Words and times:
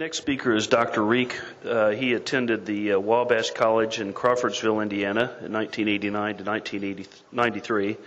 Next 0.00 0.16
speaker 0.16 0.54
is 0.54 0.66
Dr. 0.66 1.02
Reeck. 1.02 1.34
Uh, 1.62 1.90
he 1.90 2.14
attended 2.14 2.64
the 2.64 2.94
uh, 2.94 2.98
Wabash 2.98 3.50
College 3.50 4.00
in 4.00 4.14
Crawfordsville, 4.14 4.80
Indiana, 4.80 5.24
in 5.44 5.52
1989 5.52 6.38
to 6.38 6.44
1993. 6.44 7.98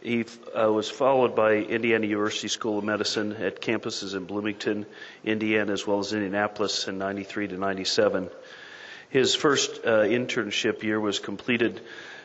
He 0.00 0.24
uh, 0.58 0.72
was 0.72 0.88
followed 0.88 1.36
by 1.36 1.56
Indiana 1.56 2.06
University 2.06 2.48
School 2.48 2.78
of 2.78 2.84
Medicine 2.84 3.34
at 3.34 3.60
campuses 3.60 4.16
in 4.16 4.24
Bloomington, 4.24 4.86
Indiana, 5.26 5.74
as 5.74 5.86
well 5.86 5.98
as 5.98 6.14
Indianapolis 6.14 6.88
in 6.88 6.96
93 6.96 7.48
to 7.48 7.58
97. 7.58 8.30
His 9.10 9.34
first 9.34 9.84
uh, 9.84 10.04
internship 10.04 10.82
year 10.84 10.98
was 10.98 11.18
completed 11.18 11.82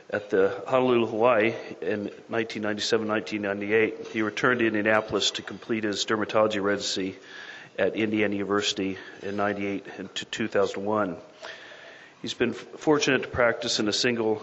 at 0.09 0.29
the 0.29 0.63
Honolulu, 0.67 1.07
Hawaii 1.07 1.53
in 1.81 2.11
1997-1998. 2.31 4.07
He 4.07 4.21
returned 4.21 4.61
to 4.61 4.67
Indianapolis 4.67 5.31
to 5.31 5.41
complete 5.41 5.83
his 5.83 6.05
dermatology 6.05 6.63
residency 6.63 7.17
at 7.77 7.95
Indiana 7.95 8.33
University 8.35 8.97
in 9.21 9.35
98 9.37 9.85
and 9.97 10.09
2001. 10.15 11.15
He's 12.21 12.33
been 12.33 12.53
fortunate 12.53 13.23
to 13.23 13.27
practice 13.27 13.79
in 13.79 13.87
a 13.87 13.93
single 13.93 14.41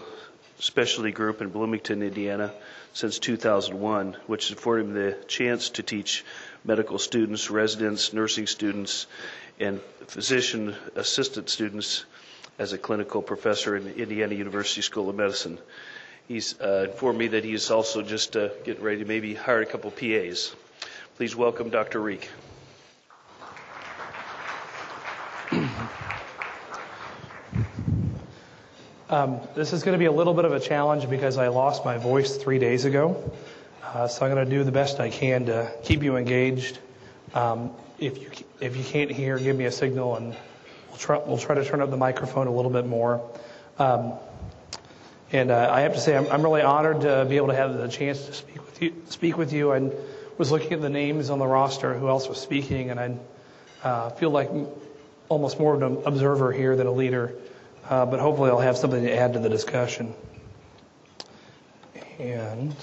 specialty 0.59 1.11
group 1.11 1.41
in 1.41 1.49
Bloomington, 1.49 2.03
Indiana 2.03 2.51
since 2.93 3.19
2001, 3.19 4.17
which 4.27 4.51
afforded 4.51 4.87
him 4.87 4.93
the 4.93 5.17
chance 5.27 5.69
to 5.69 5.83
teach 5.83 6.25
medical 6.65 6.99
students, 6.99 7.49
residents, 7.49 8.11
nursing 8.13 8.47
students, 8.47 9.07
and 9.59 9.79
physician 10.07 10.75
assistant 10.95 11.49
students 11.49 12.05
as 12.57 12.73
a 12.73 12.77
clinical 12.77 13.21
professor 13.21 13.75
in 13.77 13.87
Indiana 13.87 14.35
University 14.35 14.81
School 14.81 15.09
of 15.09 15.15
Medicine. 15.15 15.57
He's 16.27 16.59
uh, 16.59 16.87
informed 16.89 17.17
me 17.19 17.27
that 17.29 17.43
he's 17.43 17.71
also 17.71 18.01
just 18.01 18.35
uh, 18.35 18.49
getting 18.65 18.83
ready 18.83 18.99
to 18.99 19.05
maybe 19.05 19.33
hire 19.33 19.61
a 19.61 19.65
couple 19.65 19.91
PAs. 19.91 20.53
Please 21.15 21.35
welcome 21.35 21.69
Dr. 21.69 21.99
Reeck. 22.01 22.27
Um, 29.09 29.39
this 29.55 29.73
is 29.73 29.81
going 29.81 29.93
to 29.93 29.97
be 29.97 30.05
a 30.05 30.11
little 30.11 30.35
bit 30.35 30.45
of 30.45 30.53
a 30.53 30.59
challenge 30.59 31.09
because 31.09 31.39
I 31.39 31.47
lost 31.47 31.83
my 31.83 31.97
voice 31.97 32.37
three 32.37 32.59
days 32.59 32.85
ago. 32.85 33.33
Uh, 33.83 34.07
so 34.07 34.23
I'm 34.23 34.31
going 34.31 34.45
to 34.45 34.51
do 34.51 34.63
the 34.63 34.71
best 34.71 34.99
I 34.99 35.09
can 35.09 35.47
to 35.47 35.71
keep 35.83 36.03
you 36.03 36.15
engaged. 36.15 36.77
Um, 37.33 37.71
if 37.97 38.19
you 38.21 38.29
if 38.61 38.77
you 38.77 38.83
can't 38.83 39.09
hear, 39.09 39.39
give 39.39 39.57
me 39.57 39.65
a 39.65 39.71
signal, 39.71 40.15
and 40.15 40.37
we'll 40.89 40.97
try 40.99 41.17
we'll 41.17 41.39
try 41.39 41.55
to 41.55 41.65
turn 41.65 41.81
up 41.81 41.89
the 41.89 41.97
microphone 41.97 42.45
a 42.45 42.53
little 42.53 42.69
bit 42.69 42.85
more. 42.85 43.19
Um, 43.79 44.13
and 45.31 45.49
uh, 45.49 45.69
I 45.71 45.81
have 45.81 45.95
to 45.95 45.99
say, 45.99 46.15
I'm, 46.15 46.27
I'm 46.27 46.43
really 46.43 46.61
honored 46.61 47.01
to 47.01 47.25
be 47.27 47.37
able 47.37 47.47
to 47.47 47.55
have 47.55 47.79
the 47.79 47.87
chance 47.87 48.27
to 48.27 48.33
speak 48.33 48.63
with 48.63 48.79
you. 48.79 48.93
Speak 49.07 49.37
with 49.39 49.51
you. 49.51 49.73
I 49.73 49.89
was 50.37 50.51
looking 50.51 50.73
at 50.73 50.81
the 50.81 50.89
names 50.89 51.31
on 51.31 51.39
the 51.39 51.47
roster, 51.47 51.95
who 51.95 52.09
else 52.09 52.29
was 52.29 52.39
speaking, 52.39 52.91
and 52.91 52.99
I 52.99 53.17
uh, 53.83 54.09
feel 54.11 54.29
like 54.29 54.51
almost 55.29 55.59
more 55.59 55.73
of 55.73 55.81
an 55.81 56.03
observer 56.05 56.51
here 56.51 56.75
than 56.75 56.85
a 56.85 56.91
leader 56.91 57.33
uh, 57.89 58.05
but 58.05 58.19
hopefully 58.19 58.51
I'll 58.51 58.59
have 58.59 58.77
something 58.77 59.03
to 59.03 59.13
add 59.13 59.33
to 59.33 59.39
the 59.39 59.49
discussion. 59.49 60.13
And 62.19 62.75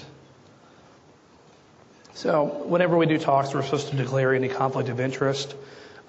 so, 2.13 2.45
whenever 2.65 2.97
we 2.97 3.05
do 3.05 3.17
talks, 3.17 3.53
we're 3.53 3.63
supposed 3.63 3.89
to 3.89 3.95
declare 3.95 4.33
any 4.33 4.49
conflict 4.49 4.89
of 4.89 4.99
interest. 4.99 5.55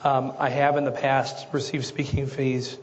Um, 0.02 0.32
I 0.38 0.48
have 0.48 0.76
in 0.76 0.84
the 0.84 0.90
past 0.90 1.46
received 1.52 1.84
speaking 1.84 2.26
fees 2.26 2.78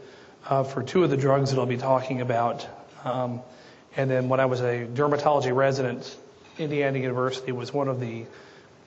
uh, 0.47 0.63
for 0.63 0.83
two 0.83 1.03
of 1.03 1.09
the 1.09 1.17
drugs 1.17 1.49
that 1.49 1.59
I'll 1.59 1.65
be 1.65 1.77
talking 1.77 2.21
about. 2.21 2.67
Um, 3.03 3.41
and 3.97 4.09
then 4.09 4.29
when 4.29 4.39
I 4.39 4.45
was 4.45 4.61
a 4.61 4.85
dermatology 4.85 5.55
resident, 5.55 6.15
Indiana 6.57 6.99
University 6.99 7.51
was 7.51 7.73
one 7.73 7.87
of 7.87 7.99
the 7.99 8.25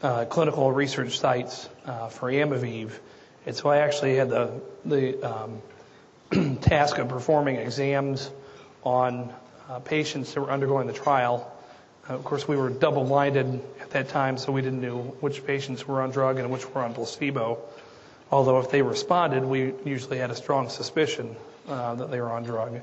uh, 0.02 0.24
clinical 0.26 0.70
research 0.70 1.18
sites 1.18 1.68
uh, 1.84 2.08
for 2.08 2.30
Amevive. 2.30 2.92
And 3.44 3.56
so 3.56 3.70
I 3.70 3.78
actually 3.78 4.16
had 4.16 4.28
the, 4.28 4.60
the 4.84 5.22
um, 5.22 5.60
task 6.60 6.98
of 6.98 7.08
performing 7.08 7.56
exams 7.56 8.30
on 8.82 9.32
uh, 9.68 9.78
patients 9.78 10.34
that 10.34 10.40
were 10.40 10.50
undergoing 10.50 10.86
the 10.86 10.92
trial. 10.92 11.50
Uh, 12.08 12.14
of 12.14 12.24
course, 12.24 12.46
we 12.46 12.56
were 12.56 12.68
double 12.68 13.04
blinded 13.04 13.62
at 13.80 13.90
that 13.90 14.08
time, 14.10 14.36
so 14.36 14.52
we 14.52 14.60
didn't 14.60 14.82
know 14.82 14.98
which 15.20 15.46
patients 15.46 15.88
were 15.88 16.02
on 16.02 16.10
drug 16.10 16.38
and 16.38 16.50
which 16.50 16.68
were 16.74 16.82
on 16.82 16.92
placebo. 16.92 17.58
Although, 18.30 18.60
if 18.60 18.70
they 18.70 18.82
responded, 18.82 19.42
we 19.42 19.72
usually 19.86 20.18
had 20.18 20.30
a 20.30 20.34
strong 20.34 20.68
suspicion 20.68 21.34
uh, 21.66 21.94
that 21.94 22.10
they 22.10 22.20
were 22.20 22.30
on 22.30 22.42
drug. 22.42 22.80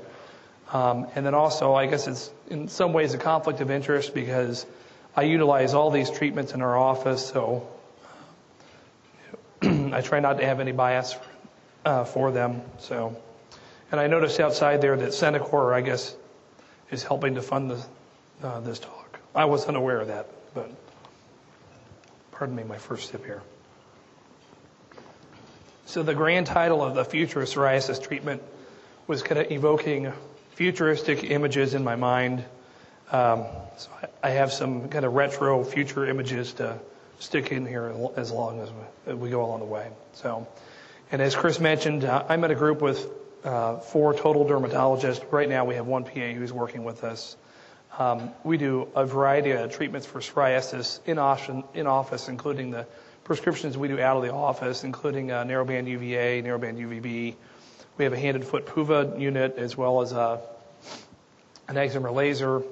Um, 0.72 1.06
and 1.14 1.24
then 1.24 1.34
also, 1.34 1.74
I 1.74 1.86
guess 1.86 2.08
it's 2.08 2.30
in 2.50 2.66
some 2.66 2.92
ways 2.92 3.14
a 3.14 3.18
conflict 3.18 3.60
of 3.60 3.70
interest 3.70 4.12
because 4.12 4.66
I 5.14 5.22
utilize 5.22 5.72
all 5.72 5.92
these 5.92 6.10
treatments 6.10 6.52
in 6.52 6.62
our 6.62 6.76
office, 6.76 7.24
so 7.24 7.68
I 9.62 10.00
try 10.00 10.18
not 10.18 10.38
to 10.38 10.44
have 10.44 10.58
any 10.58 10.72
bias 10.72 11.14
uh, 11.84 12.04
for 12.04 12.32
them. 12.32 12.62
So. 12.80 13.16
And 13.90 14.00
I 14.00 14.06
noticed 14.08 14.40
outside 14.40 14.80
there 14.80 14.96
that 14.96 15.10
Centocor, 15.10 15.72
I 15.72 15.80
guess, 15.80 16.14
is 16.90 17.02
helping 17.02 17.34
to 17.36 17.42
fund 17.42 17.70
the, 17.70 17.82
uh, 18.42 18.60
this 18.60 18.78
talk. 18.78 19.20
I 19.34 19.44
was 19.44 19.66
unaware 19.66 20.00
of 20.00 20.08
that, 20.08 20.26
but 20.54 20.70
pardon 22.32 22.56
me, 22.56 22.64
my 22.64 22.78
first 22.78 23.10
sip 23.10 23.24
here. 23.24 23.42
So 25.86 26.02
the 26.02 26.14
grand 26.14 26.46
title 26.46 26.82
of 26.82 26.94
the 26.94 27.04
future 27.04 27.40
psoriasis 27.40 28.02
treatment 28.02 28.42
was 29.06 29.22
kind 29.22 29.40
of 29.40 29.52
evoking 29.52 30.12
futuristic 30.54 31.30
images 31.30 31.74
in 31.74 31.84
my 31.84 31.94
mind. 31.94 32.44
Um, 33.12 33.44
so 33.76 33.90
I 34.22 34.30
have 34.30 34.52
some 34.52 34.88
kind 34.88 35.04
of 35.04 35.14
retro 35.14 35.62
future 35.62 36.06
images 36.06 36.54
to 36.54 36.78
stick 37.20 37.52
in 37.52 37.64
here 37.66 37.94
as 38.16 38.32
long 38.32 38.60
as 38.60 38.70
we, 39.06 39.14
we 39.14 39.30
go 39.30 39.44
along 39.44 39.60
the 39.60 39.66
way. 39.66 39.88
So, 40.14 40.48
and 41.12 41.22
as 41.22 41.36
Chris 41.36 41.60
mentioned, 41.60 42.04
uh, 42.04 42.24
I'm 42.28 42.42
in 42.42 42.50
a 42.50 42.56
group 42.56 42.82
with 42.82 43.08
uh, 43.46 43.78
four 43.78 44.12
total 44.12 44.44
dermatologists. 44.44 45.32
Right 45.32 45.48
now, 45.48 45.64
we 45.64 45.76
have 45.76 45.86
one 45.86 46.04
PA 46.04 46.10
who's 46.10 46.52
working 46.52 46.84
with 46.84 47.04
us. 47.04 47.36
Um, 47.96 48.30
we 48.44 48.58
do 48.58 48.88
a 48.94 49.06
variety 49.06 49.52
of 49.52 49.72
treatments 49.72 50.06
for 50.06 50.20
psoriasis 50.20 51.00
in, 51.06 51.64
in 51.72 51.86
office, 51.86 52.28
including 52.28 52.72
the 52.72 52.86
prescriptions 53.24 53.78
we 53.78 53.88
do 53.88 54.00
out 54.00 54.16
of 54.16 54.22
the 54.22 54.32
office, 54.32 54.84
including 54.84 55.30
uh, 55.30 55.44
narrowband 55.44 55.86
UVA, 55.86 56.42
narrowband 56.42 56.78
UVB. 56.78 57.34
We 57.96 58.04
have 58.04 58.12
a 58.12 58.18
hand 58.18 58.36
and 58.36 58.44
foot 58.44 58.66
PUVA 58.66 59.18
unit 59.18 59.56
as 59.56 59.76
well 59.76 60.02
as 60.02 60.12
a, 60.12 60.20
uh, 60.20 60.40
an 61.68 61.76
excimer 61.76 62.12
laser. 62.12 62.62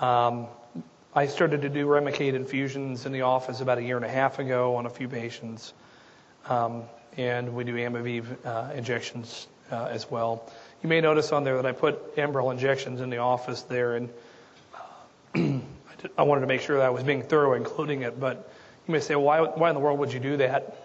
Um, 0.00 0.46
I 1.14 1.26
started 1.26 1.62
to 1.62 1.68
do 1.68 1.86
Remicade 1.86 2.34
infusions 2.34 3.04
in 3.06 3.12
the 3.12 3.22
office 3.22 3.60
about 3.60 3.78
a 3.78 3.82
year 3.82 3.96
and 3.96 4.04
a 4.04 4.10
half 4.10 4.38
ago 4.38 4.76
on 4.76 4.86
a 4.86 4.90
few 4.90 5.08
patients. 5.08 5.72
Um, 6.46 6.84
and 7.16 7.54
we 7.54 7.64
do 7.64 7.74
Amevive 7.74 8.26
uh, 8.44 8.72
injections 8.74 9.48
uh, 9.70 9.88
as 9.90 10.10
well. 10.10 10.50
You 10.82 10.88
may 10.88 11.00
notice 11.00 11.32
on 11.32 11.44
there 11.44 11.56
that 11.56 11.66
I 11.66 11.72
put 11.72 12.16
Enbrel 12.16 12.50
injections 12.52 13.00
in 13.00 13.10
the 13.10 13.18
office 13.18 13.62
there, 13.62 13.96
and 13.96 14.08
uh, 15.34 15.58
I 16.18 16.22
wanted 16.22 16.42
to 16.42 16.46
make 16.46 16.62
sure 16.62 16.78
that 16.78 16.86
I 16.86 16.90
was 16.90 17.02
being 17.02 17.22
thorough 17.22 17.54
including 17.54 18.02
it. 18.02 18.18
But 18.18 18.50
you 18.86 18.92
may 18.92 19.00
say, 19.00 19.14
well, 19.14 19.24
why, 19.24 19.40
why 19.40 19.68
in 19.68 19.74
the 19.74 19.80
world 19.80 19.98
would 19.98 20.12
you 20.12 20.20
do 20.20 20.38
that? 20.38 20.76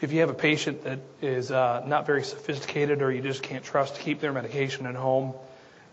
If 0.00 0.12
you 0.12 0.20
have 0.20 0.30
a 0.30 0.34
patient 0.34 0.84
that 0.84 0.98
is 1.20 1.50
uh, 1.50 1.84
not 1.86 2.06
very 2.06 2.24
sophisticated 2.24 3.02
or 3.02 3.12
you 3.12 3.20
just 3.20 3.42
can't 3.42 3.64
trust 3.64 3.96
to 3.96 4.00
keep 4.00 4.20
their 4.20 4.32
medication 4.32 4.86
at 4.86 4.94
home, 4.94 5.34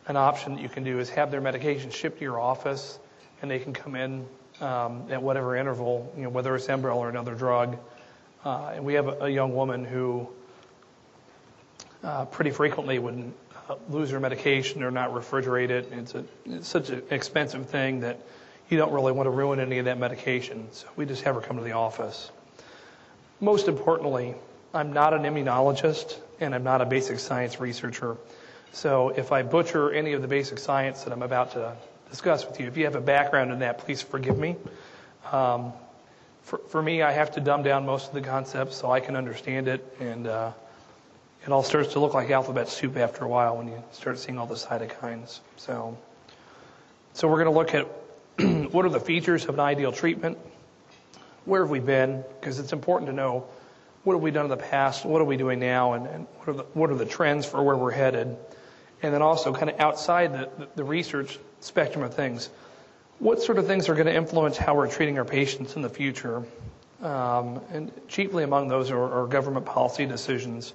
an 0.08 0.16
option 0.16 0.56
that 0.56 0.62
you 0.62 0.70
can 0.70 0.84
do 0.84 1.00
is 1.00 1.10
have 1.10 1.32
their 1.32 1.42
medication 1.42 1.92
shipped 1.92 2.20
to 2.20 2.24
your 2.24 2.40
office, 2.40 2.98
and 3.42 3.52
they 3.52 3.60
can 3.60 3.74
come 3.74 3.96
in 3.96 4.26
um, 4.62 5.04
at 5.10 5.22
whatever 5.22 5.56
interval, 5.56 6.12
you 6.16 6.24
know, 6.24 6.30
whether 6.30 6.56
it's 6.56 6.68
Enbrel 6.68 6.98
or 6.98 7.10
another 7.10 7.36
drug. 7.36 7.78
Uh, 8.46 8.72
and 8.76 8.86
we 8.86 8.94
have 8.94 9.08
a, 9.08 9.26
a 9.26 9.30
young 9.30 9.54
woman 9.54 9.84
who 9.84 10.30
uh, 12.04 12.26
pretty 12.26 12.52
frequently 12.52 13.00
would 13.00 13.32
uh, 13.70 13.76
lose 13.90 14.12
their 14.12 14.20
medication 14.20 14.84
or 14.84 14.92
not 14.92 15.14
refrigerate 15.14 15.70
it. 15.70 15.92
It's, 15.92 16.16
a, 16.16 16.24
it's 16.46 16.68
such 16.68 16.90
an 16.90 17.04
expensive 17.10 17.70
thing 17.70 18.02
that 18.02 18.20
you 18.70 18.78
don't 18.78 18.92
really 18.92 19.12
want 19.12 19.28
to 19.28 19.32
ruin 19.32 19.60
any 19.60 19.80
of 19.80 19.86
that 19.86 19.98
medication. 19.98 20.68
So 20.72 20.88
we 20.96 21.06
just 21.06 21.24
have 21.24 21.36
her 21.36 21.42
come 21.42 21.58
to 21.58 21.64
the 21.64 21.72
office. 21.74 22.32
Most 23.40 23.68
importantly, 23.68 24.36
I'm 24.74 24.94
not 24.94 25.14
an 25.14 25.24
immunologist 25.24 26.18
and 26.40 26.54
I'm 26.54 26.64
not 26.64 26.82
a 26.82 26.86
basic 26.86 27.20
science 27.20 27.60
researcher. 27.60 28.18
So 28.74 29.10
if 29.10 29.32
I 29.32 29.44
butcher 29.44 29.92
any 29.92 30.14
of 30.14 30.22
the 30.22 30.28
basic 30.28 30.60
science 30.60 31.04
that 31.04 31.14
I'm 31.14 31.24
about 31.24 31.52
to 31.54 31.76
discuss 32.10 32.46
with 32.46 32.60
you, 32.60 32.68
if 32.68 32.78
you 32.78 32.86
have 32.86 32.96
a 32.96 33.02
background 33.02 33.52
in 33.52 33.60
that, 33.60 33.80
please 33.80 34.02
forgive 34.02 34.38
me. 34.38 34.56
Um, 35.32 35.74
for, 36.44 36.60
for 36.70 36.82
me, 36.82 37.02
I 37.02 37.12
have 37.12 37.32
to 37.32 37.42
dumb 37.42 37.64
down 37.64 37.86
most 37.86 38.10
of 38.10 38.14
the 38.14 38.22
concepts 38.22 38.78
so 38.78 38.92
I 38.92 39.00
can 39.00 39.16
understand 39.16 39.68
it 39.68 39.84
and 40.00 40.28
uh, 40.28 40.52
it 41.48 41.54
all 41.54 41.64
starts 41.64 41.94
to 41.94 42.02
look 42.02 42.14
like 42.14 42.30
alphabet 42.30 42.68
soup 42.68 42.98
after 42.98 43.24
a 43.24 43.28
while 43.28 43.56
when 43.56 43.70
you 43.70 43.82
start 43.94 44.20
seeing 44.20 44.38
all 44.38 44.46
the 44.46 44.56
cytokines. 44.56 45.40
So, 45.56 45.98
so 47.14 47.30
we're 47.30 47.42
going 47.42 47.54
to 47.54 47.58
look 47.58 47.74
at 47.74 47.86
what 48.74 48.84
are 48.84 48.90
the 48.90 49.00
features 49.00 49.46
of 49.46 49.54
an 49.54 49.62
ideal 49.62 49.94
treatment, 49.94 50.38
where 51.46 51.62
have 51.62 51.70
we 51.70 51.80
been, 51.80 52.26
because 52.42 52.60
it's 52.60 52.74
important 52.74 53.10
to 53.10 53.16
know 53.16 53.48
what 54.04 54.16
have 54.16 54.22
we 54.22 54.30
done 54.30 54.44
in 54.44 54.50
the 54.50 54.58
past, 54.58 55.06
what 55.06 55.22
are 55.22 55.26
we 55.26 55.38
doing 55.38 55.58
now, 55.58 55.94
and, 55.94 56.06
and 56.08 56.28
what, 56.36 56.50
are 56.50 56.54
the, 56.54 56.64
what 56.74 56.90
are 56.90 56.96
the 56.96 57.06
trends 57.06 57.46
for 57.46 57.64
where 57.64 57.78
we're 57.78 57.92
headed, 57.92 58.36
and 59.02 59.14
then 59.14 59.22
also 59.22 59.54
kind 59.54 59.70
of 59.70 59.80
outside 59.80 60.34
the, 60.34 60.50
the, 60.58 60.68
the 60.76 60.84
research 60.84 61.40
spectrum 61.62 62.04
of 62.04 62.14
things, 62.14 62.50
what 63.20 63.42
sort 63.42 63.58
of 63.58 63.66
things 63.68 63.88
are 63.88 63.94
going 63.94 64.08
to 64.08 64.16
influence 64.16 64.58
how 64.58 64.76
we're 64.76 64.92
treating 64.92 65.18
our 65.18 65.26
patients 65.26 65.78
in 65.78 65.82
the 65.82 65.90
future, 65.90 66.44
um, 67.02 67.62
and 67.72 67.90
chiefly 68.10 68.44
among 68.44 68.68
those 68.68 68.92
are, 68.92 69.24
are 69.24 69.28
government 69.28 69.66
policy 69.66 70.06
decisions. 70.06 70.74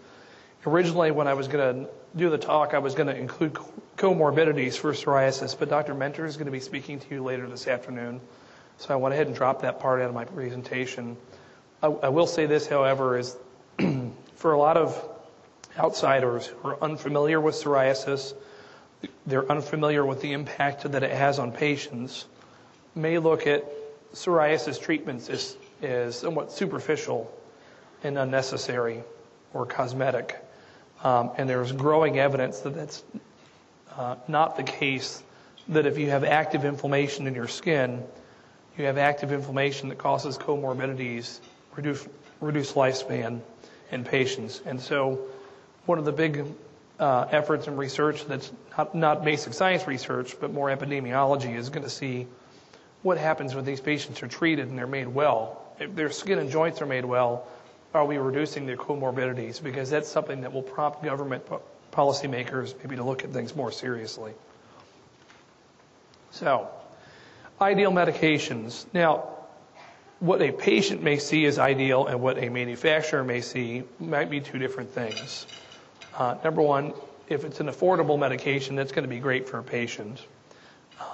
Originally, 0.64 1.10
when 1.10 1.26
I 1.26 1.34
was 1.34 1.48
going 1.48 1.84
to 1.84 1.90
do 2.14 2.30
the 2.30 2.38
talk, 2.38 2.72
I 2.72 2.78
was 2.78 2.94
going 2.94 3.08
to 3.08 3.16
include 3.16 3.58
comorbidities 3.96 4.76
for 4.76 4.92
psoriasis, 4.92 5.58
but 5.58 5.68
Dr. 5.68 5.92
Menter 5.94 6.24
is 6.24 6.36
going 6.36 6.46
to 6.46 6.52
be 6.52 6.60
speaking 6.60 7.00
to 7.00 7.14
you 7.14 7.22
later 7.24 7.48
this 7.48 7.66
afternoon. 7.66 8.20
So 8.78 8.94
I 8.94 8.96
went 8.96 9.12
ahead 9.12 9.26
and 9.26 9.34
dropped 9.34 9.62
that 9.62 9.80
part 9.80 10.00
out 10.00 10.08
of 10.08 10.14
my 10.14 10.24
presentation. 10.24 11.16
I, 11.82 11.88
I 11.88 12.08
will 12.10 12.28
say 12.28 12.46
this, 12.46 12.68
however, 12.68 13.18
is 13.18 13.36
for 14.36 14.52
a 14.52 14.58
lot 14.58 14.76
of 14.76 15.08
outsiders 15.78 16.46
who 16.46 16.68
are 16.68 16.78
unfamiliar 16.80 17.40
with 17.40 17.56
psoriasis, 17.56 18.34
they're 19.26 19.50
unfamiliar 19.50 20.06
with 20.06 20.20
the 20.20 20.32
impact 20.32 20.90
that 20.90 21.02
it 21.02 21.10
has 21.10 21.40
on 21.40 21.50
patients, 21.50 22.26
may 22.94 23.18
look 23.18 23.48
at 23.48 23.64
psoriasis 24.14 24.80
treatments 24.80 25.28
as, 25.28 25.56
as 25.82 26.16
somewhat 26.16 26.52
superficial 26.52 27.32
and 28.04 28.16
unnecessary 28.16 29.02
or 29.54 29.66
cosmetic. 29.66 30.36
Um, 31.02 31.30
and 31.36 31.48
there's 31.48 31.72
growing 31.72 32.18
evidence 32.18 32.60
that 32.60 32.74
that's 32.74 33.02
uh, 33.96 34.16
not 34.28 34.56
the 34.56 34.62
case, 34.62 35.22
that 35.68 35.86
if 35.86 35.98
you 35.98 36.10
have 36.10 36.24
active 36.24 36.64
inflammation 36.64 37.26
in 37.26 37.34
your 37.34 37.48
skin, 37.48 38.02
you 38.78 38.84
have 38.86 38.98
active 38.98 39.32
inflammation 39.32 39.88
that 39.90 39.98
causes 39.98 40.38
comorbidities, 40.38 41.40
reduce, 41.76 42.06
reduce 42.40 42.72
lifespan 42.72 43.40
in 43.90 44.04
patients. 44.04 44.62
And 44.64 44.80
so 44.80 45.20
one 45.86 45.98
of 45.98 46.04
the 46.04 46.12
big 46.12 46.44
uh, 46.98 47.26
efforts 47.30 47.66
in 47.66 47.76
research 47.76 48.24
that's 48.26 48.52
not, 48.78 48.94
not 48.94 49.24
basic 49.24 49.52
science 49.54 49.86
research, 49.86 50.36
but 50.40 50.52
more 50.52 50.68
epidemiology 50.68 51.56
is 51.56 51.68
going 51.68 51.82
to 51.82 51.90
see 51.90 52.26
what 53.02 53.18
happens 53.18 53.54
when 53.54 53.64
these 53.64 53.80
patients 53.80 54.22
are 54.22 54.28
treated 54.28 54.68
and 54.68 54.78
they're 54.78 54.86
made 54.86 55.08
well. 55.08 55.64
If 55.80 55.94
their 55.94 56.10
skin 56.10 56.38
and 56.38 56.50
joints 56.50 56.80
are 56.80 56.86
made 56.86 57.04
well, 57.04 57.46
are 57.94 58.04
we 58.04 58.18
reducing 58.18 58.66
the 58.66 58.76
comorbidities? 58.76 59.62
Because 59.62 59.90
that's 59.90 60.08
something 60.08 60.42
that 60.42 60.52
will 60.52 60.62
prompt 60.62 61.02
government 61.02 61.44
policymakers 61.92 62.74
maybe 62.78 62.96
to 62.96 63.04
look 63.04 63.24
at 63.24 63.30
things 63.30 63.54
more 63.54 63.70
seriously. 63.70 64.32
So, 66.30 66.68
ideal 67.60 67.92
medications. 67.92 68.86
Now, 68.94 69.28
what 70.20 70.40
a 70.40 70.52
patient 70.52 71.02
may 71.02 71.18
see 71.18 71.44
as 71.46 71.58
ideal 71.58 72.06
and 72.06 72.20
what 72.20 72.38
a 72.38 72.48
manufacturer 72.48 73.24
may 73.24 73.40
see 73.40 73.82
might 73.98 74.30
be 74.30 74.40
two 74.40 74.58
different 74.58 74.90
things. 74.90 75.46
Uh, 76.16 76.36
number 76.42 76.62
one, 76.62 76.94
if 77.28 77.44
it's 77.44 77.60
an 77.60 77.66
affordable 77.66 78.18
medication, 78.18 78.76
that's 78.76 78.92
going 78.92 79.04
to 79.04 79.08
be 79.08 79.18
great 79.18 79.48
for 79.48 79.58
a 79.58 79.62
patient. 79.62 80.24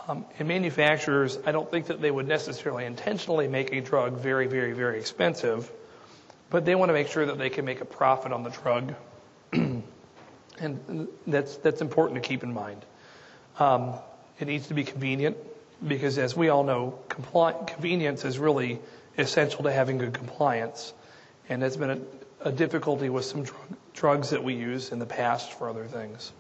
Um, 0.06 0.24
and 0.38 0.46
manufacturers, 0.46 1.38
I 1.46 1.52
don't 1.52 1.70
think 1.70 1.86
that 1.86 2.00
they 2.00 2.10
would 2.10 2.28
necessarily 2.28 2.84
intentionally 2.84 3.48
make 3.48 3.72
a 3.72 3.80
drug 3.80 4.18
very, 4.18 4.46
very, 4.46 4.72
very 4.72 4.98
expensive 4.98 5.70
but 6.50 6.64
they 6.64 6.74
want 6.74 6.88
to 6.88 6.92
make 6.92 7.08
sure 7.08 7.26
that 7.26 7.38
they 7.38 7.50
can 7.50 7.64
make 7.64 7.80
a 7.80 7.84
profit 7.84 8.32
on 8.32 8.42
the 8.42 8.50
drug. 8.50 8.94
and 9.52 11.08
that's, 11.26 11.56
that's 11.56 11.80
important 11.80 12.22
to 12.22 12.26
keep 12.26 12.42
in 12.42 12.52
mind. 12.52 12.84
Um, 13.58 13.94
it 14.38 14.46
needs 14.46 14.68
to 14.68 14.74
be 14.74 14.84
convenient 14.84 15.36
because, 15.86 16.18
as 16.18 16.36
we 16.36 16.48
all 16.48 16.64
know, 16.64 16.98
compli- 17.08 17.66
convenience 17.66 18.24
is 18.24 18.38
really 18.38 18.78
essential 19.16 19.64
to 19.64 19.72
having 19.72 19.98
good 19.98 20.14
compliance. 20.14 20.92
And 21.48 21.62
that's 21.62 21.76
been 21.76 21.90
a, 21.90 22.48
a 22.48 22.52
difficulty 22.52 23.08
with 23.08 23.24
some 23.24 23.42
drug, 23.42 23.76
drugs 23.94 24.30
that 24.30 24.44
we 24.44 24.54
use 24.54 24.92
in 24.92 25.00
the 25.00 25.06
past 25.06 25.52
for 25.52 25.68
other 25.68 25.84
things. 25.86 26.32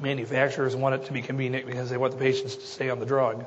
Manufacturers 0.00 0.76
want 0.76 0.94
it 0.94 1.06
to 1.06 1.12
be 1.12 1.22
convenient 1.22 1.66
because 1.66 1.88
they 1.88 1.96
want 1.96 2.12
the 2.12 2.18
patients 2.18 2.56
to 2.56 2.66
stay 2.66 2.90
on 2.90 3.00
the 3.00 3.06
drug. 3.06 3.46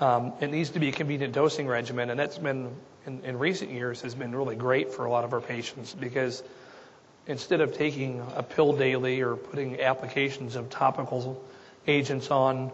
Um, 0.00 0.32
it 0.40 0.50
needs 0.50 0.70
to 0.70 0.80
be 0.80 0.88
a 0.88 0.92
convenient 0.92 1.34
dosing 1.34 1.68
regimen, 1.68 2.10
and 2.10 2.18
that's 2.18 2.38
been 2.38 2.70
in, 3.06 3.20
in 3.24 3.38
recent 3.38 3.70
years 3.70 4.00
has 4.02 4.14
been 4.14 4.34
really 4.34 4.56
great 4.56 4.92
for 4.92 5.04
a 5.04 5.10
lot 5.10 5.24
of 5.24 5.32
our 5.32 5.40
patients 5.40 5.94
because 5.94 6.42
instead 7.26 7.60
of 7.60 7.74
taking 7.74 8.22
a 8.34 8.42
pill 8.42 8.72
daily 8.72 9.20
or 9.20 9.36
putting 9.36 9.80
applications 9.80 10.56
of 10.56 10.68
topical 10.70 11.42
agents 11.86 12.30
on 12.30 12.70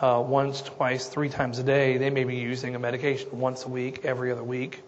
uh, 0.00 0.22
once, 0.26 0.62
twice, 0.62 1.06
three 1.06 1.28
times 1.28 1.58
a 1.58 1.62
day, 1.62 1.96
they 1.98 2.10
may 2.10 2.24
be 2.24 2.36
using 2.36 2.74
a 2.74 2.78
medication 2.78 3.28
once 3.38 3.64
a 3.64 3.68
week, 3.68 4.04
every 4.04 4.32
other 4.32 4.42
week, 4.42 4.82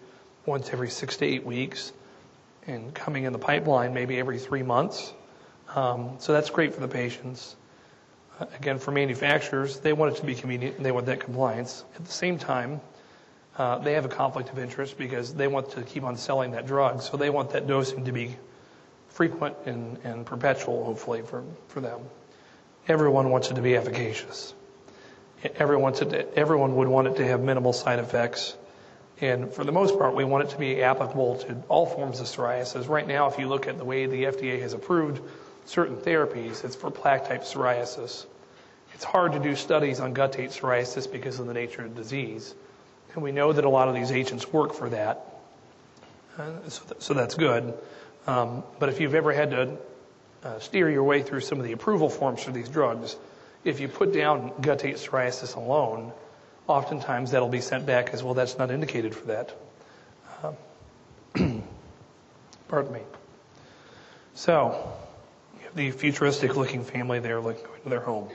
once 0.45 0.69
every 0.71 0.89
six 0.89 1.17
to 1.17 1.25
eight 1.25 1.45
weeks, 1.45 1.93
and 2.65 2.93
coming 2.93 3.23
in 3.23 3.33
the 3.33 3.39
pipeline 3.39 3.93
maybe 3.93 4.19
every 4.19 4.37
three 4.37 4.63
months. 4.63 5.13
Um, 5.75 6.15
so 6.19 6.33
that's 6.33 6.49
great 6.49 6.73
for 6.73 6.81
the 6.81 6.87
patients. 6.87 7.55
Again, 8.39 8.77
for 8.77 8.91
manufacturers, 8.91 9.79
they 9.79 9.93
want 9.93 10.13
it 10.13 10.19
to 10.19 10.25
be 10.25 10.35
convenient 10.35 10.77
and 10.77 10.85
they 10.85 10.91
want 10.91 11.07
that 11.07 11.19
compliance. 11.19 11.83
At 11.95 12.05
the 12.05 12.11
same 12.11 12.37
time, 12.37 12.81
uh, 13.57 13.79
they 13.79 13.93
have 13.93 14.05
a 14.05 14.09
conflict 14.09 14.49
of 14.49 14.59
interest 14.59 14.97
because 14.97 15.33
they 15.33 15.47
want 15.47 15.71
to 15.71 15.81
keep 15.81 16.03
on 16.03 16.17
selling 16.17 16.51
that 16.51 16.67
drug. 16.67 17.01
So 17.01 17.17
they 17.17 17.31
want 17.31 17.51
that 17.51 17.65
dosing 17.65 18.05
to 18.05 18.11
be 18.11 18.35
frequent 19.09 19.55
and, 19.65 19.97
and 20.03 20.25
perpetual, 20.25 20.85
hopefully, 20.85 21.23
for, 21.23 21.43
for 21.69 21.81
them. 21.81 22.01
Everyone 22.87 23.31
wants 23.31 23.49
it 23.49 23.55
to 23.55 23.61
be 23.61 23.75
efficacious. 23.75 24.53
Everyone, 25.55 25.93
to, 25.93 26.37
everyone 26.37 26.75
would 26.75 26.87
want 26.87 27.07
it 27.07 27.15
to 27.17 27.25
have 27.25 27.41
minimal 27.41 27.73
side 27.73 27.99
effects. 27.99 28.55
And 29.19 29.51
for 29.51 29.63
the 29.63 29.71
most 29.71 29.97
part, 29.97 30.13
we 30.13 30.23
want 30.23 30.45
it 30.45 30.49
to 30.51 30.59
be 30.59 30.83
applicable 30.83 31.39
to 31.39 31.63
all 31.69 31.87
forms 31.87 32.19
of 32.19 32.27
psoriasis. 32.27 32.87
Right 32.87 33.07
now, 33.07 33.27
if 33.27 33.39
you 33.39 33.47
look 33.47 33.67
at 33.67 33.79
the 33.79 33.85
way 33.85 34.05
the 34.05 34.25
FDA 34.25 34.61
has 34.61 34.73
approved 34.73 35.21
certain 35.67 35.97
therapies, 35.97 36.63
it's 36.63 36.75
for 36.75 36.89
plaque 36.89 37.27
type 37.27 37.43
psoriasis. 37.43 38.25
It's 38.93 39.03
hard 39.03 39.33
to 39.33 39.39
do 39.39 39.55
studies 39.55 39.99
on 39.99 40.13
guttate 40.13 40.49
psoriasis 40.49 41.11
because 41.11 41.39
of 41.39 41.47
the 41.47 41.53
nature 41.53 41.83
of 41.83 41.95
the 41.95 42.01
disease. 42.01 42.55
And 43.13 43.21
we 43.21 43.31
know 43.31 43.53
that 43.53 43.65
a 43.65 43.69
lot 43.69 43.87
of 43.87 43.95
these 43.95 44.11
agents 44.11 44.51
work 44.51 44.73
for 44.73 44.89
that. 44.89 45.25
Uh, 46.37 46.51
so, 46.67 46.83
th- 46.85 47.01
so, 47.01 47.13
that's 47.13 47.35
good. 47.35 47.73
Um, 48.27 48.63
but 48.79 48.89
if 48.89 48.99
you've 48.99 49.15
ever 49.15 49.33
had 49.33 49.51
to 49.51 49.77
uh, 50.43 50.59
steer 50.59 50.89
your 50.89 51.03
way 51.03 51.21
through 51.21 51.41
some 51.41 51.59
of 51.59 51.65
the 51.65 51.71
approval 51.71 52.09
forms 52.09 52.43
for 52.43 52.51
these 52.51 52.69
drugs, 52.69 53.15
if 53.63 53.79
you 53.79 53.87
put 53.87 54.13
down 54.13 54.51
guttate 54.61 54.95
psoriasis 54.95 55.55
alone, 55.55 56.11
oftentimes 56.67 57.31
that'll 57.31 57.49
be 57.49 57.61
sent 57.61 57.85
back 57.85 58.09
as 58.13 58.23
well, 58.23 58.33
that's 58.33 58.57
not 58.57 58.71
indicated 58.71 59.15
for 59.15 59.25
that. 59.25 59.53
Um, 61.35 61.63
pardon 62.67 62.93
me. 62.93 63.01
So, 64.35 64.93
the 65.77 65.91
futuristic 65.91 66.57
looking 66.57 66.83
family 66.83 67.19
there 67.19 67.39
looking 67.39 67.63
going 67.63 67.81
to 67.83 67.89
their 67.89 67.99
home. 67.99 68.27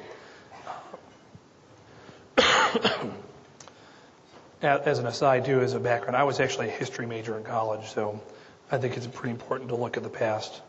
as 4.63 5.01
an 5.01 5.07
aside 5.07 5.45
too, 5.45 5.61
as 5.61 5.75
a 5.75 5.81
background, 5.81 6.17
I 6.17 6.23
was 6.23 6.39
actually 6.39 6.69
a 6.69 6.71
history 6.71 7.05
major 7.05 7.37
in 7.37 7.43
college, 7.43 7.89
so 7.89 8.21
I 8.71 8.79
think 8.79 8.97
it's 8.97 9.09
pretty 9.09 9.33
important 9.33 9.71
to 9.71 9.77
look 9.77 9.97
at 9.97 10.05
the 10.05 10.09
past. 10.09 10.63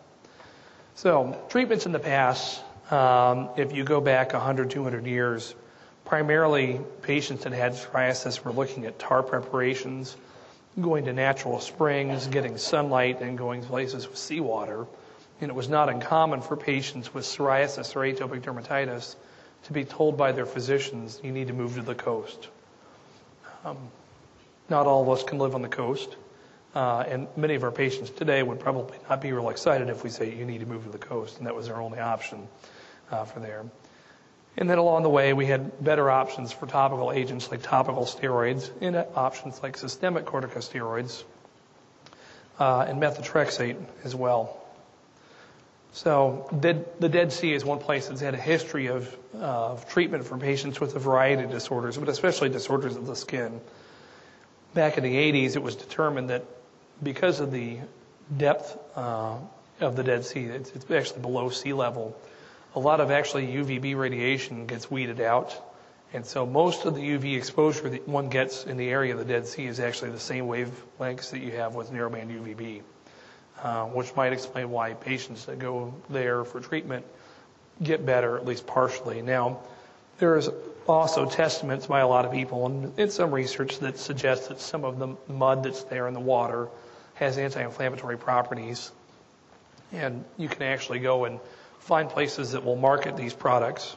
So 0.95 1.39
treatments 1.49 1.85
in 1.85 1.91
the 1.91 1.99
past, 1.99 2.63
um, 2.91 3.49
if 3.55 3.71
you 3.71 3.83
go 3.83 4.01
back 4.01 4.33
100, 4.33 4.71
200 4.71 5.05
years, 5.05 5.53
primarily 6.05 6.81
patients 7.03 7.43
that 7.43 7.53
had 7.53 7.73
psoriasis 7.73 8.43
were 8.43 8.51
looking 8.51 8.87
at 8.87 8.97
tar 8.97 9.21
preparations, 9.21 10.17
going 10.81 11.05
to 11.05 11.13
natural 11.13 11.59
springs, 11.59 12.25
getting 12.25 12.57
sunlight, 12.57 13.21
and 13.21 13.37
going 13.37 13.61
places 13.61 14.07
with 14.07 14.17
seawater. 14.17 14.87
And 15.43 15.49
it 15.49 15.55
was 15.55 15.67
not 15.67 15.89
uncommon 15.89 16.39
for 16.39 16.55
patients 16.55 17.13
with 17.13 17.25
psoriasis 17.25 17.97
or 17.97 17.99
atopic 17.99 18.43
dermatitis 18.43 19.17
to 19.63 19.73
be 19.73 19.83
told 19.83 20.15
by 20.15 20.31
their 20.31 20.45
physicians, 20.45 21.19
you 21.21 21.33
need 21.33 21.47
to 21.47 21.53
move 21.53 21.75
to 21.75 21.81
the 21.81 21.93
coast. 21.93 22.47
Um, 23.65 23.77
not 24.69 24.87
all 24.87 25.01
of 25.01 25.09
us 25.09 25.21
can 25.21 25.39
live 25.39 25.53
on 25.53 25.61
the 25.61 25.67
coast. 25.67 26.15
Uh, 26.73 27.03
and 27.05 27.27
many 27.35 27.55
of 27.55 27.63
our 27.65 27.71
patients 27.71 28.09
today 28.09 28.41
would 28.41 28.61
probably 28.61 28.97
not 29.09 29.19
be 29.19 29.33
real 29.33 29.49
excited 29.49 29.89
if 29.89 30.01
we 30.01 30.09
say 30.09 30.33
you 30.33 30.45
need 30.45 30.61
to 30.61 30.65
move 30.65 30.85
to 30.85 30.89
the 30.89 30.97
coast, 30.97 31.39
and 31.39 31.45
that 31.45 31.53
was 31.53 31.67
our 31.67 31.81
only 31.81 31.99
option 31.99 32.47
uh, 33.11 33.25
for 33.25 33.41
there. 33.41 33.65
And 34.55 34.69
then 34.69 34.77
along 34.77 35.03
the 35.03 35.09
way, 35.09 35.33
we 35.33 35.45
had 35.45 35.83
better 35.83 36.09
options 36.09 36.53
for 36.53 36.67
topical 36.67 37.11
agents 37.11 37.51
like 37.51 37.61
topical 37.61 38.05
steroids, 38.05 38.71
and 38.79 38.95
options 39.13 39.61
like 39.61 39.75
systemic 39.75 40.23
corticosteroids, 40.23 41.25
uh, 42.59 42.85
and 42.87 43.01
methotrexate 43.01 43.75
as 44.05 44.15
well. 44.15 44.62
So 45.93 46.49
the 46.51 47.07
Dead 47.07 47.31
Sea 47.31 47.53
is 47.53 47.63
one 47.63 47.77
place 47.77 48.07
that's 48.07 48.19
had 48.19 48.33
a 48.33 48.37
history 48.37 48.87
of, 48.87 49.15
of 49.35 49.87
treatment 49.87 50.25
for 50.25 50.39
patients 50.39 50.79
with 50.79 50.95
a 50.95 50.99
variety 50.99 51.43
of 51.43 51.51
disorders, 51.51 51.97
but 51.97 52.09
especially 52.09 52.49
disorders 52.49 52.95
of 52.95 53.05
the 53.05 53.15
skin. 53.15 53.61
Back 54.73 54.97
in 54.97 55.03
the 55.03 55.13
80s, 55.13 55.55
it 55.55 55.61
was 55.61 55.75
determined 55.75 56.31
that 56.31 56.45
because 57.03 57.39
of 57.39 57.51
the 57.51 57.77
depth 58.35 58.75
uh, 58.95 59.37
of 59.81 59.95
the 59.95 60.03
Dead 60.03 60.25
Sea, 60.25 60.45
it's, 60.45 60.71
it's 60.71 60.89
actually 60.89 61.21
below 61.21 61.49
sea 61.49 61.73
level, 61.73 62.17
a 62.73 62.79
lot 62.79 62.99
of 62.99 63.11
actually 63.11 63.45
UVB 63.45 63.95
radiation 63.95 64.65
gets 64.65 64.89
weeded 64.89 65.21
out. 65.21 65.55
And 66.11 66.25
so 66.25 66.43
most 66.43 66.85
of 66.85 66.95
the 66.95 67.01
UV 67.01 67.37
exposure 67.37 67.87
that 67.89 68.07
one 68.07 68.29
gets 68.29 68.65
in 68.65 68.77
the 68.77 68.89
area 68.89 69.13
of 69.13 69.19
the 69.19 69.25
Dead 69.25 69.45
Sea 69.45 69.67
is 69.67 69.79
actually 69.79 70.09
the 70.09 70.19
same 70.19 70.47
wavelengths 70.47 71.29
that 71.29 71.39
you 71.41 71.51
have 71.51 71.75
with 71.75 71.91
narrowband 71.91 72.31
UVB. 72.31 72.81
Uh, 73.63 73.85
which 73.85 74.13
might 74.13 74.33
explain 74.33 74.69
why 74.69 74.93
patients 74.93 75.45
that 75.45 75.57
go 75.57 75.93
there 76.09 76.43
for 76.43 76.59
treatment 76.59 77.05
get 77.81 78.05
better, 78.05 78.35
at 78.35 78.45
least 78.45 78.67
partially. 78.67 79.21
Now, 79.21 79.59
there 80.19 80.35
is 80.35 80.49
also 80.85 81.25
testaments 81.25 81.87
by 81.87 82.01
a 82.01 82.07
lot 82.07 82.25
of 82.25 82.33
people 82.33 82.65
and, 82.65 82.99
and 82.99 83.09
some 83.09 83.31
research 83.31 83.79
that 83.79 83.97
suggests 83.97 84.49
that 84.49 84.59
some 84.59 84.83
of 84.83 84.99
the 84.99 85.15
mud 85.29 85.63
that's 85.63 85.85
there 85.85 86.09
in 86.09 86.13
the 86.13 86.19
water 86.19 86.67
has 87.13 87.37
anti-inflammatory 87.37 88.17
properties. 88.17 88.91
And 89.93 90.25
you 90.35 90.49
can 90.49 90.63
actually 90.63 90.99
go 90.99 91.23
and 91.23 91.39
find 91.79 92.09
places 92.09 92.51
that 92.51 92.65
will 92.65 92.75
market 92.75 93.15
these 93.15 93.33
products. 93.33 93.95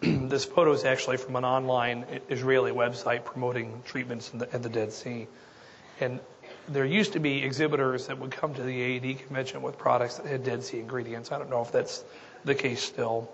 This 0.00 0.44
photo 0.44 0.70
is 0.74 0.84
actually 0.84 1.16
from 1.16 1.34
an 1.34 1.44
online 1.44 2.06
Israeli 2.28 2.70
website 2.70 3.24
promoting 3.24 3.82
treatments 3.84 4.32
in 4.32 4.38
the, 4.38 4.54
at 4.54 4.62
the 4.62 4.68
Dead 4.68 4.92
Sea. 4.92 5.26
And 6.00 6.20
there 6.68 6.84
used 6.84 7.14
to 7.14 7.18
be 7.20 7.42
exhibitors 7.42 8.06
that 8.06 8.18
would 8.18 8.30
come 8.30 8.54
to 8.54 8.62
the 8.62 8.96
AED 8.96 9.18
convention 9.20 9.62
with 9.62 9.78
products 9.78 10.16
that 10.18 10.26
had 10.26 10.44
Dead 10.44 10.62
Sea 10.62 10.78
ingredients. 10.80 11.32
I 11.32 11.38
don't 11.38 11.50
know 11.50 11.62
if 11.62 11.72
that's 11.72 12.04
the 12.44 12.54
case 12.54 12.82
still. 12.82 13.30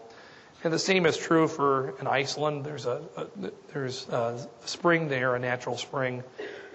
And 0.63 0.73
the 0.73 0.79
same 0.79 1.05
is 1.05 1.17
true 1.17 1.47
for 1.47 1.95
in 2.01 2.07
Iceland. 2.07 2.65
There's 2.65 2.87
a, 2.87 3.03
a 3.17 3.27
there's 3.73 4.09
a 4.09 4.49
spring 4.65 5.09
there, 5.09 5.35
a 5.35 5.39
natural 5.39 5.77
spring, 5.77 6.23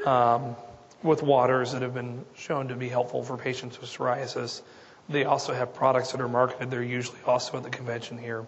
um, 0.05 0.55
with 1.01 1.23
waters 1.23 1.71
that 1.71 1.81
have 1.81 1.93
been 1.93 2.23
shown 2.35 2.67
to 2.67 2.75
be 2.75 2.89
helpful 2.89 3.23
for 3.23 3.35
patients 3.35 3.81
with 3.81 3.89
psoriasis. 3.89 4.61
They 5.07 5.23
also 5.23 5.53
have 5.53 5.73
products 5.73 6.11
that 6.11 6.21
are 6.21 6.27
marketed. 6.27 6.69
They're 6.69 6.83
usually 6.83 7.19
also 7.25 7.57
at 7.57 7.63
the 7.63 7.71
convention 7.71 8.17
here. 8.17 8.45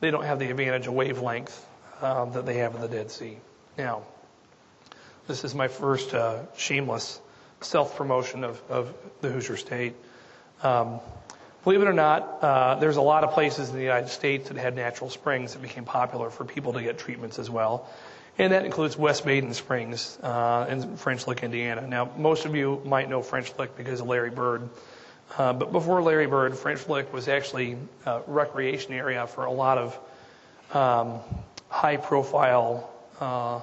They 0.00 0.10
don't 0.10 0.24
have 0.24 0.38
the 0.38 0.48
advantage 0.48 0.86
of 0.86 0.94
wavelength 0.94 1.66
uh, 2.00 2.24
that 2.26 2.46
they 2.46 2.58
have 2.58 2.74
in 2.74 2.80
the 2.80 2.88
Dead 2.88 3.10
Sea. 3.10 3.36
Now, 3.76 4.04
this 5.26 5.44
is 5.44 5.54
my 5.54 5.68
first 5.68 6.14
uh, 6.14 6.46
shameless 6.56 7.20
self 7.60 7.96
promotion 7.96 8.44
of, 8.44 8.62
of 8.68 8.94
the 9.20 9.30
Hoosier 9.30 9.56
State. 9.56 9.94
Um, 10.62 11.00
Believe 11.64 11.82
it 11.82 11.88
or 11.88 11.92
not, 11.92 12.38
uh, 12.40 12.74
there's 12.76 12.96
a 12.96 13.02
lot 13.02 13.24
of 13.24 13.32
places 13.32 13.68
in 13.68 13.76
the 13.76 13.82
United 13.82 14.08
States 14.08 14.48
that 14.48 14.56
had 14.56 14.76
natural 14.76 15.10
springs 15.10 15.52
that 15.52 15.60
became 15.60 15.84
popular 15.84 16.30
for 16.30 16.44
people 16.44 16.72
to 16.72 16.82
get 16.82 16.98
treatments 16.98 17.38
as 17.38 17.50
well. 17.50 17.88
And 18.38 18.52
that 18.52 18.64
includes 18.64 18.96
West 18.96 19.26
Baden 19.26 19.52
Springs 19.52 20.18
uh, 20.22 20.66
in 20.70 20.96
French 20.96 21.26
Lick, 21.26 21.42
Indiana. 21.42 21.86
Now, 21.86 22.10
most 22.16 22.46
of 22.46 22.54
you 22.54 22.80
might 22.84 23.10
know 23.10 23.20
French 23.20 23.52
Lick 23.58 23.76
because 23.76 24.00
of 24.00 24.06
Larry 24.06 24.30
Bird. 24.30 24.68
Uh, 25.36 25.52
but 25.52 25.72
before 25.72 26.00
Larry 26.00 26.26
Bird, 26.26 26.56
French 26.56 26.88
Lick 26.88 27.12
was 27.12 27.26
actually 27.26 27.76
a 28.06 28.22
recreation 28.28 28.94
area 28.94 29.26
for 29.26 29.44
a 29.44 29.52
lot 29.52 29.76
of 29.76 29.98
um, 30.72 31.20
high 31.68 31.96
profile 31.96 32.88
uh, 33.20 33.60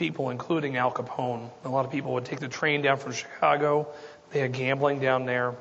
people, 0.00 0.30
including 0.30 0.76
Al 0.76 0.90
Capone. 0.90 1.48
A 1.64 1.68
lot 1.68 1.84
of 1.84 1.92
people 1.92 2.14
would 2.14 2.24
take 2.24 2.40
the 2.40 2.48
train 2.48 2.82
down 2.82 2.96
from 2.96 3.12
Chicago. 3.12 3.86
They 4.32 4.40
had 4.40 4.52
gambling 4.52 4.98
down 4.98 5.26
there 5.26 5.54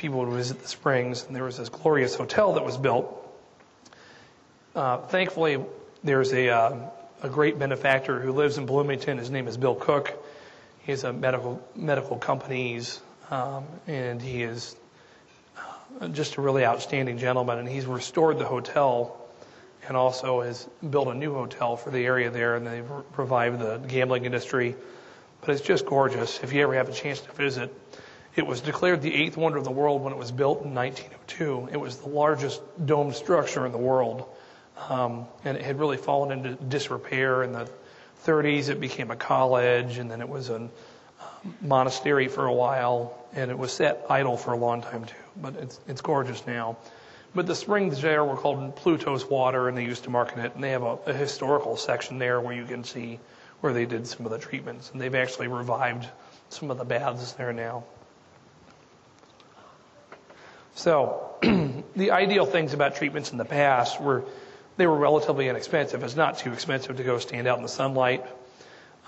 people 0.00 0.20
would 0.20 0.30
visit 0.30 0.60
the 0.62 0.66
springs, 0.66 1.26
and 1.26 1.36
there 1.36 1.44
was 1.44 1.58
this 1.58 1.68
glorious 1.68 2.14
hotel 2.14 2.54
that 2.54 2.64
was 2.64 2.78
built. 2.78 3.06
Uh, 4.74 4.96
thankfully, 4.96 5.62
there's 6.02 6.32
a, 6.32 6.48
uh, 6.48 6.76
a 7.22 7.28
great 7.28 7.58
benefactor 7.58 8.18
who 8.18 8.32
lives 8.32 8.56
in 8.56 8.64
Bloomington. 8.64 9.18
His 9.18 9.30
name 9.30 9.46
is 9.46 9.58
Bill 9.58 9.74
Cook. 9.74 10.16
He 10.84 10.92
has 10.92 11.04
a 11.04 11.12
medical 11.12 11.62
medical 11.76 12.16
companies, 12.16 12.98
um, 13.30 13.66
and 13.86 14.22
he 14.22 14.42
is 14.42 14.74
uh, 16.00 16.08
just 16.08 16.36
a 16.36 16.40
really 16.40 16.64
outstanding 16.64 17.18
gentleman. 17.18 17.58
And 17.58 17.68
he's 17.68 17.84
restored 17.84 18.38
the 18.38 18.46
hotel, 18.46 19.19
and 19.88 19.96
also 19.96 20.42
has 20.42 20.68
built 20.88 21.08
a 21.08 21.14
new 21.14 21.34
hotel 21.34 21.76
for 21.76 21.90
the 21.90 22.04
area 22.04 22.30
there, 22.30 22.56
and 22.56 22.66
they've 22.66 22.90
revived 23.16 23.58
the 23.58 23.78
gambling 23.78 24.24
industry. 24.24 24.76
But 25.40 25.50
it's 25.50 25.62
just 25.62 25.86
gorgeous. 25.86 26.40
If 26.42 26.52
you 26.52 26.62
ever 26.62 26.74
have 26.74 26.88
a 26.88 26.92
chance 26.92 27.20
to 27.20 27.32
visit, 27.32 27.74
it 28.36 28.46
was 28.46 28.60
declared 28.60 29.02
the 29.02 29.14
eighth 29.14 29.36
wonder 29.36 29.58
of 29.58 29.64
the 29.64 29.70
world 29.70 30.02
when 30.02 30.12
it 30.12 30.18
was 30.18 30.30
built 30.30 30.62
in 30.64 30.74
1902. 30.74 31.70
It 31.72 31.80
was 31.80 31.96
the 31.96 32.08
largest 32.08 32.60
domed 32.84 33.14
structure 33.14 33.66
in 33.66 33.72
the 33.72 33.78
world. 33.78 34.28
Um, 34.88 35.26
and 35.44 35.56
it 35.56 35.62
had 35.62 35.78
really 35.78 35.96
fallen 35.96 36.30
into 36.32 36.62
disrepair 36.64 37.42
in 37.42 37.52
the 37.52 37.68
30s. 38.24 38.68
It 38.68 38.80
became 38.80 39.10
a 39.10 39.16
college, 39.16 39.98
and 39.98 40.10
then 40.10 40.20
it 40.20 40.28
was 40.28 40.50
a 40.50 40.56
um, 40.56 40.70
monastery 41.60 42.28
for 42.28 42.46
a 42.46 42.52
while, 42.52 43.18
and 43.34 43.50
it 43.50 43.58
was 43.58 43.72
set 43.72 44.06
idle 44.08 44.36
for 44.36 44.52
a 44.52 44.56
long 44.56 44.82
time 44.82 45.04
too. 45.04 45.14
But 45.36 45.56
it's 45.56 45.80
it's 45.86 46.00
gorgeous 46.00 46.46
now. 46.46 46.76
But 47.34 47.46
the 47.46 47.54
springs 47.54 48.00
there 48.00 48.24
were 48.24 48.36
called 48.36 48.74
Pluto's 48.76 49.24
Water, 49.24 49.68
and 49.68 49.76
they 49.76 49.84
used 49.84 50.04
to 50.04 50.10
market 50.10 50.38
it. 50.38 50.54
And 50.54 50.64
they 50.64 50.70
have 50.70 50.82
a, 50.82 50.98
a 51.06 51.12
historical 51.12 51.76
section 51.76 52.18
there 52.18 52.40
where 52.40 52.54
you 52.54 52.64
can 52.64 52.82
see 52.82 53.20
where 53.60 53.72
they 53.72 53.86
did 53.86 54.06
some 54.06 54.26
of 54.26 54.32
the 54.32 54.38
treatments, 54.38 54.90
and 54.90 55.00
they've 55.00 55.14
actually 55.14 55.48
revived 55.48 56.08
some 56.48 56.70
of 56.70 56.78
the 56.78 56.84
baths 56.84 57.32
there 57.32 57.52
now. 57.52 57.84
So 60.74 61.30
the 61.96 62.10
ideal 62.10 62.46
things 62.46 62.72
about 62.72 62.96
treatments 62.96 63.32
in 63.32 63.38
the 63.38 63.44
past 63.44 64.00
were 64.00 64.24
they 64.76 64.86
were 64.86 64.96
relatively 64.96 65.48
inexpensive. 65.48 66.02
It's 66.02 66.16
not 66.16 66.38
too 66.38 66.52
expensive 66.52 66.96
to 66.96 67.02
go 67.02 67.18
stand 67.18 67.46
out 67.46 67.58
in 67.58 67.62
the 67.62 67.68
sunlight. 67.68 68.24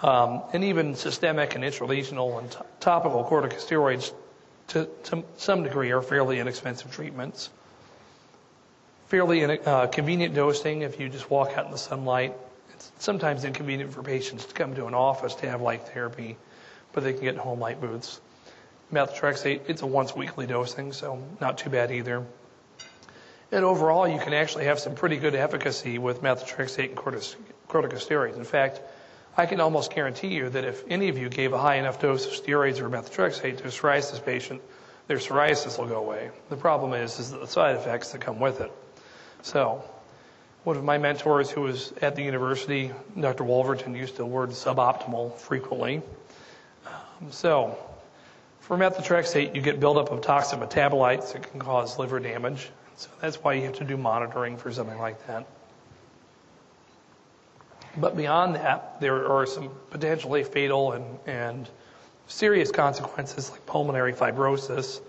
Um, 0.03 0.43
and 0.53 0.65
even 0.65 0.97
systemic 0.97 1.55
and 1.55 1.65
intralesional 1.65 2.39
and 2.39 2.51
t- 2.51 2.59
topical 2.81 3.25
corticosteroids 3.25 4.13
to, 4.69 4.89
to, 5.05 5.25
some 5.37 5.63
degree 5.63 5.93
are 5.93 6.03
fairly 6.03 6.41
inexpensive 6.41 6.93
treatments. 6.93 7.49
Fairly 9.13 9.45
uh, 9.45 9.89
convenient 9.89 10.35
dosing 10.35 10.81
if 10.81 10.99
you 10.99 11.11
just 11.11 11.31
walk 11.31 11.59
out 11.59 11.67
in 11.67 11.71
the 11.71 11.77
sunlight. 11.77 12.33
It's 12.73 12.91
sometimes 12.99 13.45
inconvenient 13.45 13.93
for 13.93 14.03
patients 14.03 14.47
to 14.47 14.55
come 14.55 14.75
to 14.77 14.87
an 14.87 14.95
office 14.95 15.35
to 15.35 15.51
have 15.51 15.61
light 15.61 15.87
therapy, 15.89 16.39
but 16.95 17.05
they 17.05 17.13
can 17.13 17.21
get 17.21 17.37
home 17.37 17.61
light 17.61 17.79
booths 17.79 18.23
methotrexate, 18.91 19.69
it's 19.69 19.83
a 19.83 19.87
once 19.87 20.17
weekly 20.17 20.47
dosing, 20.47 20.95
so 20.95 21.23
not 21.43 21.59
too 21.59 21.69
bad 21.69 21.91
either. 21.91 22.25
And 23.51 23.67
overall, 23.67 24.09
you 24.09 24.19
can 24.19 24.33
actually 24.33 24.65
have 24.65 24.79
some 24.79 24.95
pretty 24.95 25.19
good 25.19 25.35
efficacy 25.35 25.99
with 25.99 26.23
methotrexate 26.23 26.89
and 26.89 26.97
corticosteroids. 27.69 28.39
In 28.39 28.45
fact, 28.45 28.81
I 29.37 29.45
can 29.45 29.61
almost 29.61 29.95
guarantee 29.95 30.29
you 30.29 30.49
that 30.49 30.65
if 30.65 30.85
any 30.89 31.11
of 31.11 31.19
you 31.19 31.29
gave 31.29 31.53
a 31.53 31.59
high 31.59 31.77
enough 31.77 32.01
dose 32.01 32.25
of 32.25 32.33
steroids 32.33 32.81
or 32.81 32.89
methotrexate 32.89 33.59
to 33.59 33.65
a 33.65 33.69
psoriasis 33.69 34.25
patient, 34.25 34.63
their 35.07 35.19
psoriasis 35.19 35.79
will 35.79 35.87
go 35.87 35.97
away. 35.97 36.31
The 36.49 36.57
problem 36.57 36.95
is, 36.95 37.19
is 37.19 37.31
the 37.31 37.47
side 37.47 37.77
effects 37.77 38.13
that 38.13 38.23
come 38.23 38.41
with 38.41 38.63
it. 38.63 38.73
So, 39.43 39.85
one 40.65 40.77
of 40.77 40.85
my 40.85 40.99
mentors 40.99 41.51
who 41.51 41.63
was 41.63 41.93
at 42.01 42.15
the 42.15 42.23
university, 42.23 42.93
Dr. 43.21 43.45
Wolverton, 43.45 43.95
used 43.95 44.17
the 44.17 44.25
word 44.25 44.51
suboptimal 44.51 45.37
frequently. 45.37 46.01
Um, 46.87 47.33
so, 47.33 47.77
for 48.61 48.79
methotrexate, 48.79 49.57
you 49.57 49.61
get 49.61 49.81
buildup 49.81 50.13
of 50.13 50.21
toxic 50.23 50.61
metabolites 50.61 51.33
that 51.33 51.51
can 51.51 51.59
cause 51.59 51.99
liver 51.99 52.21
damage. 52.21 52.71
So 52.97 53.11
that's 53.21 53.37
why 53.43 53.55
you 53.55 53.63
have 53.63 53.75
to 53.79 53.85
do 53.85 53.97
monitoring 53.97 54.57
for 54.57 54.71
something 54.73 54.99
like 54.99 55.27
that. 55.27 55.47
But 57.97 58.17
beyond 58.17 58.55
that, 58.55 59.01
there 59.01 59.27
are 59.31 59.45
some 59.47 59.71
potentially 59.91 60.45
fatal 60.45 60.93
and, 60.93 61.19
and 61.27 61.69
serious 62.29 62.71
consequences 62.71 63.51
like 63.51 63.67
pulmonary 63.67 64.13
fibrosis. 64.13 65.01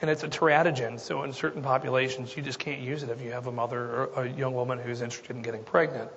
And 0.00 0.08
it's 0.08 0.22
a 0.22 0.28
teratogen, 0.28 1.00
so 1.00 1.24
in 1.24 1.32
certain 1.32 1.60
populations, 1.60 2.36
you 2.36 2.42
just 2.42 2.60
can't 2.60 2.80
use 2.80 3.02
it 3.02 3.10
if 3.10 3.20
you 3.20 3.32
have 3.32 3.48
a 3.48 3.52
mother 3.52 4.06
or 4.06 4.24
a 4.24 4.28
young 4.28 4.54
woman 4.54 4.78
who's 4.78 5.02
interested 5.02 5.34
in 5.34 5.42
getting 5.42 5.64
pregnant. 5.64 6.08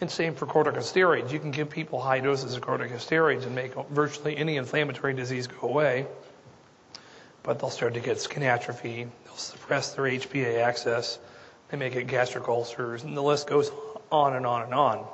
And 0.00 0.10
same 0.10 0.34
for 0.34 0.46
corticosteroids. 0.46 1.30
You 1.30 1.38
can 1.38 1.52
give 1.52 1.70
people 1.70 2.00
high 2.00 2.20
doses 2.20 2.56
of 2.56 2.62
corticosteroids 2.62 3.44
and 3.44 3.54
make 3.54 3.74
virtually 3.90 4.36
any 4.36 4.56
inflammatory 4.56 5.14
disease 5.14 5.46
go 5.46 5.68
away. 5.68 6.06
But 7.42 7.60
they'll 7.60 7.70
start 7.70 7.94
to 7.94 8.00
get 8.00 8.20
skin 8.20 8.42
atrophy. 8.42 9.06
They'll 9.24 9.36
suppress 9.36 9.94
their 9.94 10.04
HPA 10.04 10.62
axis. 10.62 11.18
They 11.70 11.76
may 11.76 11.90
get 11.90 12.08
gastric 12.08 12.48
ulcers, 12.48 13.04
and 13.04 13.16
the 13.16 13.22
list 13.22 13.46
goes 13.46 13.70
on 14.10 14.34
and 14.34 14.44
on 14.44 14.62
and 14.62 14.74
on. 14.74 15.06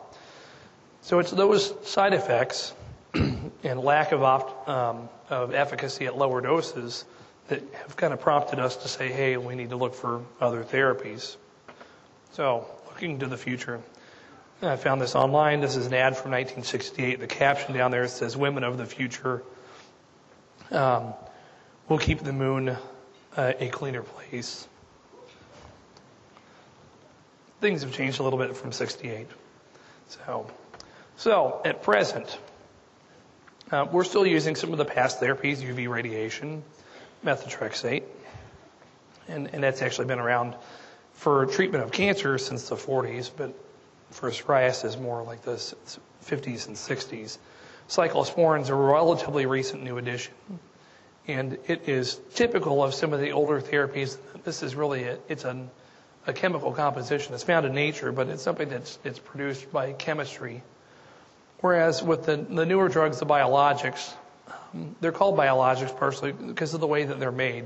So 1.03 1.19
it's 1.19 1.31
those 1.31 1.75
side 1.87 2.15
effects 2.15 2.73
and 3.15 3.81
lack 3.81 4.13
of, 4.13 4.23
opt, 4.23 4.67
um, 4.69 5.11
of 5.29 5.53
efficacy 5.53 6.07
at 6.07 6.17
lower 6.17 6.41
doses 6.41 7.05
that 7.49 7.63
have 7.75 7.97
kind 7.97 8.13
of 8.13 8.21
prompted 8.21 8.59
us 8.59 8.77
to 8.79 8.89
say, 8.89 9.11
hey, 9.11 9.37
we 9.37 9.55
need 9.55 9.71
to 9.71 9.77
look 9.77 9.95
for 9.95 10.23
other 10.41 10.65
therapies. 10.65 11.37
So, 12.33 12.67
looking 12.89 13.21
to 13.21 13.27
the 13.27 13.37
future, 13.37 13.81
I 14.63 14.77
found 14.77 15.01
this 15.01 15.15
online. 15.15 15.61
This 15.61 15.77
is 15.77 15.87
an 15.87 15.95
ad 15.95 16.17
from 16.17 16.33
1968. 16.33 17.21
The 17.21 17.27
caption 17.27 17.75
down 17.75 17.91
there 17.91 18.09
says, 18.09 18.37
Women 18.37 18.65
of 18.65 18.79
the 18.79 18.87
future 18.87 19.43
um, 20.71 21.13
will 21.89 21.99
keep 21.99 22.21
the 22.21 22.33
moon 22.33 22.77
uh, 23.37 23.53
a 23.59 23.69
cleaner 23.69 24.03
place. 24.03 24.67
Things 27.61 27.83
have 27.83 27.93
changed 27.93 28.21
a 28.21 28.23
little 28.23 28.39
bit 28.39 28.57
from 28.57 28.73
68. 28.73 29.29
So, 30.09 30.51
so 31.17 31.61
at 31.65 31.83
present, 31.83 32.39
uh, 33.71 33.87
we're 33.91 34.05
still 34.05 34.27
using 34.27 34.57
some 34.57 34.73
of 34.73 34.79
the 34.79 34.85
past 34.85 35.21
therapies, 35.21 35.59
UV 35.59 35.89
radiation, 35.89 36.63
methotrexate, 37.25 38.03
and, 39.29 39.49
and 39.53 39.63
that's 39.63 39.83
actually 39.83 40.07
been 40.07 40.19
around 40.19 40.55
for 41.13 41.47
treatment 41.47 41.83
of 41.83 41.93
cancer 41.93 42.39
since 42.39 42.69
the 42.69 42.77
40s, 42.77 43.31
but 43.35 43.53
for 44.11 44.31
psoriasis 44.31 45.01
more 45.01 45.23
like 45.23 45.43
the 45.43 45.57
50s 46.25 46.69
and 46.69 46.77
60s. 46.77 47.39
Cyclosporin 47.89 48.63
is 48.63 48.69
a 48.69 48.75
relatively 48.75 49.47
recent 49.47 49.83
new 49.83 49.99
addition, 49.99 50.35
and 51.27 51.59
it 51.67 51.89
is 51.89 52.21
typical 52.35 52.83
of 52.83 52.95
some 52.95 53.13
of 53.13 53.21
the 53.21 53.33
older 53.33 53.61
therapies. 53.61 54.17
This 54.45 54.63
is 54.63 54.75
really 54.75 55.05
a, 55.05 55.19
it's 55.29 55.45
an, 55.45 55.71
a 56.27 56.33
chemical 56.33 56.73
composition. 56.73 57.35
It's 57.35 57.45
found 57.45 57.67
in 57.67 57.75
nature, 57.75 58.13
but 58.13 58.29
it's 58.29 58.43
something 58.43 58.69
that's 58.69 58.99
it's 59.05 59.19
produced 59.19 59.71
by 59.73 59.93
chemistry. 59.93 60.63
Whereas 61.61 62.03
with 62.03 62.27
the, 62.27 62.37
the 62.37 62.67
newer 62.67 62.89
drugs, 62.89 63.19
the 63.19 63.27
biologics, 63.27 64.13
they're 65.01 65.13
called 65.13 65.37
biologics 65.37 65.97
partially 65.97 66.33
because 66.33 66.75
of 66.75 66.81
the 66.81 66.87
way 66.87 67.05
that 67.05 67.19
they're 67.19 67.33
made. 67.33 67.65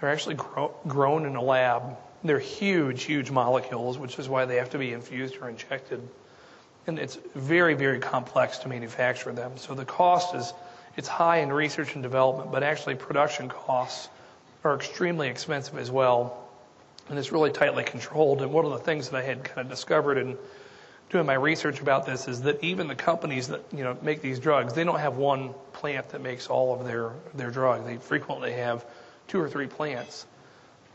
They're 0.00 0.10
actually 0.10 0.34
grow, 0.36 0.74
grown 0.86 1.26
in 1.26 1.36
a 1.36 1.42
lab. 1.42 1.96
They're 2.24 2.38
huge, 2.38 3.04
huge 3.04 3.30
molecules, 3.30 3.98
which 3.98 4.18
is 4.18 4.28
why 4.28 4.44
they 4.44 4.56
have 4.56 4.70
to 4.70 4.78
be 4.78 4.92
infused 4.92 5.36
or 5.40 5.48
injected. 5.48 6.00
And 6.86 6.98
it's 6.98 7.18
very, 7.34 7.74
very 7.74 8.00
complex 8.00 8.58
to 8.58 8.68
manufacture 8.68 9.32
them. 9.32 9.56
So 9.56 9.74
the 9.74 9.84
cost 9.84 10.34
is, 10.34 10.52
it's 10.96 11.08
high 11.08 11.38
in 11.38 11.52
research 11.52 11.94
and 11.94 12.02
development, 12.02 12.50
but 12.50 12.62
actually 12.62 12.96
production 12.96 13.48
costs 13.48 14.08
are 14.64 14.74
extremely 14.74 15.28
expensive 15.28 15.78
as 15.78 15.90
well. 15.90 16.48
And 17.08 17.18
it's 17.18 17.32
really 17.32 17.50
tightly 17.50 17.84
controlled. 17.84 18.42
And 18.42 18.52
one 18.52 18.64
of 18.64 18.72
the 18.72 18.78
things 18.78 19.08
that 19.08 19.16
I 19.16 19.22
had 19.22 19.44
kind 19.44 19.60
of 19.60 19.68
discovered 19.68 20.18
in 20.18 20.36
doing 21.10 21.26
my 21.26 21.34
research 21.34 21.80
about 21.80 22.06
this 22.06 22.28
is 22.28 22.42
that 22.42 22.62
even 22.64 22.88
the 22.88 22.94
companies 22.94 23.48
that 23.48 23.62
you 23.72 23.84
know 23.84 23.96
make 24.02 24.22
these 24.22 24.38
drugs, 24.38 24.74
they 24.74 24.84
don't 24.84 25.00
have 25.00 25.16
one 25.16 25.54
plant 25.72 26.08
that 26.10 26.20
makes 26.20 26.48
all 26.48 26.74
of 26.74 26.86
their 26.86 27.12
their 27.34 27.50
drug. 27.50 27.84
They 27.84 27.96
frequently 27.96 28.52
have 28.52 28.84
two 29.28 29.40
or 29.40 29.48
three 29.48 29.66
plants. 29.66 30.26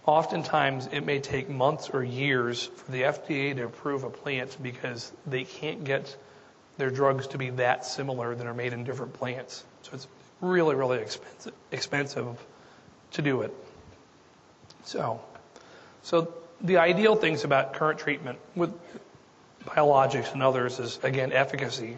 Oftentimes, 0.05 0.87
it 0.93 1.05
may 1.05 1.19
take 1.19 1.49
months 1.49 1.89
or 1.89 2.01
years 2.01 2.67
for 2.67 2.91
the 2.91 3.01
FDA 3.01 3.53
to 3.55 3.65
approve 3.65 4.05
a 4.05 4.09
plant 4.09 4.57
because 4.63 5.11
they 5.25 5.43
can't 5.43 5.83
get 5.83 6.15
their 6.77 6.89
drugs 6.89 7.27
to 7.27 7.37
be 7.37 7.49
that 7.51 7.85
similar 7.85 8.33
that 8.33 8.47
are 8.47 8.53
made 8.53 8.71
in 8.71 8.85
different 8.85 9.13
plants. 9.13 9.65
So 9.81 9.91
it's 9.93 10.07
really, 10.39 10.75
really 10.75 10.99
expensive, 10.99 11.53
expensive 11.71 12.45
to 13.11 13.21
do 13.21 13.41
it. 13.41 13.53
So, 14.85 15.19
so 16.03 16.33
the 16.61 16.77
ideal 16.77 17.15
things 17.15 17.43
about 17.43 17.73
current 17.73 17.99
treatment 17.99 18.39
with 18.55 18.71
biologics 19.67 20.33
and 20.33 20.41
others 20.41 20.79
is, 20.79 20.99
again, 21.03 21.31
efficacy. 21.31 21.97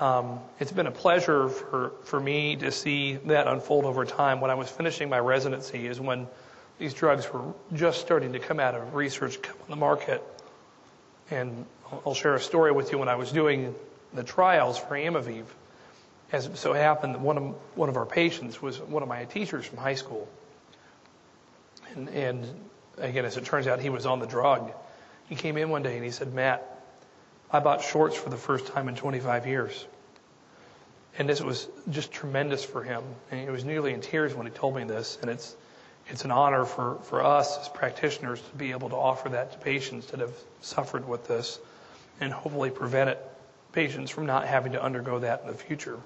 Um, 0.00 0.40
it's 0.58 0.72
been 0.72 0.86
a 0.86 0.92
pleasure 0.92 1.48
for, 1.48 1.92
for 2.04 2.20
me 2.20 2.56
to 2.56 2.72
see 2.72 3.16
that 3.26 3.46
unfold 3.46 3.84
over 3.84 4.04
time. 4.04 4.40
When 4.40 4.50
I 4.50 4.54
was 4.54 4.68
finishing 4.68 5.08
my 5.08 5.18
residency 5.18 5.86
is 5.86 6.00
when 6.00 6.26
these 6.78 6.94
drugs 6.94 7.32
were 7.32 7.52
just 7.72 8.00
starting 8.00 8.32
to 8.32 8.38
come 8.38 8.58
out 8.58 8.74
of 8.74 8.94
research, 8.94 9.40
come 9.40 9.56
on 9.62 9.70
the 9.70 9.76
market. 9.76 10.22
And 11.30 11.64
I'll 12.04 12.14
share 12.14 12.34
a 12.34 12.40
story 12.40 12.72
with 12.72 12.92
you 12.92 12.98
when 12.98 13.08
I 13.08 13.14
was 13.14 13.32
doing 13.32 13.74
the 14.12 14.24
trials 14.24 14.78
for 14.78 14.94
Amevive. 14.96 15.46
As 16.32 16.46
it 16.46 16.56
so 16.56 16.72
happened, 16.72 17.22
one 17.22 17.38
of, 17.38 17.44
one 17.74 17.88
of 17.88 17.96
our 17.96 18.06
patients 18.06 18.60
was 18.60 18.80
one 18.80 19.02
of 19.02 19.08
my 19.08 19.24
teachers 19.26 19.66
from 19.66 19.78
high 19.78 19.94
school. 19.94 20.28
And, 21.94 22.08
and 22.08 22.46
again, 22.98 23.24
as 23.24 23.36
it 23.36 23.44
turns 23.44 23.66
out, 23.66 23.80
he 23.80 23.90
was 23.90 24.06
on 24.06 24.18
the 24.18 24.26
drug. 24.26 24.72
He 25.28 25.36
came 25.36 25.56
in 25.56 25.70
one 25.70 25.82
day 25.82 25.94
and 25.94 26.04
he 26.04 26.10
said, 26.10 26.32
Matt, 26.34 26.81
I 27.52 27.60
bought 27.60 27.82
shorts 27.82 28.16
for 28.16 28.30
the 28.30 28.36
first 28.36 28.66
time 28.68 28.88
in 28.88 28.96
25 28.96 29.46
years. 29.46 29.86
And 31.18 31.28
this 31.28 31.42
was 31.42 31.68
just 31.90 32.10
tremendous 32.10 32.64
for 32.64 32.82
him. 32.82 33.02
And 33.30 33.40
he 33.40 33.50
was 33.50 33.64
nearly 33.64 33.92
in 33.92 34.00
tears 34.00 34.34
when 34.34 34.46
he 34.46 34.52
told 34.52 34.74
me 34.74 34.84
this. 34.84 35.18
And 35.20 35.30
it's, 35.30 35.54
it's 36.08 36.24
an 36.24 36.30
honor 36.30 36.64
for, 36.64 36.98
for 37.02 37.22
us 37.22 37.58
as 37.58 37.68
practitioners 37.68 38.40
to 38.40 38.56
be 38.56 38.70
able 38.70 38.88
to 38.88 38.96
offer 38.96 39.28
that 39.28 39.52
to 39.52 39.58
patients 39.58 40.06
that 40.06 40.20
have 40.20 40.34
suffered 40.62 41.06
with 41.06 41.28
this 41.28 41.58
and 42.20 42.32
hopefully 42.32 42.70
prevent 42.70 43.10
it, 43.10 43.30
patients 43.72 44.10
from 44.10 44.24
not 44.24 44.46
having 44.46 44.72
to 44.72 44.82
undergo 44.82 45.18
that 45.18 45.42
in 45.42 45.48
the 45.48 45.54
future. 45.54 45.98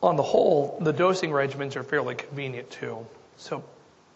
On 0.00 0.14
the 0.14 0.22
whole, 0.22 0.78
the 0.80 0.92
dosing 0.92 1.30
regimens 1.30 1.74
are 1.74 1.82
fairly 1.82 2.14
convenient 2.14 2.70
too. 2.70 3.04
So 3.36 3.64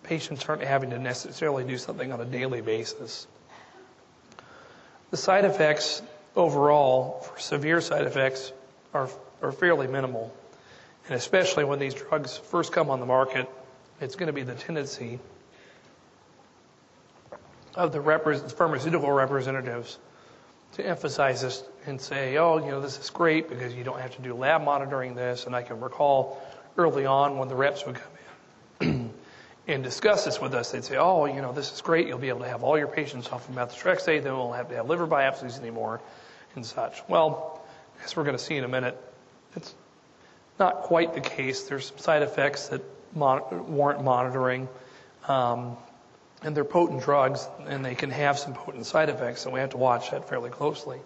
patients 0.05 0.45
aren't 0.45 0.63
having 0.63 0.91
to 0.91 0.99
necessarily 0.99 1.65
do 1.65 1.79
something 1.79 2.13
on 2.13 2.21
a 2.21 2.25
daily 2.25 2.61
basis. 2.61 3.27
The 5.11 5.17
side 5.17 5.45
effects 5.45 6.03
overall, 6.35 7.21
for 7.21 7.39
severe 7.39 7.81
side 7.81 8.07
effects, 8.07 8.53
are, 8.93 9.09
are 9.43 9.53
fairly 9.53 9.87
minimal. 9.87 10.35
And 11.07 11.15
especially 11.15 11.65
when 11.65 11.79
these 11.79 11.95
drugs 11.95 12.37
first 12.37 12.73
come 12.73 12.91
on 12.91 13.01
the 13.01 13.07
market, 13.07 13.49
it's 14.01 14.17
going 14.17 14.27
to 14.27 14.33
be 14.33 14.43
the 14.43 14.55
tendency 14.55 15.19
of 17.75 17.93
the 17.93 17.99
repre- 17.99 18.51
pharmaceutical 18.53 19.13
representatives 19.13 19.99
to 20.73 20.87
emphasize 20.87 21.43
this 21.43 21.63
and 21.87 22.01
say, 22.01 22.37
oh, 22.37 22.59
you 22.59 22.71
know, 22.71 22.81
this 22.81 22.99
is 22.99 23.11
great 23.11 23.49
because 23.49 23.75
you 23.75 23.85
don't 23.85 24.01
have 24.01 24.17
to 24.17 24.23
do 24.23 24.35
lab 24.35 24.63
monitoring 24.63 25.15
this. 25.15 25.47
And 25.47 25.55
I 25.55 25.63
can 25.63 25.81
recall 25.81 26.43
early 26.77 27.07
on 27.07 27.39
when 27.39 27.49
the 27.49 27.55
reps 27.55 27.87
would 27.87 27.95
come 27.95 28.16
and 29.69 29.83
discuss 29.83 30.25
this 30.25 30.41
with 30.41 30.55
us, 30.55 30.71
they'd 30.71 30.85
say, 30.85 30.97
oh, 30.97 31.25
you 31.27 31.43
know, 31.43 31.53
this 31.53 31.73
is 31.73 31.81
great. 31.81 32.07
You'll 32.07 32.19
be 32.19 32.29
able 32.29 32.41
to 32.41 32.49
have 32.49 32.63
all 32.63 32.79
your 32.79 32.87
patients 32.87 33.29
off 33.31 33.49
of 33.49 33.55
methotrexate. 33.55 34.23
They 34.23 34.31
won't 34.31 34.57
have 34.57 34.69
to 34.69 34.77
have 34.77 34.89
liver 34.89 35.07
biopsies 35.07 35.59
anymore 35.59 36.01
and 36.55 36.65
such. 36.65 37.03
Well, 37.09 37.61
as 38.05 38.17
we're 38.17 38.25
going 38.25 38.37
to 38.37 38.43
see 38.43 38.57
in 38.57 38.65
a 38.65 38.69
minute, 38.69 38.97
it's 39.57 39.75
not 40.59 40.83
quite 40.83 41.15
the 41.15 41.21
case. 41.21 41.65
There's 41.65 41.87
some 41.87 41.99
side 41.99 42.23
effects 42.23 42.69
that 42.69 42.83
mon- 43.15 43.75
warrant 43.75 44.05
monitoring. 44.05 44.69
Um, 45.27 45.77
and 46.43 46.57
they're 46.57 46.65
potent 46.65 47.03
drugs, 47.03 47.49
and 47.67 47.85
they 47.85 47.95
can 47.95 48.11
have 48.11 48.39
some 48.39 48.55
potent 48.55 48.87
side 48.87 49.09
effects, 49.09 49.45
and 49.45 49.55
we 49.55 49.61
have 49.61 49.71
to 49.71 49.79
watch 49.79 50.11
that 50.11 50.29
fairly 50.29 50.51
closely. 50.51 51.01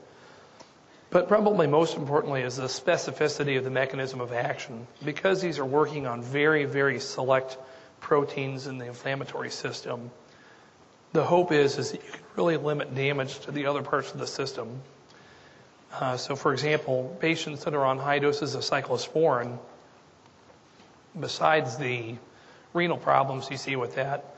But 1.09 1.29
probably 1.29 1.67
most 1.67 1.97
importantly 1.97 2.43
is 2.43 2.57
the 2.57 2.65
specificity 2.65 3.57
of 3.57 3.65
the 3.65 3.71
mechanism 3.71 4.21
of 4.21 4.33
action. 4.33 4.87
Because 5.05 5.41
these 5.41 5.59
are 5.59 5.65
working 5.65 6.07
on 6.07 6.23
very, 6.23 6.67
very 6.67 7.01
select 7.01 7.57
proteins 8.01 8.67
in 8.67 8.79
the 8.79 8.87
inflammatory 8.87 9.51
system, 9.51 10.11
the 11.13 11.25
hope 11.25 11.53
is, 11.53 11.79
is 11.79 11.93
that 11.93 12.05
you 12.05 12.11
can 12.11 12.21
really 12.37 12.57
limit 12.57 12.95
damage 12.95 13.41
to 13.41 13.51
the 13.51 13.67
other 13.67 13.83
parts 13.83 14.13
of 14.13 14.19
the 14.19 14.27
system. 14.27 14.81
Uh, 15.93 16.17
so, 16.17 16.37
for 16.37 16.53
example, 16.53 17.17
patients 17.21 17.65
that 17.65 17.75
are 17.75 17.85
on 17.85 17.99
high 17.99 18.21
doses 18.21 18.55
of 18.55 18.63
cyclosporin, 18.63 19.59
besides 21.19 21.77
the 21.77 22.15
renal 22.73 22.97
problems 22.97 23.51
you 23.51 23.57
see 23.57 23.75
with 23.75 23.97
that, 23.97 24.37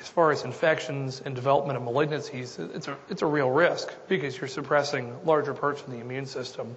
as 0.00 0.08
far 0.08 0.30
as 0.30 0.44
infections 0.44 1.20
and 1.24 1.34
development 1.34 1.76
of 1.76 1.82
malignancies, 1.82 2.58
it's 2.74 2.88
a, 2.88 2.96
it's 3.08 3.22
a 3.22 3.26
real 3.26 3.50
risk 3.50 3.92
because 4.08 4.36
you're 4.36 4.48
suppressing 4.48 5.14
larger 5.24 5.54
parts 5.54 5.82
of 5.82 5.90
the 5.90 5.98
immune 5.98 6.26
system. 6.26 6.76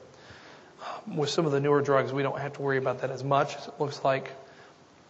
Um, 1.05 1.17
with 1.17 1.29
some 1.29 1.45
of 1.45 1.51
the 1.51 1.61
newer 1.61 1.81
drugs, 1.81 2.11
we 2.11 2.23
don't 2.23 2.39
have 2.39 2.53
to 2.53 2.61
worry 2.61 2.77
about 2.77 2.99
that 3.01 3.11
as 3.11 3.23
much. 3.23 3.55
It 3.55 3.73
looks 3.79 4.03
like 4.03 4.31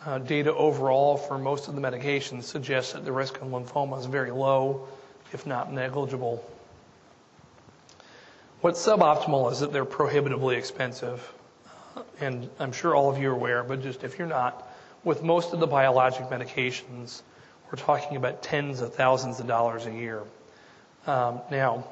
uh, 0.05 0.17
data 0.19 0.53
overall 0.53 1.17
for 1.17 1.37
most 1.37 1.67
of 1.67 1.75
the 1.75 1.81
medications 1.81 2.43
suggests 2.43 2.93
that 2.93 3.05
the 3.05 3.11
risk 3.11 3.41
of 3.41 3.47
lymphoma 3.47 3.99
is 3.99 4.05
very 4.05 4.31
low, 4.31 4.87
if 5.31 5.45
not 5.45 5.71
negligible. 5.71 6.43
What's 8.61 8.85
suboptimal 8.85 9.51
is 9.51 9.59
that 9.59 9.73
they're 9.73 9.85
prohibitively 9.85 10.55
expensive. 10.55 11.33
And 12.19 12.49
I'm 12.59 12.71
sure 12.71 12.95
all 12.95 13.09
of 13.09 13.17
you 13.17 13.29
are 13.29 13.33
aware, 13.33 13.63
but 13.63 13.83
just 13.83 14.03
if 14.03 14.17
you're 14.17 14.27
not, 14.27 14.69
with 15.03 15.21
most 15.21 15.53
of 15.53 15.59
the 15.59 15.67
biologic 15.67 16.27
medications, 16.29 17.21
we're 17.71 17.77
talking 17.77 18.17
about 18.17 18.41
tens 18.41 18.81
of 18.81 18.93
thousands 18.93 19.39
of 19.39 19.47
dollars 19.47 19.85
a 19.85 19.91
year. 19.91 20.21
Um, 21.05 21.41
now, 21.51 21.85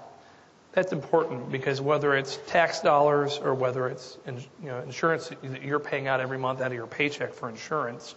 that's 0.73 0.93
important 0.93 1.51
because 1.51 1.81
whether 1.81 2.15
it's 2.15 2.39
tax 2.47 2.79
dollars 2.79 3.37
or 3.37 3.53
whether 3.53 3.87
it's 3.87 4.17
you 4.25 4.37
know, 4.61 4.79
insurance 4.79 5.29
that 5.29 5.63
you're 5.63 5.79
paying 5.79 6.07
out 6.07 6.21
every 6.21 6.37
month 6.37 6.61
out 6.61 6.67
of 6.67 6.73
your 6.73 6.87
paycheck 6.87 7.33
for 7.33 7.49
insurance, 7.49 8.15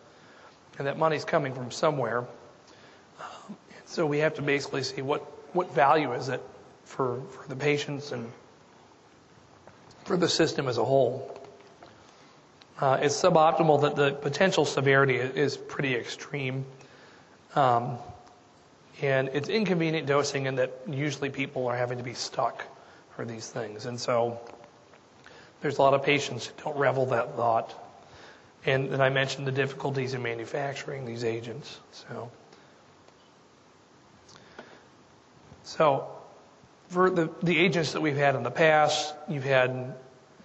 and 0.79 0.87
that 0.87 0.99
money's 0.99 1.25
coming 1.25 1.53
from 1.55 1.71
somewhere. 1.71 2.21
Um, 3.21 3.57
so 3.87 4.07
we 4.07 4.19
have 4.19 4.35
to 4.35 4.43
basically 4.43 4.83
see 4.85 5.03
what, 5.03 5.21
what 5.55 5.75
value 5.75 6.13
is 6.13 6.29
it 6.29 6.43
for, 6.85 7.21
for 7.31 7.49
the 7.49 7.57
patients 7.57 8.13
and 8.13 8.31
for 10.05 10.17
the 10.17 10.29
system 10.29 10.69
as 10.69 10.79
a 10.79 10.85
whole. 10.85 11.31
Uh, 12.81 12.99
it's 13.01 13.21
suboptimal 13.21 13.83
that 13.83 13.97
the 13.97 14.13
potential 14.13 14.65
severity 14.65 15.17
is 15.17 15.57
pretty 15.57 15.95
extreme. 15.95 16.65
Um, 17.55 17.99
and 19.03 19.31
it's 19.33 19.49
inconvenient 19.49 20.07
dosing 20.07 20.47
in 20.47 20.57
that 20.57 20.73
usually 20.89 21.31
people 21.31 21.67
are 21.67 21.77
having 21.77 21.99
to 21.99 22.05
be 22.05 22.15
stuck 22.15 22.65
for 23.17 23.25
these 23.25 23.49
things. 23.49 23.87
And 23.87 23.99
so 23.99 24.41
there's 25.61 25.79
a 25.79 25.83
lot 25.83 25.95
of 25.95 26.03
patients 26.03 26.47
who 26.47 26.53
don't 26.63 26.77
revel 26.77 27.07
that 27.07 27.37
thought. 27.37 27.75
And 28.67 28.91
then 28.91 29.01
I 29.01 29.11
mentioned 29.11 29.47
the 29.47 29.53
difficulties 29.53 30.15
in 30.15 30.23
manufacturing 30.23 31.05
these 31.05 31.25
agents. 31.25 31.79
So, 31.93 32.31
so 35.65 36.09
for 36.89 37.11
the, 37.11 37.31
the 37.43 37.59
agents 37.59 37.93
that 37.93 38.01
we've 38.01 38.17
had 38.17 38.37
in 38.37 38.43
the 38.43 38.51
past, 38.51 39.15
you've 39.29 39.45
had 39.45 39.95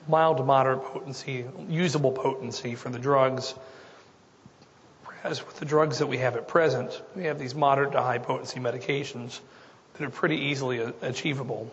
mild 0.07 0.37
to 0.37 0.43
moderate 0.43 0.83
potency, 0.83 1.45
usable 1.69 2.11
potency 2.11 2.75
for 2.75 2.89
the 2.89 2.99
drugs. 2.99 3.53
As 5.23 5.45
with 5.45 5.59
the 5.59 5.65
drugs 5.65 5.99
that 5.99 6.07
we 6.07 6.19
have 6.19 6.37
at 6.37 6.47
present, 6.47 7.01
we 7.15 7.25
have 7.25 7.39
these 7.39 7.53
moderate 7.53 7.91
to 7.91 8.01
high 8.01 8.19
potency 8.19 8.59
medications 8.59 9.39
that 9.93 10.05
are 10.05 10.09
pretty 10.09 10.37
easily 10.37 10.79
achievable. 11.01 11.69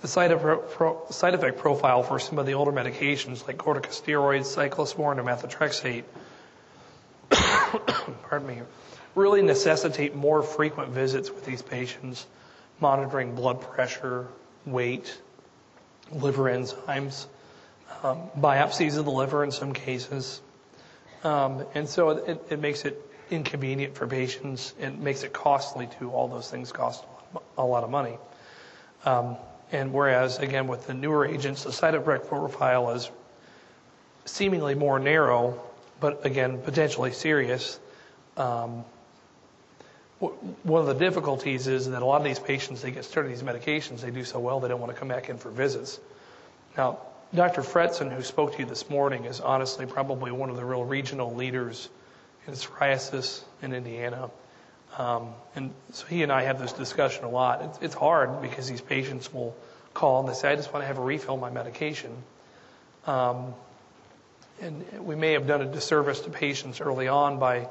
The 0.00 0.08
side, 0.08 0.30
effect 0.30 1.58
profile 1.58 2.02
for 2.02 2.18
some 2.18 2.38
of 2.38 2.46
the 2.46 2.54
older 2.54 2.72
medications 2.72 3.46
like 3.46 3.58
corticosteroids, 3.58 4.46
cyclosporin, 4.46 5.18
and 5.18 5.28
methotrexate, 5.28 6.04
pardon 8.28 8.48
me, 8.48 8.62
really 9.14 9.42
necessitate 9.42 10.14
more 10.14 10.42
frequent 10.42 10.90
visits 10.90 11.30
with 11.30 11.44
these 11.44 11.62
patients, 11.62 12.26
monitoring 12.80 13.34
blood 13.34 13.60
pressure, 13.60 14.28
weight, 14.64 15.20
liver 16.12 16.44
enzymes, 16.44 17.26
um, 18.02 18.22
biopsies 18.38 18.96
of 18.96 19.04
the 19.04 19.10
liver 19.10 19.42
in 19.42 19.50
some 19.50 19.72
cases. 19.72 20.40
Um, 21.24 21.64
and 21.74 21.88
so 21.88 22.10
it, 22.10 22.40
it 22.50 22.60
makes 22.60 22.84
it 22.84 23.00
inconvenient 23.30 23.94
for 23.94 24.06
patients. 24.06 24.74
It 24.80 24.98
makes 24.98 25.22
it 25.22 25.32
costly 25.32 25.88
too. 25.98 26.10
All 26.10 26.28
those 26.28 26.50
things 26.50 26.72
cost 26.72 27.04
a 27.56 27.64
lot 27.64 27.84
of 27.84 27.90
money. 27.90 28.16
Um, 29.04 29.36
and 29.72 29.92
whereas, 29.92 30.38
again, 30.38 30.66
with 30.66 30.86
the 30.86 30.94
newer 30.94 31.26
agents, 31.26 31.64
the 31.64 31.72
side 31.72 31.94
effect 31.94 32.28
profile 32.28 32.90
is 32.90 33.10
seemingly 34.24 34.74
more 34.74 34.98
narrow, 34.98 35.60
but 36.00 36.24
again, 36.24 36.58
potentially 36.62 37.12
serious. 37.12 37.78
Um, 38.36 38.84
one 40.18 40.80
of 40.80 40.86
the 40.86 40.94
difficulties 40.94 41.66
is 41.66 41.88
that 41.90 42.02
a 42.02 42.04
lot 42.04 42.16
of 42.16 42.24
these 42.24 42.38
patients, 42.38 42.82
they 42.82 42.90
get 42.90 43.04
started 43.04 43.30
these 43.30 43.42
medications, 43.42 44.00
they 44.00 44.10
do 44.10 44.24
so 44.24 44.40
well, 44.40 44.58
they 44.58 44.68
don't 44.68 44.80
want 44.80 44.92
to 44.92 44.98
come 44.98 45.08
back 45.08 45.28
in 45.28 45.38
for 45.38 45.50
visits. 45.50 46.00
Now, 46.76 46.98
Dr. 47.34 47.60
Fretzin, 47.60 48.10
who 48.10 48.22
spoke 48.22 48.54
to 48.54 48.58
you 48.60 48.64
this 48.64 48.88
morning, 48.88 49.26
is 49.26 49.40
honestly 49.40 49.84
probably 49.84 50.30
one 50.30 50.48
of 50.48 50.56
the 50.56 50.64
real 50.64 50.84
regional 50.84 51.34
leaders 51.34 51.90
in 52.46 52.54
psoriasis 52.54 53.42
in 53.60 53.74
Indiana. 53.74 54.30
Um, 54.96 55.34
and 55.54 55.72
so 55.92 56.06
he 56.06 56.22
and 56.22 56.32
I 56.32 56.44
have 56.44 56.58
this 56.58 56.72
discussion 56.72 57.24
a 57.24 57.28
lot. 57.28 57.62
It's, 57.62 57.78
it's 57.82 57.94
hard 57.94 58.40
because 58.40 58.66
these 58.68 58.80
patients 58.80 59.32
will 59.32 59.54
call 59.92 60.20
and 60.20 60.28
they 60.28 60.32
say, 60.32 60.50
I 60.50 60.56
just 60.56 60.72
want 60.72 60.82
to 60.82 60.86
have 60.86 60.98
a 60.98 61.02
refill 61.02 61.34
of 61.34 61.40
my 61.40 61.50
medication. 61.50 62.16
Um, 63.06 63.54
and 64.62 64.84
we 65.04 65.14
may 65.14 65.34
have 65.34 65.46
done 65.46 65.60
a 65.60 65.66
disservice 65.66 66.20
to 66.20 66.30
patients 66.30 66.80
early 66.80 67.08
on 67.08 67.38
by 67.38 67.68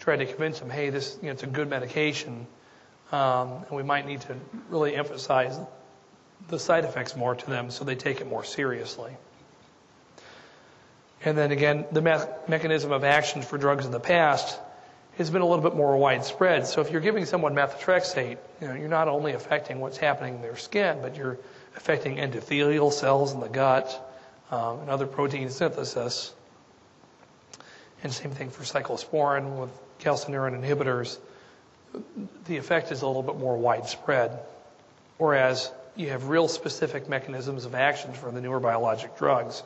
trying 0.00 0.20
to 0.20 0.26
convince 0.26 0.60
them, 0.60 0.70
hey, 0.70 0.88
this 0.88 1.18
you 1.20 1.26
know, 1.26 1.32
it's 1.32 1.42
a 1.42 1.46
good 1.46 1.68
medication. 1.68 2.46
Um, 3.12 3.64
and 3.68 3.70
we 3.70 3.82
might 3.82 4.06
need 4.06 4.22
to 4.22 4.36
really 4.70 4.96
emphasize 4.96 5.58
the 6.48 6.58
side 6.58 6.84
effects 6.84 7.16
more 7.16 7.34
to 7.34 7.46
them 7.46 7.70
so 7.70 7.84
they 7.84 7.94
take 7.94 8.20
it 8.20 8.28
more 8.28 8.44
seriously. 8.44 9.12
And 11.24 11.38
then 11.38 11.52
again, 11.52 11.86
the 11.90 12.02
me- 12.02 12.18
mechanism 12.48 12.92
of 12.92 13.02
action 13.02 13.42
for 13.42 13.56
drugs 13.56 13.86
in 13.86 13.92
the 13.92 14.00
past 14.00 14.58
has 15.16 15.30
been 15.30 15.42
a 15.42 15.46
little 15.46 15.62
bit 15.62 15.76
more 15.76 15.96
widespread. 15.96 16.66
So 16.66 16.80
if 16.80 16.90
you're 16.90 17.00
giving 17.00 17.24
someone 17.24 17.54
methotrexate, 17.54 18.36
you 18.60 18.68
know, 18.68 18.74
you're 18.74 18.88
not 18.88 19.08
only 19.08 19.32
affecting 19.32 19.80
what's 19.80 19.96
happening 19.96 20.34
in 20.34 20.42
their 20.42 20.56
skin, 20.56 20.98
but 21.00 21.16
you're 21.16 21.38
affecting 21.76 22.16
endothelial 22.16 22.92
cells 22.92 23.32
in 23.32 23.40
the 23.40 23.48
gut 23.48 24.12
um, 24.50 24.80
and 24.80 24.90
other 24.90 25.06
protein 25.06 25.48
synthesis. 25.50 26.34
And 28.02 28.12
same 28.12 28.32
thing 28.32 28.50
for 28.50 28.64
cyclosporin 28.64 29.60
with 29.60 29.70
calcineurin 30.00 30.60
inhibitors. 30.60 31.18
The 32.46 32.56
effect 32.56 32.92
is 32.92 33.02
a 33.02 33.06
little 33.06 33.22
bit 33.22 33.38
more 33.38 33.56
widespread. 33.56 34.40
Whereas 35.16 35.70
you 35.96 36.10
have 36.10 36.28
real 36.28 36.48
specific 36.48 37.08
mechanisms 37.08 37.64
of 37.64 37.74
action 37.74 38.12
for 38.12 38.30
the 38.30 38.40
newer 38.40 38.60
biologic 38.60 39.16
drugs. 39.16 39.62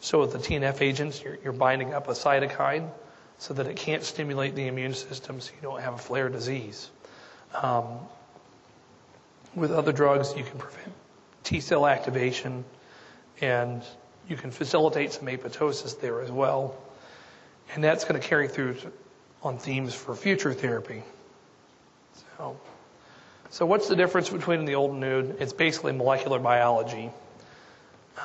So 0.00 0.20
with 0.20 0.32
the 0.32 0.38
TNF 0.38 0.80
agents, 0.80 1.22
you're, 1.22 1.38
you're 1.42 1.52
binding 1.52 1.94
up 1.94 2.08
a 2.08 2.12
cytokine 2.12 2.90
so 3.38 3.54
that 3.54 3.66
it 3.66 3.76
can't 3.76 4.02
stimulate 4.02 4.54
the 4.54 4.66
immune 4.66 4.94
system 4.94 5.40
so 5.40 5.52
you 5.54 5.62
don't 5.62 5.80
have 5.80 5.94
a 5.94 5.98
flare 5.98 6.28
disease. 6.28 6.90
Um, 7.54 7.98
with 9.54 9.72
other 9.72 9.92
drugs, 9.92 10.34
you 10.36 10.44
can 10.44 10.58
prevent 10.58 10.92
T 11.44 11.60
cell 11.60 11.86
activation 11.86 12.64
and 13.40 13.82
you 14.28 14.36
can 14.36 14.50
facilitate 14.50 15.12
some 15.12 15.26
apoptosis 15.26 16.00
there 16.00 16.20
as 16.20 16.30
well. 16.30 16.76
And 17.74 17.82
that's 17.82 18.04
going 18.04 18.20
to 18.20 18.26
carry 18.26 18.48
through 18.48 18.76
on 19.42 19.58
themes 19.58 19.94
for 19.94 20.14
future 20.14 20.52
therapy. 20.52 21.02
So, 22.14 22.58
so 23.50 23.66
what's 23.66 23.88
the 23.88 23.96
difference 23.96 24.28
between 24.28 24.64
the 24.64 24.74
old 24.74 24.92
and 24.92 25.00
new? 25.00 25.36
It's 25.38 25.52
basically 25.52 25.92
molecular 25.92 26.38
biology. 26.38 27.10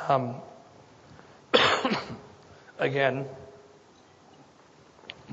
Um, 0.08 0.36
again, 2.80 3.26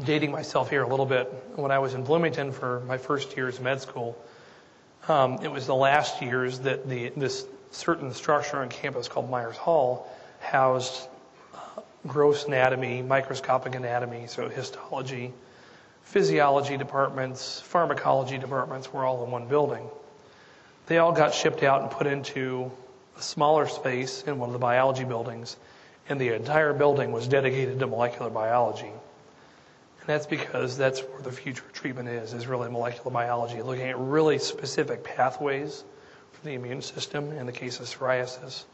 dating 0.04 0.30
myself 0.30 0.70
here 0.70 0.82
a 0.82 0.88
little 0.88 1.06
bit, 1.06 1.26
when 1.56 1.70
I 1.70 1.78
was 1.78 1.94
in 1.94 2.04
Bloomington 2.04 2.52
for 2.52 2.80
my 2.80 2.98
first 2.98 3.36
years 3.36 3.56
of 3.56 3.62
med 3.62 3.80
school, 3.80 4.16
um, 5.08 5.38
it 5.42 5.50
was 5.50 5.66
the 5.66 5.74
last 5.74 6.20
years 6.22 6.60
that 6.60 6.88
the, 6.88 7.08
this 7.10 7.46
certain 7.70 8.12
structure 8.12 8.58
on 8.58 8.68
campus 8.68 9.08
called 9.08 9.30
Myers 9.30 9.56
Hall 9.56 10.10
housed 10.40 11.08
uh, 11.54 11.80
gross 12.06 12.44
anatomy, 12.44 13.02
microscopic 13.02 13.74
anatomy, 13.74 14.26
so 14.26 14.48
histology, 14.48 15.32
physiology 16.08 16.78
departments, 16.78 17.60
pharmacology 17.60 18.38
departments 18.38 18.90
were 18.90 19.04
all 19.04 19.22
in 19.24 19.30
one 19.30 19.46
building. 19.46 19.86
They 20.86 20.96
all 20.96 21.12
got 21.12 21.34
shipped 21.34 21.62
out 21.62 21.82
and 21.82 21.90
put 21.90 22.06
into 22.06 22.72
a 23.18 23.22
smaller 23.22 23.68
space 23.68 24.22
in 24.22 24.38
one 24.38 24.48
of 24.48 24.54
the 24.54 24.58
biology 24.58 25.04
buildings, 25.04 25.58
and 26.08 26.18
the 26.18 26.34
entire 26.34 26.72
building 26.72 27.12
was 27.12 27.28
dedicated 27.28 27.78
to 27.80 27.86
molecular 27.86 28.30
biology. 28.30 28.86
And 28.86 30.06
that's 30.06 30.24
because 30.24 30.78
that's 30.78 31.00
where 31.00 31.20
the 31.20 31.30
future 31.30 31.64
treatment 31.74 32.08
is, 32.08 32.32
is 32.32 32.46
really 32.46 32.70
molecular 32.70 33.10
biology, 33.10 33.60
looking 33.60 33.88
at 33.88 33.98
really 33.98 34.38
specific 34.38 35.04
pathways 35.04 35.84
for 36.32 36.42
the 36.42 36.54
immune 36.54 36.80
system 36.80 37.32
in 37.32 37.44
the 37.44 37.52
case 37.52 37.80
of 37.80 37.86
psoriasis, 37.86 38.64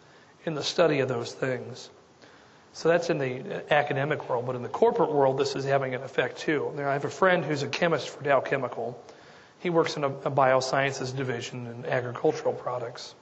in 0.44 0.54
the 0.54 0.62
study 0.62 1.00
of 1.00 1.08
those 1.08 1.32
things. 1.32 1.90
So 2.74 2.88
that's 2.88 3.08
in 3.08 3.18
the 3.18 3.40
uh, 3.40 3.60
academic 3.70 4.28
world, 4.28 4.46
but 4.46 4.56
in 4.56 4.62
the 4.64 4.68
corporate 4.68 5.12
world, 5.12 5.38
this 5.38 5.54
is 5.54 5.64
having 5.64 5.94
an 5.94 6.02
effect 6.02 6.38
too. 6.38 6.72
I 6.76 6.92
have 6.92 7.04
a 7.04 7.10
friend 7.10 7.44
who's 7.44 7.62
a 7.62 7.68
chemist 7.68 8.08
for 8.08 8.22
Dow 8.24 8.40
Chemical. 8.40 9.00
He 9.60 9.70
works 9.70 9.96
in 9.96 10.02
a, 10.02 10.08
a 10.08 10.30
biosciences 10.30 11.16
division 11.16 11.68
in 11.68 11.86
agricultural 11.86 12.52
products. 12.52 13.14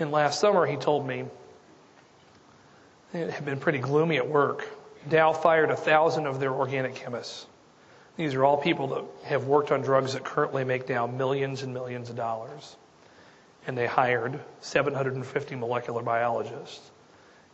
And 0.00 0.10
last 0.10 0.40
summer, 0.40 0.66
he 0.66 0.76
told 0.76 1.06
me 1.06 1.24
it 3.14 3.30
had 3.30 3.44
been 3.44 3.60
pretty 3.60 3.78
gloomy 3.78 4.16
at 4.16 4.28
work 4.28 4.66
Dow 5.08 5.32
fired 5.32 5.70
a 5.70 5.76
thousand 5.76 6.26
of 6.26 6.38
their 6.38 6.52
organic 6.52 6.94
chemists. 6.96 7.46
These 8.16 8.34
are 8.34 8.44
all 8.44 8.56
people 8.56 8.88
that 8.88 9.04
have 9.24 9.46
worked 9.46 9.72
on 9.72 9.82
drugs 9.82 10.12
that 10.12 10.24
currently 10.24 10.64
make 10.64 10.86
Dow 10.86 11.06
millions 11.06 11.62
and 11.62 11.72
millions 11.72 12.10
of 12.10 12.16
dollars. 12.16 12.76
And 13.66 13.76
they 13.76 13.86
hired 13.86 14.38
750 14.60 15.56
molecular 15.56 16.02
biologists. 16.02 16.91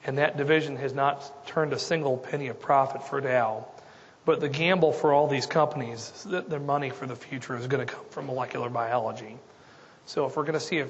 And 0.09 0.17
that 0.17 0.39
division 0.39 0.77
has 0.77 0.95
not 0.95 1.47
turned 1.47 1.75
a 1.75 1.79
single 1.79 2.17
penny 2.17 2.49
of 2.49 2.59
profit 2.59 3.07
for 3.07 3.21
Dow. 3.21 3.67
But 4.25 4.41
the 4.41 4.49
gamble 4.49 4.91
for 4.91 5.13
all 5.13 5.29
these 5.29 5.45
companies 5.45 6.11
is 6.17 6.25
that 6.31 6.49
their 6.49 6.61
money 6.61 6.89
for 6.89 7.05
the 7.05 7.15
future 7.15 7.55
is 7.59 7.67
going 7.67 7.87
to 7.87 7.93
come 7.93 8.07
from 8.09 8.25
molecular 8.25 8.71
biology. 8.71 9.37
So 10.07 10.25
if 10.25 10.35
we're 10.35 10.45
going 10.45 10.55
to 10.55 10.61
see 10.61 10.79
a, 10.79 10.89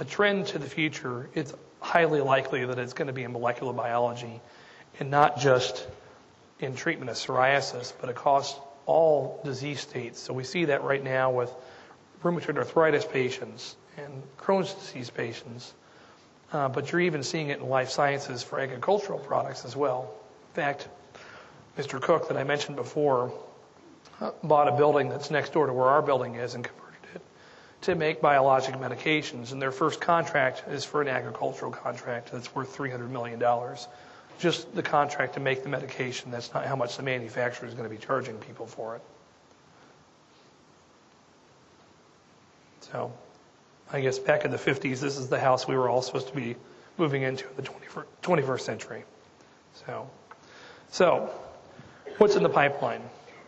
a 0.00 0.06
trend 0.06 0.46
to 0.46 0.58
the 0.58 0.66
future, 0.66 1.28
it's 1.34 1.52
highly 1.80 2.22
likely 2.22 2.64
that 2.64 2.78
it's 2.78 2.94
going 2.94 3.08
to 3.08 3.12
be 3.12 3.24
in 3.24 3.32
molecular 3.32 3.74
biology 3.74 4.40
and 4.98 5.10
not 5.10 5.38
just 5.38 5.86
in 6.58 6.74
treatment 6.74 7.10
of 7.10 7.16
psoriasis, 7.16 7.92
but 8.00 8.08
across 8.08 8.58
all 8.86 9.42
disease 9.44 9.80
states. 9.80 10.18
So 10.18 10.32
we 10.32 10.44
see 10.44 10.64
that 10.64 10.84
right 10.84 11.04
now 11.04 11.30
with 11.30 11.52
rheumatoid 12.22 12.56
arthritis 12.56 13.04
patients 13.04 13.76
and 13.98 14.22
Crohn's 14.38 14.72
disease 14.72 15.10
patients. 15.10 15.74
Uh, 16.54 16.68
but 16.68 16.92
you're 16.92 17.00
even 17.00 17.24
seeing 17.24 17.48
it 17.48 17.58
in 17.58 17.68
life 17.68 17.90
sciences 17.90 18.44
for 18.44 18.60
agricultural 18.60 19.18
products 19.18 19.64
as 19.64 19.74
well. 19.74 20.14
In 20.50 20.54
fact, 20.54 20.86
Mr. 21.76 22.00
Cook, 22.00 22.28
that 22.28 22.36
I 22.36 22.44
mentioned 22.44 22.76
before, 22.76 23.34
uh, 24.20 24.30
bought 24.44 24.68
a 24.68 24.72
building 24.76 25.08
that's 25.08 25.32
next 25.32 25.52
door 25.52 25.66
to 25.66 25.72
where 25.72 25.88
our 25.88 26.00
building 26.00 26.36
is 26.36 26.54
and 26.54 26.62
converted 26.62 27.16
it 27.16 27.22
to 27.82 27.96
make 27.96 28.20
biologic 28.20 28.76
medications. 28.76 29.50
And 29.50 29.60
their 29.60 29.72
first 29.72 30.00
contract 30.00 30.62
is 30.70 30.84
for 30.84 31.02
an 31.02 31.08
agricultural 31.08 31.72
contract 31.72 32.30
that's 32.30 32.54
worth 32.54 32.76
$300 32.76 33.10
million 33.10 33.42
just 34.38 34.72
the 34.76 34.82
contract 34.82 35.34
to 35.34 35.40
make 35.40 35.64
the 35.64 35.68
medication. 35.68 36.30
That's 36.30 36.54
not 36.54 36.66
how 36.66 36.76
much 36.76 36.96
the 36.96 37.02
manufacturer 37.02 37.66
is 37.66 37.74
going 37.74 37.88
to 37.88 37.94
be 37.94 38.00
charging 38.00 38.36
people 38.36 38.66
for 38.66 38.94
it. 38.94 39.02
So, 42.80 43.12
I 43.92 44.00
guess 44.00 44.18
back 44.18 44.44
in 44.44 44.50
the 44.50 44.56
50s, 44.56 45.00
this 45.00 45.16
is 45.16 45.28
the 45.28 45.38
house 45.38 45.68
we 45.68 45.76
were 45.76 45.88
all 45.88 46.02
supposed 46.02 46.28
to 46.28 46.34
be 46.34 46.56
moving 46.98 47.22
into 47.22 47.48
in 47.48 47.56
the 47.56 47.62
21st 47.62 48.60
century. 48.60 49.04
So, 49.74 50.08
so 50.90 51.30
what's 52.18 52.36
in 52.36 52.42
the 52.42 52.48
pipeline? 52.48 53.02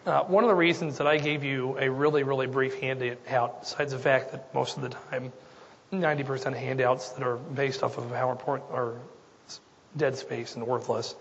Uh, 0.04 0.22
one 0.24 0.44
of 0.44 0.48
the 0.48 0.54
reasons 0.54 0.98
that 0.98 1.06
I 1.06 1.18
gave 1.18 1.42
you 1.42 1.76
a 1.78 1.90
really, 1.90 2.22
really 2.22 2.46
brief 2.46 2.78
handout, 2.80 3.60
besides 3.60 3.92
the 3.92 3.98
fact 3.98 4.30
that 4.32 4.54
most 4.54 4.76
of 4.76 4.82
the 4.82 4.90
time, 4.90 5.32
90% 5.92 6.46
of 6.46 6.54
handouts 6.54 7.10
that 7.10 7.26
are 7.26 7.36
based 7.36 7.82
off 7.82 7.98
of 7.98 8.04
PowerPoint 8.04 8.62
are 8.70 8.94
dead 9.96 10.16
space 10.16 10.54
and 10.54 10.66
worthless, 10.66 11.16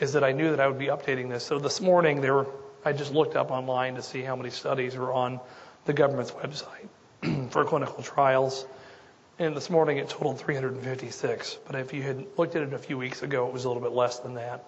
is 0.00 0.12
that 0.14 0.24
I 0.24 0.32
knew 0.32 0.50
that 0.50 0.60
I 0.60 0.66
would 0.66 0.78
be 0.78 0.86
updating 0.86 1.28
this. 1.28 1.44
So 1.44 1.58
this 1.58 1.80
morning, 1.80 2.20
there 2.20 2.46
I 2.84 2.92
just 2.92 3.12
looked 3.12 3.36
up 3.36 3.50
online 3.50 3.96
to 3.96 4.02
see 4.02 4.22
how 4.22 4.36
many 4.36 4.50
studies 4.50 4.96
were 4.96 5.12
on 5.12 5.40
the 5.84 5.92
government's 5.92 6.32
website 6.32 6.88
for 7.50 7.64
clinical 7.64 8.02
trials. 8.02 8.66
And 9.38 9.56
this 9.56 9.68
morning 9.68 9.98
it 9.98 10.08
totaled 10.08 10.40
356. 10.40 11.58
But 11.66 11.76
if 11.76 11.92
you 11.92 12.02
had 12.02 12.24
looked 12.36 12.56
at 12.56 12.62
it 12.62 12.72
a 12.72 12.78
few 12.78 12.96
weeks 12.96 13.22
ago, 13.22 13.46
it 13.46 13.52
was 13.52 13.64
a 13.64 13.68
little 13.68 13.82
bit 13.82 13.92
less 13.92 14.18
than 14.20 14.34
that. 14.34 14.64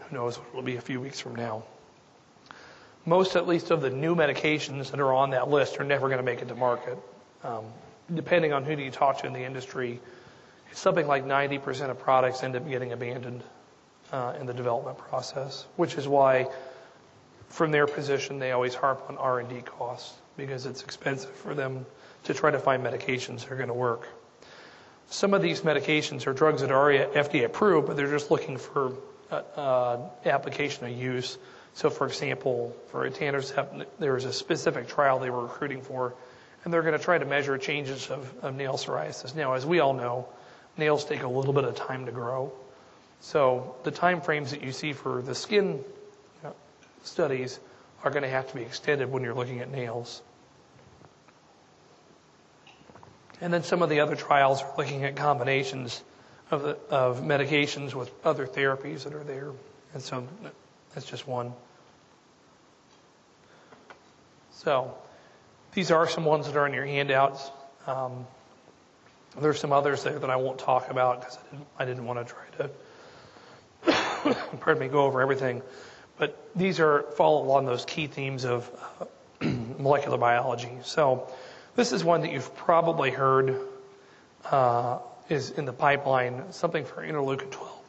Who 0.00 0.16
knows 0.16 0.36
what 0.36 0.48
it'll 0.50 0.62
be 0.62 0.76
a 0.76 0.80
few 0.80 1.00
weeks 1.00 1.20
from 1.20 1.34
now. 1.34 1.64
most, 3.04 3.36
at 3.36 3.46
least, 3.46 3.70
of 3.70 3.80
the 3.80 3.90
new 3.90 4.14
medications 4.14 4.90
that 4.90 5.00
are 5.00 5.12
on 5.12 5.30
that 5.30 5.48
list 5.48 5.78
are 5.80 5.84
never 5.84 6.08
going 6.08 6.18
to 6.18 6.24
make 6.24 6.40
it 6.40 6.48
to 6.48 6.54
market. 6.54 6.98
Um, 7.44 7.64
depending 8.14 8.52
on 8.52 8.64
who 8.64 8.72
you 8.76 8.90
talk 8.90 9.18
to 9.18 9.26
in 9.26 9.32
the 9.32 9.44
industry, 9.44 10.00
it's 10.70 10.80
something 10.80 11.06
like 11.06 11.24
90% 11.24 11.90
of 11.90 11.98
products 11.98 12.42
end 12.42 12.56
up 12.56 12.68
getting 12.68 12.92
abandoned 12.92 13.42
uh, 14.12 14.34
in 14.40 14.46
the 14.46 14.54
development 14.54 14.98
process, 14.98 15.66
which 15.76 15.94
is 15.96 16.08
why, 16.08 16.48
from 17.48 17.70
their 17.70 17.86
position, 17.86 18.38
they 18.38 18.52
always 18.52 18.74
harp 18.74 19.04
on 19.08 19.18
R&D 19.18 19.62
costs 19.62 20.14
because 20.38 20.64
it's 20.64 20.82
expensive 20.82 21.32
for 21.32 21.54
them 21.54 21.84
to 22.24 22.32
try 22.32 22.50
to 22.50 22.58
find 22.58 22.82
medications 22.82 23.40
that 23.40 23.52
are 23.52 23.56
going 23.56 23.68
to 23.68 23.74
work. 23.74 24.08
Some 25.10 25.34
of 25.34 25.42
these 25.42 25.62
medications 25.62 26.26
are 26.26 26.32
drugs 26.32 26.62
that 26.62 26.70
are 26.70 26.90
FDA 26.90 27.44
approved, 27.44 27.88
but 27.88 27.96
they're 27.96 28.10
just 28.10 28.30
looking 28.30 28.56
for 28.56 28.94
uh, 29.30 29.42
uh, 29.56 30.08
application 30.24 30.86
of 30.86 30.92
use. 30.92 31.36
So, 31.74 31.90
for 31.90 32.06
example, 32.06 32.74
for 32.90 33.08
etanercept, 33.08 33.86
there 33.98 34.14
was 34.14 34.24
a 34.24 34.32
specific 34.32 34.88
trial 34.88 35.18
they 35.18 35.30
were 35.30 35.42
recruiting 35.42 35.82
for, 35.82 36.14
and 36.64 36.72
they're 36.72 36.82
going 36.82 36.96
to 36.96 37.04
try 37.04 37.18
to 37.18 37.24
measure 37.24 37.58
changes 37.58 38.10
of, 38.10 38.32
of 38.42 38.54
nail 38.54 38.74
psoriasis. 38.74 39.34
Now, 39.34 39.54
as 39.54 39.66
we 39.66 39.80
all 39.80 39.94
know, 39.94 40.28
nails 40.76 41.04
take 41.04 41.22
a 41.22 41.28
little 41.28 41.52
bit 41.52 41.64
of 41.64 41.74
time 41.74 42.06
to 42.06 42.12
grow. 42.12 42.52
So 43.20 43.74
the 43.82 43.90
time 43.90 44.20
frames 44.20 44.52
that 44.52 44.62
you 44.62 44.70
see 44.70 44.92
for 44.92 45.20
the 45.20 45.34
skin 45.34 45.82
know, 46.44 46.54
studies 47.02 47.58
are 48.04 48.10
going 48.10 48.22
to 48.22 48.28
have 48.28 48.48
to 48.48 48.54
be 48.54 48.62
extended 48.62 49.10
when 49.10 49.22
you're 49.22 49.34
looking 49.34 49.60
at 49.60 49.70
nails. 49.70 50.22
And 53.40 53.52
then 53.52 53.62
some 53.62 53.82
of 53.82 53.88
the 53.88 54.00
other 54.00 54.16
trials 54.16 54.62
are 54.62 54.74
looking 54.76 55.04
at 55.04 55.16
combinations 55.16 56.02
of, 56.50 56.62
the, 56.62 56.78
of 56.90 57.20
medications 57.20 57.94
with 57.94 58.10
other 58.24 58.46
therapies 58.46 59.04
that 59.04 59.14
are 59.14 59.24
there. 59.24 59.52
And 59.94 60.02
so 60.02 60.26
that's 60.94 61.06
just 61.06 61.26
one. 61.26 61.52
So 64.52 64.96
these 65.72 65.90
are 65.90 66.08
some 66.08 66.24
ones 66.24 66.46
that 66.46 66.56
are 66.56 66.66
in 66.66 66.74
your 66.74 66.84
handouts. 66.84 67.50
Um, 67.86 68.26
there's 69.40 69.60
some 69.60 69.72
others 69.72 70.02
there 70.02 70.18
that 70.18 70.30
I 70.30 70.36
won't 70.36 70.58
talk 70.58 70.90
about 70.90 71.20
because 71.20 71.38
I 71.38 71.50
didn't, 71.50 71.66
I 71.78 71.84
didn't 71.84 72.06
want 72.06 72.26
to 72.26 72.34
try 72.34 72.68
to, 74.24 74.36
pardon 74.60 74.80
me, 74.80 74.88
go 74.88 75.04
over 75.04 75.20
everything. 75.20 75.62
But 76.18 76.36
these 76.54 76.80
are 76.80 77.02
follow 77.16 77.42
along 77.42 77.66
those 77.66 77.84
key 77.84 78.06
themes 78.06 78.44
of 78.44 78.70
uh, 79.00 79.46
molecular 79.78 80.18
biology. 80.18 80.72
So 80.82 81.30
this 81.76 81.92
is 81.92 82.04
one 82.04 82.22
that 82.22 82.32
you've 82.32 82.54
probably 82.56 83.10
heard 83.10 83.56
uh, 84.50 84.98
is 85.28 85.50
in 85.50 85.64
the 85.64 85.72
pipeline, 85.72 86.52
something 86.52 86.84
for 86.84 87.06
interleukin 87.06 87.50
12, 87.50 87.80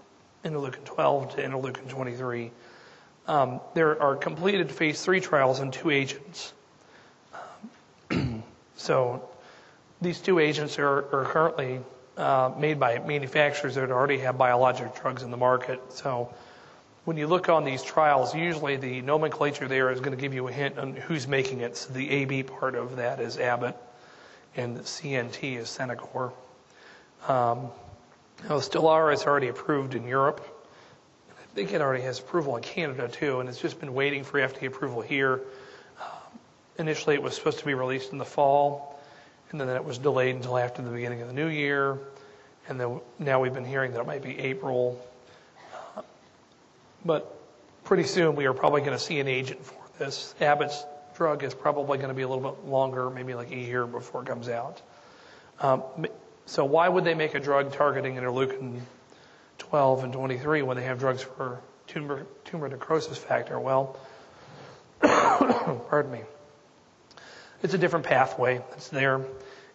interleukin 0.46 0.84
12 0.86 1.36
to 1.36 1.44
interleukin 1.44 1.90
23. 1.90 2.52
Um, 3.28 3.62
there 3.74 4.02
are 4.02 4.16
completed 4.16 4.72
phase 4.72 5.02
three 5.04 5.20
trials 5.20 5.60
on 5.60 5.72
two 5.72 5.90
agents. 5.90 6.54
So 8.80 9.30
these 10.02 10.22
two 10.22 10.40
agents 10.40 10.80
are, 10.80 11.00
are 11.14 11.26
currently 11.26 11.82
uh, 12.18 12.52
made 12.58 12.80
by 12.80 13.00
manufacturers 13.00 13.76
that 13.76 13.92
already 13.92 14.20
have 14.20 14.38
biologic 14.38 14.96
drugs 14.96 15.22
in 15.22 15.32
the 15.32 15.38
market. 15.38 15.82
So 15.90 16.34
when 17.06 17.18
you 17.18 17.28
look 17.28 17.50
on 17.50 17.64
these 17.64 17.82
trials, 17.82 18.36
usually 18.36 18.76
the 18.78 19.02
nomenclature 19.02 19.68
there 19.68 19.90
is 19.92 20.00
going 20.00 20.16
to 20.16 20.22
give 20.22 20.34
you 20.34 20.48
a 20.48 20.52
hint 20.52 20.78
on 20.78 20.96
who's 20.96 21.28
making 21.28 21.62
it. 21.62 21.78
So 21.78 21.94
the 21.94 22.10
AB 22.10 22.44
part 22.44 22.76
of 22.76 22.98
that 22.98 23.20
is 23.20 23.38
Abbott, 23.38 23.76
and 24.56 24.76
the 24.78 24.82
CNT 24.82 25.58
is 25.58 25.68
Centocor. 25.68 26.32
Um, 27.28 27.70
now, 28.44 28.58
Stelara 28.60 29.14
is 29.14 29.24
already 29.24 29.48
approved 29.48 29.96
in 29.96 30.08
Europe. 30.08 30.46
I 31.30 31.56
think 31.56 31.74
it 31.74 31.82
already 31.82 32.04
has 32.04 32.20
approval 32.20 32.56
in 32.56 32.64
Canada 32.64 33.08
too, 33.08 33.40
and 33.40 33.50
it's 33.50 33.60
just 33.60 33.80
been 33.80 33.94
waiting 33.94 34.24
for 34.24 34.40
FDA 34.40 34.68
approval 34.68 35.02
here. 35.02 35.42
Uh, 36.00 36.06
initially, 36.78 37.16
it 37.16 37.22
was 37.22 37.36
supposed 37.36 37.60
to 37.60 37.66
be 37.66 37.74
released 37.74 38.12
in 38.12 38.18
the 38.18 38.26
fall, 38.26 39.02
and 39.52 39.60
then 39.60 39.68
it 39.68 39.84
was 39.84 39.98
delayed 39.98 40.36
until 40.36 40.58
after 40.58 40.82
the 40.82 40.90
beginning 40.90 41.22
of 41.22 41.28
the 41.28 41.34
new 41.34 41.48
year. 41.48 41.98
And 42.70 42.80
then 42.80 43.00
now 43.18 43.42
we've 43.42 43.54
been 43.54 43.66
hearing 43.66 43.94
that 43.94 44.02
it 44.02 44.08
might 44.08 44.22
be 44.22 44.40
April 44.40 45.04
but 47.06 47.36
pretty 47.84 48.04
soon 48.04 48.36
we 48.36 48.46
are 48.46 48.54
probably 48.54 48.82
going 48.82 48.98
to 48.98 49.04
see 49.04 49.20
an 49.20 49.28
agent 49.28 49.64
for 49.66 49.76
this. 49.98 50.36
Abbott's 50.40 50.86
drug 51.16 51.44
is 51.44 51.54
probably 51.54 51.98
going 51.98 52.10
to 52.10 52.14
be 52.14 52.22
a 52.22 52.28
little 52.28 52.52
bit 52.52 52.66
longer, 52.66 53.10
maybe 53.10 53.34
like 53.34 53.52
a 53.52 53.58
year 53.58 53.86
before 53.86 54.22
it 54.24 54.28
comes 54.28 54.48
out. 54.48 54.82
Um, 55.60 55.84
so 56.46 56.66
why 56.66 56.88
would 56.88 57.04
they 57.04 57.14
make 57.14 57.36
a 57.36 57.40
drug 57.40 57.74
targeting 57.74 58.16
interleukin 58.16 58.80
12 59.58 60.04
and 60.06 60.14
23 60.14 60.62
when 60.62 60.78
they 60.78 60.84
have 60.84 61.00
drugs 61.00 61.22
for 61.22 61.60
tumor, 61.88 62.26
tumor 62.46 62.70
necrosis 62.70 63.18
factor? 63.18 63.60
Well, 63.60 63.98
pardon 65.02 66.12
me. 66.12 66.22
It's 67.62 67.74
a 67.74 67.78
different 67.78 68.06
pathway 68.06 68.62
that's 68.70 68.88
there, 68.88 69.22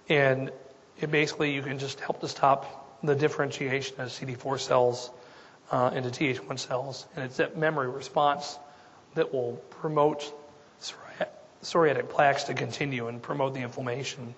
and 0.08 0.50
it 0.98 1.10
basically 1.10 1.54
you 1.54 1.62
can 1.62 1.78
just 1.78 2.00
help 2.00 2.20
to 2.20 2.28
stop 2.28 2.98
the 3.02 3.14
differentiation 3.14 4.00
of 4.00 4.08
CD4 4.08 4.58
cells 4.58 5.10
uh, 5.70 5.90
into 5.94 6.10
Th1 6.10 6.58
cells. 6.58 7.06
And 7.16 7.24
it's 7.24 7.38
that 7.38 7.56
memory 7.56 7.88
response 7.88 8.58
that 9.14 9.32
will 9.32 9.52
promote 9.70 10.32
psoriatic 11.62 12.10
plaques 12.10 12.44
to 12.44 12.54
continue 12.54 13.08
and 13.08 13.22
promote 13.22 13.54
the 13.54 13.60
inflammation. 13.60 14.34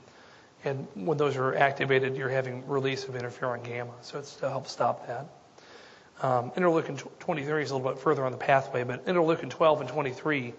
And 0.65 0.87
when 0.95 1.19
those 1.19 1.37
are 1.37 1.55
activated, 1.55 2.17
you're 2.17 2.29
having 2.29 2.67
release 2.67 3.05
of 3.05 3.15
interferon 3.15 3.63
gamma. 3.65 3.93
So 4.03 4.19
it's 4.19 4.37
to 4.37 4.49
help 4.49 4.69
stop 4.69 5.07
that. 5.07 5.27
Um, 6.23 6.51
interleukin 6.53 7.03
23 7.19 7.63
is 7.63 7.71
a 7.71 7.77
little 7.77 7.93
bit 7.93 8.01
further 8.01 8.25
on 8.25 8.33
the 8.33 8.39
pathway, 8.39 8.85
but 8.85 9.05
interleukin 9.07 9.51
12 9.51 9.83
and 9.83 9.91
23 9.91 10.55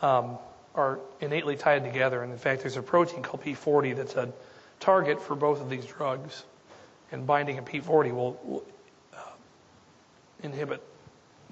um, 0.00 0.38
are 0.74 1.00
innately 1.20 1.56
tied 1.56 1.84
together. 1.84 2.22
And 2.22 2.32
in 2.32 2.38
fact, 2.38 2.62
there's 2.62 2.76
a 2.76 2.82
protein 2.82 3.22
called 3.22 3.42
P40 3.42 3.96
that's 3.96 4.14
a 4.14 4.32
target 4.80 5.20
for 5.20 5.34
both 5.34 5.60
of 5.60 5.68
these 5.68 5.84
drugs. 5.84 6.44
And 7.12 7.26
binding 7.26 7.58
a 7.58 7.62
P40 7.62 8.12
will, 8.12 8.40
will 8.42 8.64
inhibit 10.42 10.82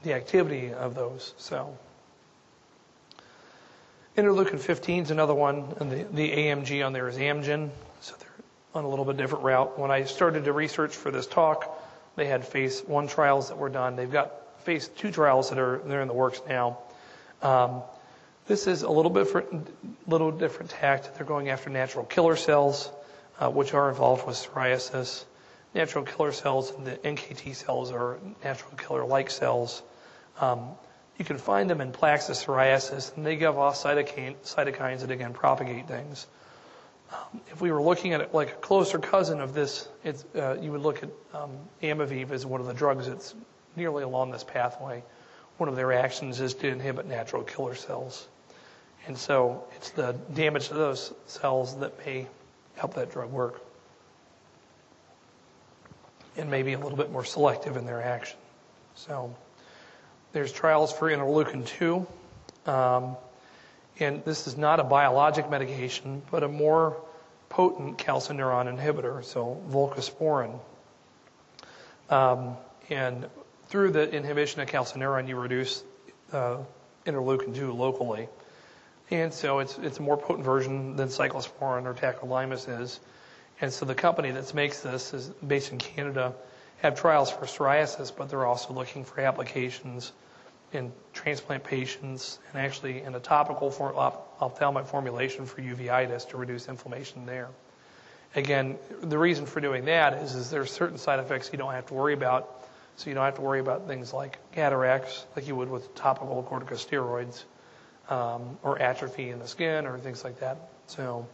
the 0.02 0.12
activity 0.12 0.72
of 0.72 0.94
those. 0.94 1.34
So, 1.38 1.76
interleukin 4.16 4.60
15 4.60 5.04
is 5.04 5.10
another 5.10 5.34
one, 5.34 5.74
and 5.80 5.90
the, 5.90 6.04
the 6.04 6.30
AMG 6.30 6.84
on 6.84 6.92
there 6.92 7.08
is 7.08 7.16
Amgen. 7.16 7.70
So 8.00 8.14
they're 8.18 8.28
on 8.74 8.84
a 8.84 8.88
little 8.88 9.04
bit 9.04 9.16
different 9.16 9.44
route. 9.44 9.78
When 9.78 9.90
I 9.90 10.04
started 10.04 10.44
to 10.44 10.52
research 10.52 10.94
for 10.94 11.10
this 11.10 11.26
talk, 11.26 11.80
they 12.16 12.26
had 12.26 12.46
phase 12.46 12.80
one 12.80 13.08
trials 13.08 13.48
that 13.48 13.58
were 13.58 13.68
done. 13.68 13.96
They've 13.96 14.10
got 14.10 14.32
phase 14.64 14.88
two 14.88 15.10
trials 15.10 15.50
that 15.50 15.58
are 15.58 15.78
they're 15.84 16.02
in 16.02 16.08
the 16.08 16.14
works 16.14 16.40
now. 16.48 16.78
Um, 17.42 17.82
this 18.46 18.66
is 18.66 18.82
a 18.82 18.90
little 18.90 19.10
bit 19.10 19.24
different, 19.24 19.68
little 20.06 20.30
different 20.30 20.70
tact. 20.70 21.14
They're 21.16 21.26
going 21.26 21.48
after 21.48 21.70
natural 21.70 22.04
killer 22.04 22.36
cells, 22.36 22.90
uh, 23.40 23.50
which 23.50 23.72
are 23.72 23.88
involved 23.88 24.26
with 24.26 24.36
psoriasis 24.36 25.24
natural 25.74 26.04
killer 26.04 26.32
cells 26.32 26.70
and 26.70 26.86
the 26.86 26.92
NKT 26.92 27.54
cells 27.54 27.90
are 27.90 28.18
natural 28.42 28.72
killer-like 28.76 29.30
cells. 29.30 29.82
Um, 30.40 30.70
you 31.18 31.24
can 31.24 31.38
find 31.38 31.68
them 31.68 31.80
in 31.80 31.92
plaques 31.92 32.28
of 32.28 32.36
psoriasis, 32.36 33.16
and 33.16 33.24
they 33.24 33.36
give 33.36 33.58
off 33.58 33.76
cytokine, 33.76 34.36
cytokines 34.44 35.00
that 35.00 35.10
again 35.10 35.32
propagate 35.32 35.86
things. 35.86 36.26
Um, 37.12 37.40
if 37.48 37.60
we 37.60 37.70
were 37.70 37.82
looking 37.82 38.12
at 38.12 38.20
it 38.20 38.34
like 38.34 38.50
a 38.50 38.56
closer 38.56 38.98
cousin 38.98 39.40
of 39.40 39.54
this, 39.54 39.88
uh, 40.34 40.56
you 40.60 40.72
would 40.72 40.80
look 40.80 41.02
at 41.02 41.10
um, 41.32 41.50
Amevive 41.82 42.30
as 42.30 42.46
one 42.46 42.60
of 42.60 42.66
the 42.66 42.74
drugs 42.74 43.06
that's 43.06 43.34
nearly 43.76 44.02
along 44.02 44.30
this 44.30 44.44
pathway. 44.44 45.02
One 45.58 45.68
of 45.68 45.76
their 45.76 45.92
actions 45.92 46.40
is 46.40 46.54
to 46.54 46.68
inhibit 46.68 47.06
natural 47.06 47.42
killer 47.42 47.74
cells. 47.74 48.26
And 49.06 49.16
so 49.16 49.64
it's 49.76 49.90
the 49.90 50.16
damage 50.32 50.68
to 50.68 50.74
those 50.74 51.12
cells 51.26 51.78
that 51.78 52.04
may 52.04 52.26
help 52.76 52.94
that 52.94 53.12
drug 53.12 53.30
work 53.30 53.60
and 56.36 56.50
maybe 56.50 56.72
a 56.72 56.78
little 56.78 56.96
bit 56.96 57.10
more 57.10 57.24
selective 57.24 57.76
in 57.76 57.86
their 57.86 58.02
action. 58.02 58.38
So 58.94 59.34
there's 60.32 60.52
trials 60.52 60.92
for 60.92 61.10
interleukin 61.10 61.66
2. 61.66 62.06
Um, 62.66 63.16
and 64.00 64.24
this 64.24 64.46
is 64.46 64.56
not 64.56 64.80
a 64.80 64.84
biologic 64.84 65.48
medication, 65.50 66.22
but 66.30 66.42
a 66.42 66.48
more 66.48 67.00
potent 67.48 67.98
calcineurin 67.98 68.76
inhibitor, 68.76 69.24
so 69.24 69.62
voclosporin. 69.70 70.58
Um, 72.10 72.56
and 72.90 73.26
through 73.68 73.92
the 73.92 74.10
inhibition 74.10 74.60
of 74.60 74.68
calcineurin, 74.68 75.28
you 75.28 75.36
reduce 75.36 75.84
uh, 76.32 76.58
interleukin 77.06 77.54
2 77.54 77.72
locally. 77.72 78.28
And 79.10 79.32
so 79.32 79.60
it's, 79.60 79.78
it's 79.78 79.98
a 79.98 80.02
more 80.02 80.16
potent 80.16 80.44
version 80.44 80.96
than 80.96 81.08
cyclosporin 81.08 81.84
or 81.84 81.94
tacrolimus 81.94 82.82
is. 82.82 82.98
And 83.64 83.72
so 83.72 83.86
the 83.86 83.94
company 83.94 84.30
that 84.30 84.52
makes 84.52 84.80
this 84.80 85.14
is 85.14 85.28
based 85.46 85.72
in 85.72 85.78
Canada, 85.78 86.34
have 86.82 87.00
trials 87.00 87.30
for 87.30 87.46
psoriasis, 87.46 88.14
but 88.14 88.28
they're 88.28 88.44
also 88.44 88.74
looking 88.74 89.06
for 89.06 89.22
applications 89.22 90.12
in 90.74 90.92
transplant 91.14 91.64
patients 91.64 92.40
and 92.52 92.60
actually 92.60 93.00
in 93.00 93.14
a 93.14 93.20
topical 93.20 93.70
for, 93.70 93.96
ophthalmic 93.96 94.84
formulation 94.84 95.46
for 95.46 95.62
uveitis 95.62 96.28
to 96.28 96.36
reduce 96.36 96.68
inflammation 96.68 97.24
there. 97.24 97.48
Again, 98.34 98.76
the 99.00 99.16
reason 99.16 99.46
for 99.46 99.62
doing 99.62 99.86
that 99.86 100.12
is, 100.22 100.34
is 100.34 100.50
there's 100.50 100.70
certain 100.70 100.98
side 100.98 101.18
effects 101.18 101.48
you 101.50 101.56
don't 101.56 101.72
have 101.72 101.86
to 101.86 101.94
worry 101.94 102.12
about. 102.12 102.66
So 102.96 103.08
you 103.08 103.14
don't 103.14 103.24
have 103.24 103.36
to 103.36 103.40
worry 103.40 103.60
about 103.60 103.86
things 103.86 104.12
like 104.12 104.38
cataracts, 104.52 105.24
like 105.34 105.48
you 105.48 105.56
would 105.56 105.70
with 105.70 105.94
topical 105.94 106.42
corticosteroids. 106.42 107.44
um, 108.08 108.58
or 108.62 108.80
atrophy 108.80 109.30
in 109.30 109.38
the 109.38 109.48
skin 109.48 109.86
or 109.86 109.98
things 109.98 110.24
like 110.24 110.40
that. 110.40 110.58
So 110.86 111.26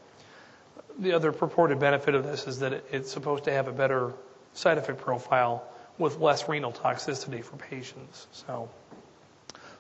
the 1.01 1.13
other 1.13 1.33
purported 1.33 1.81
benefit 1.81 2.15
of 2.15 2.25
this 2.25 2.47
is 2.47 2.61
that 2.61 2.73
it, 2.75 2.87
it's 2.93 3.11
supposed 3.11 3.45
to 3.45 3.53
have 3.53 3.67
a 3.69 3.73
better 3.73 4.13
side 4.53 4.79
effect 4.79 5.01
profile 5.01 5.65
with 5.99 6.19
less 6.19 6.49
renal 6.49 6.73
toxicity 6.73 7.43
for 7.43 7.57
patients. 7.57 8.27
So 8.33 8.69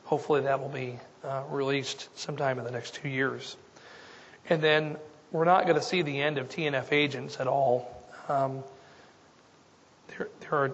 hopefully 0.05 0.43
that 0.43 0.61
will 0.61 0.69
be 0.69 0.99
uh, 1.23 1.45
released 1.51 2.09
sometime 2.19 2.59
in 2.59 2.65
the 2.65 2.71
next 2.71 2.95
two 2.95 3.09
years. 3.09 3.57
And 4.49 4.63
then 4.63 4.97
we're 5.31 5.45
not 5.45 5.65
going 5.65 5.77
to 5.77 5.83
see 5.83 6.03
the 6.03 6.21
end 6.21 6.39
of 6.39 6.49
TNF 6.49 6.93
agents 6.93 7.39
at 7.39 7.47
all. 7.47 8.03
Um, 8.29 8.65
there, 10.09 10.29
there 10.41 10.73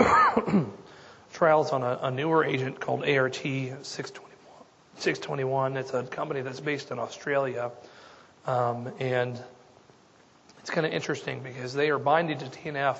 are 0.00 0.66
trials 1.32 1.72
on 1.72 1.82
a, 1.82 1.98
a, 2.02 2.10
newer 2.10 2.44
agent 2.44 2.80
called 2.80 3.04
ART 3.08 3.34
621. 3.34 4.30
621. 4.96 5.76
It's 5.76 5.92
a 5.92 6.02
company 6.04 6.40
that's 6.42 6.60
based 6.60 6.90
in 6.90 6.98
Australia. 6.98 7.70
Um, 8.48 8.90
and 8.98 9.38
it's 10.60 10.70
kind 10.70 10.86
of 10.86 10.92
interesting 10.94 11.40
because 11.40 11.74
they 11.74 11.90
are 11.90 11.98
binding 11.98 12.38
to 12.38 12.46
TNF, 12.46 12.96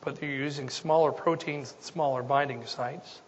but 0.00 0.16
they're 0.16 0.28
using 0.28 0.68
smaller 0.68 1.12
proteins 1.12 1.72
and 1.72 1.84
smaller 1.84 2.24
binding 2.24 2.66
sites. 2.66 3.20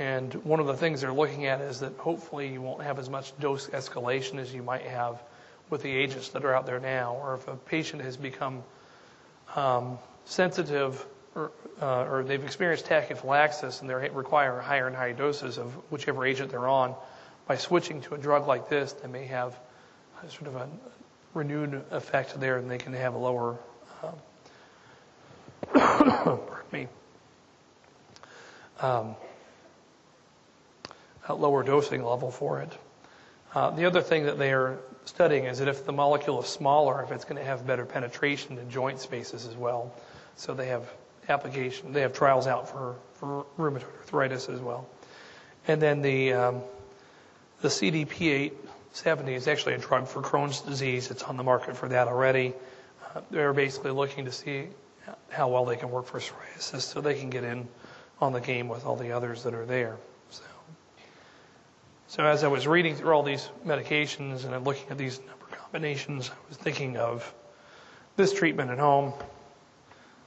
And 0.00 0.34
one 0.44 0.58
of 0.58 0.66
the 0.66 0.74
things 0.74 1.00
they're 1.00 1.12
looking 1.12 1.46
at 1.46 1.60
is 1.60 1.78
that 1.80 1.92
hopefully 1.98 2.48
you 2.48 2.60
won't 2.60 2.82
have 2.82 2.98
as 2.98 3.08
much 3.08 3.38
dose 3.38 3.68
escalation 3.68 4.40
as 4.40 4.52
you 4.52 4.64
might 4.64 4.82
have 4.82 5.22
with 5.70 5.82
the 5.82 5.90
agents 5.90 6.30
that 6.30 6.44
are 6.44 6.52
out 6.52 6.66
there 6.66 6.80
now, 6.80 7.14
or 7.22 7.34
if 7.34 7.46
a 7.46 7.54
patient 7.54 8.02
has 8.02 8.16
become 8.16 8.64
um, 9.54 9.98
sensitive 10.24 11.06
or, 11.36 11.52
uh, 11.80 12.06
or, 12.10 12.24
they've 12.24 12.42
experienced 12.42 12.86
tachyphylaxis 12.86 13.82
and 13.82 13.88
they 13.88 13.94
require 13.94 14.58
higher 14.58 14.88
and 14.88 14.96
higher 14.96 15.12
doses 15.12 15.58
of 15.58 15.72
whichever 15.92 16.26
agent 16.26 16.50
they're 16.50 16.66
on, 16.66 16.92
by 17.46 17.56
switching 17.56 18.00
to 18.00 18.14
a 18.16 18.18
drug 18.18 18.48
like 18.48 18.68
this, 18.68 18.94
they 18.94 19.06
may 19.06 19.26
have 19.26 19.56
sort 20.28 20.48
of 20.48 20.56
a 20.56 20.68
renewed 21.34 21.84
effect 21.90 22.38
there 22.40 22.58
and 22.58 22.70
they 22.70 22.78
can 22.78 22.92
have 22.92 23.14
a 23.14 23.18
lower, 23.18 23.56
um, 24.02 24.14
pardon 25.72 26.64
me, 26.72 26.88
um, 28.80 29.14
a 31.28 31.34
lower 31.34 31.62
dosing 31.62 32.02
level 32.02 32.30
for 32.30 32.60
it. 32.60 32.72
Uh, 33.54 33.70
the 33.70 33.84
other 33.84 34.02
thing 34.02 34.24
that 34.24 34.38
they 34.38 34.52
are 34.52 34.78
studying 35.04 35.44
is 35.44 35.58
that 35.58 35.68
if 35.68 35.84
the 35.86 35.92
molecule 35.92 36.42
is 36.42 36.48
smaller, 36.48 37.02
if 37.02 37.12
it's 37.12 37.24
going 37.24 37.38
to 37.38 37.44
have 37.44 37.66
better 37.66 37.84
penetration 37.84 38.58
in 38.58 38.70
joint 38.70 39.00
spaces 39.00 39.46
as 39.46 39.56
well. 39.56 39.94
So 40.36 40.54
they 40.54 40.68
have 40.68 40.90
application, 41.28 41.92
they 41.92 42.02
have 42.02 42.12
trials 42.12 42.46
out 42.46 42.68
for, 42.68 42.96
for 43.14 43.46
rheumatoid 43.58 43.84
arthritis 43.98 44.48
as 44.48 44.60
well. 44.60 44.88
And 45.66 45.82
then 45.82 46.02
the 46.02 46.32
um, 46.32 46.62
the 47.60 47.68
CDP870 48.94 49.28
is 49.30 49.48
actually 49.48 49.74
a 49.74 49.78
drug 49.78 50.06
for 50.06 50.22
Crohn's 50.22 50.60
disease. 50.60 51.10
It's 51.10 51.22
on 51.22 51.36
the 51.36 51.42
market 51.42 51.76
for 51.76 51.88
that 51.88 52.08
already. 52.08 52.54
Uh, 53.14 53.20
they're 53.30 53.52
basically 53.52 53.90
looking 53.90 54.24
to 54.24 54.32
see 54.32 54.68
how 55.30 55.48
well 55.48 55.64
they 55.64 55.76
can 55.76 55.90
work 55.90 56.06
for 56.06 56.20
psoriasis 56.20 56.82
so 56.82 57.00
they 57.00 57.18
can 57.18 57.30
get 57.30 57.44
in 57.44 57.68
on 58.20 58.32
the 58.32 58.40
game 58.40 58.68
with 58.68 58.84
all 58.84 58.96
the 58.96 59.12
others 59.12 59.42
that 59.44 59.54
are 59.54 59.64
there. 59.64 59.96
So, 60.30 60.42
so 62.08 62.24
as 62.24 62.44
I 62.44 62.48
was 62.48 62.66
reading 62.66 62.96
through 62.96 63.12
all 63.12 63.22
these 63.22 63.48
medications 63.64 64.44
and 64.44 64.54
I'm 64.54 64.64
looking 64.64 64.90
at 64.90 64.98
these 64.98 65.20
number 65.20 65.46
combinations, 65.56 66.30
I 66.30 66.48
was 66.48 66.58
thinking 66.58 66.96
of 66.96 67.32
this 68.16 68.32
treatment 68.32 68.70
at 68.70 68.78
home. 68.78 69.12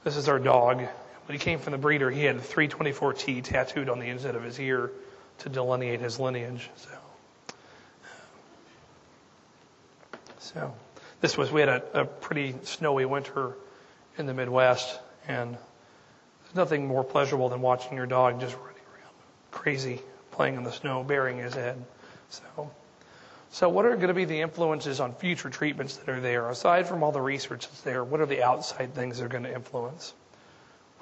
This 0.04 0.16
is 0.16 0.28
our 0.28 0.38
dog. 0.38 0.78
When 0.78 1.38
he 1.38 1.38
came 1.38 1.58
from 1.58 1.72
the 1.72 1.78
breeder, 1.78 2.10
he 2.10 2.24
had 2.24 2.38
324T 2.38 3.44
tattooed 3.44 3.88
on 3.88 3.98
the 3.98 4.06
inside 4.06 4.34
of 4.34 4.42
his 4.42 4.58
ear 4.58 4.90
to 5.38 5.48
delineate 5.48 6.00
his 6.00 6.18
lineage. 6.18 6.70
So, 6.76 6.90
so 10.42 10.74
this 11.20 11.38
was 11.38 11.52
we 11.52 11.60
had 11.60 11.68
a, 11.68 12.00
a 12.00 12.04
pretty 12.04 12.54
snowy 12.64 13.04
winter 13.04 13.54
in 14.18 14.26
the 14.26 14.34
Midwest, 14.34 14.98
and 15.28 15.54
there's 15.54 16.54
nothing 16.54 16.86
more 16.86 17.04
pleasurable 17.04 17.48
than 17.48 17.60
watching 17.60 17.96
your 17.96 18.06
dog 18.06 18.40
just 18.40 18.54
running 18.56 18.82
around 18.92 19.14
crazy, 19.52 20.02
playing 20.32 20.56
in 20.56 20.64
the 20.64 20.72
snow, 20.72 21.04
burying 21.04 21.38
his 21.38 21.54
head. 21.54 21.82
So, 22.28 22.70
so 23.50 23.68
what 23.68 23.84
are 23.84 23.94
going 23.94 24.08
to 24.08 24.14
be 24.14 24.24
the 24.24 24.40
influences 24.40 24.98
on 24.98 25.14
future 25.14 25.48
treatments 25.48 25.96
that 25.96 26.08
are 26.08 26.20
there? 26.20 26.48
Aside 26.48 26.88
from 26.88 27.02
all 27.02 27.12
the 27.12 27.20
research 27.20 27.68
that's 27.68 27.82
there, 27.82 28.02
what 28.02 28.20
are 28.20 28.26
the 28.26 28.42
outside 28.42 28.94
things 28.94 29.18
that 29.18 29.24
are 29.24 29.28
going 29.28 29.44
to 29.44 29.54
influence? 29.54 30.12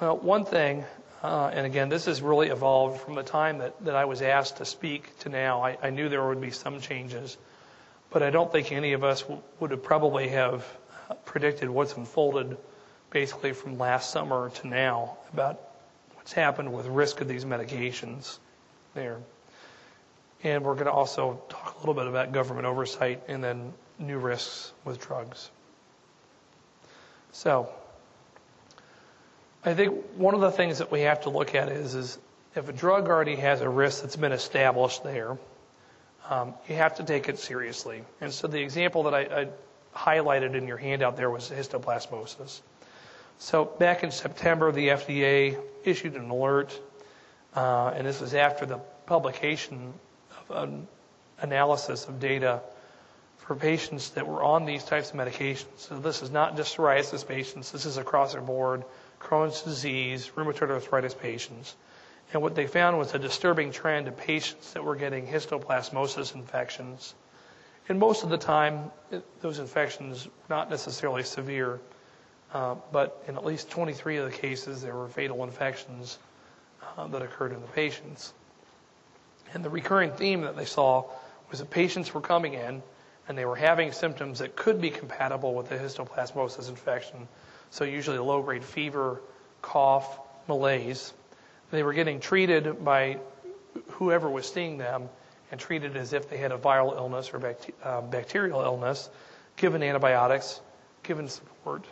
Well, 0.00 0.18
one 0.18 0.44
thing, 0.44 0.85
uh, 1.22 1.50
and 1.53 1.66
again, 1.66 1.88
this 1.88 2.07
has 2.07 2.20
really 2.20 2.48
evolved 2.48 3.00
from 3.00 3.14
the 3.14 3.22
time 3.22 3.59
that, 3.59 3.85
that 3.85 3.94
I 3.94 4.05
was 4.05 4.20
asked 4.20 4.59
to 4.59 4.64
speak 4.64 5.18
to 5.20 5.29
now. 5.29 5.62
I, 5.62 5.79
I 5.83 5.90
knew 5.90 6.09
there 6.09 6.26
would 6.26 6.40
be 6.40 6.50
some 6.50 6.81
changes, 6.81 7.37
but 8.11 8.23
I 8.23 8.31
don't 8.31 8.51
think 8.51 8.73
any 8.73 8.92
of 8.92 9.05
us 9.05 9.25
would 9.61 9.70
have 9.70 9.83
probably 9.83 10.29
have 10.29 10.66
uh, 11.09 11.14
predicted 11.25 11.70
what's 11.70 11.96
unfolded 11.96 12.57
basically 13.11 13.53
from 13.53 13.79
last 13.79 14.11
summer 14.11 14.51
to 14.51 14.66
now 14.66 15.16
about 15.33 15.61
what's 16.14 16.33
happened 16.33 16.73
with 16.73 16.87
risk 16.87 17.20
of 17.20 17.29
these 17.29 17.44
medications 17.44 18.38
there. 18.94 19.18
And 20.42 20.64
we're 20.64 20.75
going 20.75 20.87
to 20.87 20.92
also 20.92 21.40
talk 21.49 21.77
a 21.77 21.79
little 21.81 21.94
bit 21.94 22.07
about 22.07 22.33
government 22.33 22.66
oversight 22.66 23.23
and 23.29 23.42
then 23.42 23.73
new 23.99 24.18
risks 24.18 24.73
with 24.85 25.01
drugs. 25.01 25.51
So, 27.33 27.70
I 29.64 29.75
think 29.75 30.05
one 30.16 30.35
of 30.35 30.40
the 30.40 30.51
things 30.51 30.79
that 30.79 30.90
we 30.90 31.03
have 31.03 31.23
to 31.23 31.31
look 31.31 31.55
at 31.55 31.68
is, 31.68 31.94
is 31.94 32.18
if 32.57 32.68
a 32.68 32.73
drug 32.73 33.09
already 33.09 33.37
has 33.37 33.61
a 33.61 33.68
risk 33.68 34.03
that's 34.03 34.16
been 34.16 34.33
established 34.33 35.05
there, 35.05 35.37
um, 36.28 36.54
you 36.68 36.76
have 36.76 36.96
to 36.96 37.04
take 37.04 37.28
it 37.28 37.38
seriously. 37.38 38.02
And 38.20 38.33
so 38.33 38.46
the 38.46 38.61
example 38.61 39.04
that 39.04 39.14
I, 39.14 39.20
I 39.42 39.48
highlighted 39.96 40.54
in 40.54 40.66
your 40.66 40.76
handout 40.76 41.16
there 41.16 41.30
was 41.30 41.50
histoplasmosis. 41.50 42.61
So 43.38 43.64
back 43.64 44.04
in 44.04 44.11
September, 44.11 44.70
the 44.70 44.88
FDA 44.88 45.59
issued 45.85 46.14
an 46.14 46.28
alert, 46.28 46.78
uh, 47.56 47.92
and 47.94 48.06
this 48.06 48.20
was 48.20 48.35
after 48.35 48.66
the 48.66 48.78
publication 49.06 49.94
of 50.50 50.64
an 50.64 50.87
analysis 51.40 52.06
of 52.06 52.20
data 52.20 52.61
for 53.38 53.56
patients 53.56 54.11
that 54.11 54.26
were 54.26 54.42
on 54.42 54.66
these 54.66 54.85
types 54.85 55.11
of 55.11 55.16
medications. 55.16 55.66
So 55.76 55.98
this 55.98 56.22
is 56.22 56.30
not 56.30 56.56
just 56.56 56.76
psoriasis 56.76 57.26
patients, 57.26 57.72
this 57.72 57.87
is 57.87 57.96
across 57.96 58.35
the 58.35 58.40
board, 58.40 58.85
Crohn's 59.20 59.62
disease, 59.62 60.30
rheumatoid 60.37 60.70
arthritis 60.70 61.14
patients. 61.14 61.74
And 62.33 62.43
what 62.43 62.55
they 62.55 62.66
found 62.66 62.99
was 62.99 63.14
a 63.14 63.19
disturbing 63.19 63.73
trend 63.73 64.09
of 64.09 64.16
patients 64.16 64.73
that 64.75 64.85
were 64.85 64.97
getting 64.97 65.27
histoplasmosis 65.27 66.35
infections. 66.35 67.14
And 67.88 67.99
most 67.99 68.23
of 68.23 68.31
the 68.31 68.38
time, 68.38 68.93
it, 69.11 69.25
those 69.40 69.59
infections 69.59 70.27
were 70.27 70.33
not 70.49 70.71
necessarily 70.71 71.25
severe. 71.25 71.81
Uh, 72.53 72.77
but 72.93 73.23
in 73.27 73.37
at 73.37 73.45
least 73.45 73.71
23 73.71 74.19
of 74.19 74.31
the 74.31 74.37
cases, 74.37 74.83
there 74.83 74.95
were 74.95 75.09
fatal 75.09 75.43
infections 75.45 76.19
uh, 76.97 77.07
that 77.09 77.23
occurred 77.23 77.53
in 77.53 77.61
the 77.61 77.69
patients. 77.69 78.33
And 79.53 79.64
the 79.64 79.71
recurring 79.71 80.12
theme 80.12 80.43
that 80.43 80.57
they 80.57 80.64
saw 80.64 81.05
was 81.51 81.59
that 81.59 81.71
patients 81.71 82.14
were 82.14 82.21
coming 82.21 82.55
in 82.55 82.83
and 83.29 83.38
they 83.38 83.45
were 83.45 83.57
having 83.57 83.93
symptoms 83.93 84.40
that 84.40 84.57
could 84.57 84.81
be 84.81 84.90
compatible 84.90 85.55
with 85.55 85.69
the 85.69 85.77
histoplasmosis 85.77 86.69
infection. 86.69 87.29
So 87.71 87.85
usually 87.85 88.19
low 88.19 88.43
grade 88.43 88.64
fever, 88.64 89.21
cough, 89.62 90.21
malaise. 90.49 91.12
They 91.70 91.83
were 91.83 91.92
getting 91.92 92.20
treated 92.20 92.85
by 92.85 93.18
whoever 93.90 94.28
was 94.28 94.50
seeing 94.50 94.78
them 94.78 95.09
and 95.50 95.61
treated 95.61 95.96
as 95.96 96.12
if 96.12 96.28
they 96.28 96.37
had 96.37 96.52
a 96.52 96.59
viral 96.59 96.96
illness 96.96 97.33
or 97.33 97.56
uh, 97.83 98.00
bacterial 98.02 98.61
illness, 98.61 99.09
given 99.56 99.83
antibiotics, 99.83 100.61
given 101.02 101.28
support 101.28 101.85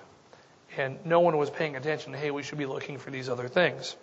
and 0.77 0.99
no 1.05 1.21
one 1.21 1.37
was 1.37 1.51
paying 1.51 1.77
attention. 1.77 2.13
Hey, 2.13 2.31
we 2.31 2.43
should 2.43 2.59
be 2.59 2.67
looking 2.67 2.99
for 2.99 3.11
these 3.11 3.29
other 3.29 3.49
things. 3.49 3.97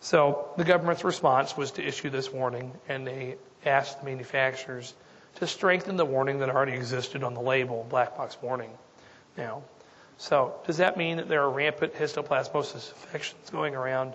So 0.00 0.48
the 0.56 0.64
government's 0.64 1.04
response 1.04 1.56
was 1.56 1.72
to 1.72 1.86
issue 1.86 2.10
this 2.10 2.32
warning, 2.32 2.72
and 2.88 3.06
they 3.06 3.36
asked 3.66 4.00
the 4.00 4.06
manufacturers 4.06 4.94
to 5.36 5.46
strengthen 5.46 5.96
the 5.96 6.04
warning 6.04 6.38
that 6.38 6.48
already 6.48 6.72
existed 6.72 7.22
on 7.22 7.34
the 7.34 7.40
label, 7.40 7.86
black 7.88 8.16
box 8.16 8.36
warning. 8.40 8.70
Now, 9.36 9.62
so 10.16 10.54
does 10.66 10.78
that 10.78 10.96
mean 10.96 11.18
that 11.18 11.28
there 11.28 11.42
are 11.42 11.50
rampant 11.50 11.94
histoplasmosis 11.94 12.92
infections 12.92 13.50
going 13.50 13.74
around? 13.74 14.14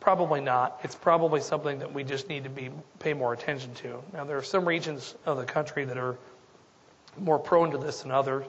Probably 0.00 0.40
not. 0.40 0.80
It's 0.84 0.94
probably 0.94 1.40
something 1.40 1.80
that 1.80 1.92
we 1.92 2.04
just 2.04 2.28
need 2.28 2.44
to 2.44 2.50
be 2.50 2.70
pay 2.98 3.14
more 3.14 3.32
attention 3.32 3.74
to. 3.74 4.02
Now, 4.12 4.24
there 4.24 4.38
are 4.38 4.42
some 4.42 4.66
regions 4.66 5.14
of 5.26 5.36
the 5.36 5.44
country 5.44 5.84
that 5.84 5.98
are 5.98 6.16
more 7.18 7.38
prone 7.38 7.72
to 7.72 7.78
this 7.78 8.02
than 8.02 8.10
others. 8.10 8.46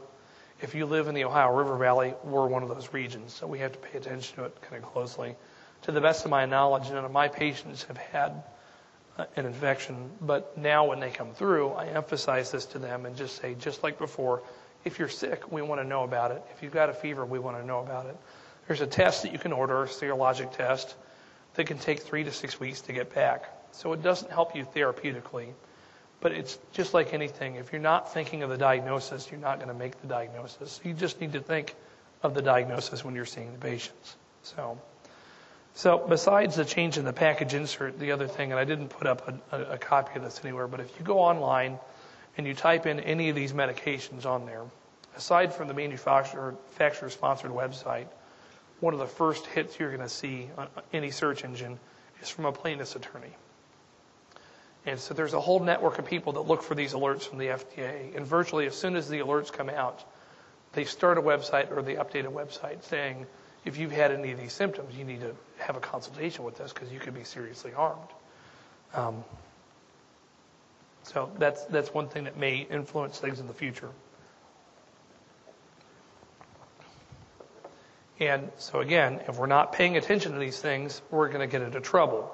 If 0.62 0.76
you 0.76 0.86
live 0.86 1.08
in 1.08 1.16
the 1.16 1.24
Ohio 1.24 1.56
River 1.56 1.78
Valley, 1.78 2.14
we're 2.24 2.46
one 2.46 2.64
of 2.64 2.70
those 2.70 2.94
regions, 2.94 3.34
so 3.34 3.48
we 3.48 3.60
have 3.60 3.72
to 3.72 3.80
pay 3.80 3.98
attention 3.98 4.36
to 4.36 4.46
it 4.46 4.62
kind 4.62 4.84
of 4.84 4.92
closely. 4.92 5.36
To 5.84 5.92
the 5.92 6.02
best 6.02 6.26
of 6.26 6.32
my 6.32 6.46
knowledge, 6.46 6.90
none 6.92 7.06
of 7.06 7.12
my 7.12 7.30
patients 7.30 7.84
have 7.84 7.98
had 7.98 8.44
uh, 9.18 9.26
an 9.38 9.46
infection, 9.46 10.12
but 10.20 10.58
now 10.58 10.86
when 10.86 11.00
they 11.00 11.10
come 11.10 11.34
through, 11.34 11.70
I 11.70 11.86
emphasize 11.88 12.52
this 12.52 12.66
to 12.68 12.80
them 12.80 13.06
and 13.06 13.16
just 13.16 13.42
say, 13.42 13.56
just 13.56 13.84
like 13.84 13.98
before, 13.98 14.44
if 14.84 15.00
you're 15.00 15.08
sick, 15.08 15.50
we 15.52 15.62
want 15.62 15.82
to 15.82 15.88
know 15.88 16.04
about 16.04 16.32
it. 16.32 16.44
If 16.54 16.62
you've 16.62 16.74
got 16.74 16.90
a 16.90 16.94
fever, 16.94 17.26
we 17.26 17.40
want 17.40 17.58
to 17.58 17.66
know 17.66 17.80
about 17.80 18.08
it. 18.08 18.18
There's 18.68 18.82
a 18.82 18.88
test 18.88 19.24
that 19.24 19.32
you 19.32 19.40
can 19.40 19.54
order, 19.54 19.84
a 19.84 19.88
serologic 19.88 20.56
test, 20.56 20.94
that 21.56 21.68
can 21.68 21.78
take 21.78 22.02
three 22.02 22.24
to 22.24 22.32
six 22.32 22.60
weeks 22.60 22.82
to 22.82 22.94
get 22.94 23.14
back. 23.14 23.46
So 23.72 23.94
it 23.94 24.02
doesn't 24.02 24.32
help 24.32 24.56
you 24.56 24.66
therapeutically, 24.66 25.54
But 26.22 26.34
it's 26.34 26.58
just 26.74 26.94
like 26.94 27.14
anything. 27.14 27.56
If 27.56 27.72
you're 27.72 27.82
not 27.82 28.14
thinking 28.14 28.44
of 28.44 28.50
the 28.50 28.58
diagnosis, 28.58 29.30
you're 29.32 29.40
not 29.40 29.58
going 29.58 29.70
to 29.70 29.74
make 29.74 30.00
the 30.02 30.08
diagnosis. 30.08 30.80
You 30.84 30.94
just 30.94 31.22
need 31.22 31.34
to 31.34 31.40
think 31.40 31.76
of 32.24 32.34
the 32.34 32.42
diagnosis 32.42 33.04
when 33.06 33.16
you're 33.16 33.26
seeing 33.26 33.52
the 33.54 33.60
patients. 33.60 34.18
So, 34.44 34.80
so 35.74 35.98
besides 35.98 36.56
the 36.56 36.66
change 36.66 36.98
in 36.98 37.06
the 37.06 37.14
package 37.14 37.54
insert, 37.54 38.00
the 38.00 38.12
other 38.12 38.28
thing, 38.28 38.52
and 38.52 38.60
I 38.60 38.66
didn't 38.66 38.90
put 38.90 39.08
up 39.08 39.42
a, 39.52 39.74
a, 39.74 39.78
copy 39.78 40.18
of 40.18 40.24
this 40.24 40.42
anywhere, 40.44 40.68
but 40.68 40.82
if 40.82 41.00
you 41.00 41.06
go 41.06 41.20
online 41.20 41.80
and 42.38 42.46
you 42.46 42.54
type 42.54 42.86
in 42.86 43.00
any 43.00 43.30
of 43.30 43.36
these 43.36 43.54
medications 43.54 44.26
on 44.26 44.46
there, 44.46 44.64
aside 45.16 45.54
from 45.54 45.68
the 45.68 45.74
manufacturer 45.74 46.56
sponsored 47.10 47.52
website, 47.52 48.08
one 48.80 48.94
of 48.94 49.00
the 49.00 49.08
first 49.08 49.46
hits 49.48 49.80
you're 49.80 49.90
going 49.90 50.02
to 50.02 50.10
see 50.10 50.50
on 50.58 50.68
any 50.94 51.12
search 51.12 51.44
engine 51.44 51.80
is 52.22 52.30
from 52.30 52.46
a 52.46 52.52
plaintiff's 52.52 52.96
attorney. 52.96 53.36
And 54.86 55.00
so 55.00 55.14
there's 55.14 55.34
a 55.34 55.40
whole 55.40 55.60
network 55.60 56.00
of 56.00 56.06
people 56.06 56.34
that 56.34 56.42
look 56.42 56.64
for 56.64 56.76
these 56.76 56.94
alerts 56.94 57.24
from 57.24 57.38
the 57.38 57.48
FDA. 57.48 58.16
And 58.16 58.26
virtually 58.26 58.66
as 58.66 58.76
soon 58.76 58.96
as 58.96 59.10
the 59.10 59.20
alerts 59.20 59.52
come 59.52 59.70
out, 59.70 60.04
they 60.74 60.86
start 60.86 61.18
a 61.18 61.22
website 61.22 61.76
or 61.76 61.82
they 61.82 61.96
update 61.96 62.26
a 62.26 62.32
website 62.32 62.84
saying, 62.84 63.26
if 63.66 63.78
you've 63.78 63.92
had 63.92 64.12
any 64.12 64.32
of 64.32 64.40
these 64.40 64.54
symptoms, 64.54 64.96
you 64.96 65.04
need 65.04 65.20
to 65.22 65.36
have 65.58 65.76
a 65.76 65.80
consultation 65.82 66.46
with 66.46 66.62
us 66.62 66.72
because 66.72 66.92
you 66.92 67.00
could 67.00 67.14
be 67.14 67.24
seriously 67.24 67.72
harmed. 67.72 68.08
Um, 68.94 69.24
so 71.04 71.30
that's, 71.38 71.66
that's 71.66 71.94
one 71.94 72.08
thing 72.08 72.24
that 72.24 72.38
may 72.38 72.68
influence 72.70 73.20
things 73.20 73.40
in 73.40 73.48
the 73.48 73.54
future. 73.54 73.90
And 78.20 78.52
so 78.58 78.80
again, 78.80 79.22
if 79.28 79.38
we're 79.38 79.48
not 79.48 79.72
paying 79.72 79.96
attention 79.96 80.34
to 80.34 80.40
these 80.40 80.60
things, 80.60 81.02
we're 81.10 81.30
going 81.30 81.40
to 81.40 81.48
get 81.48 81.62
into 81.62 81.80
trouble. 81.80 82.30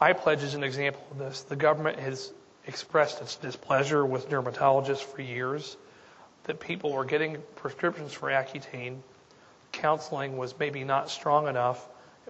iPledge 0.00 0.42
is 0.42 0.54
an 0.54 0.62
example 0.62 1.04
of 1.10 1.18
this. 1.18 1.42
The 1.42 1.56
government 1.56 1.98
has 1.98 2.32
expressed 2.66 3.20
its 3.20 3.36
displeasure 3.36 4.04
with 4.06 4.28
dermatologists 4.28 5.02
for 5.02 5.22
years 5.22 5.76
that 6.44 6.60
people 6.60 6.92
were 6.92 7.04
getting 7.04 7.38
prescriptions 7.56 8.12
for 8.12 8.28
Accutane. 8.28 8.98
Counseling 9.72 10.36
was 10.36 10.54
maybe 10.58 10.84
not 10.84 11.10
strong 11.10 11.48
enough. 11.48 11.84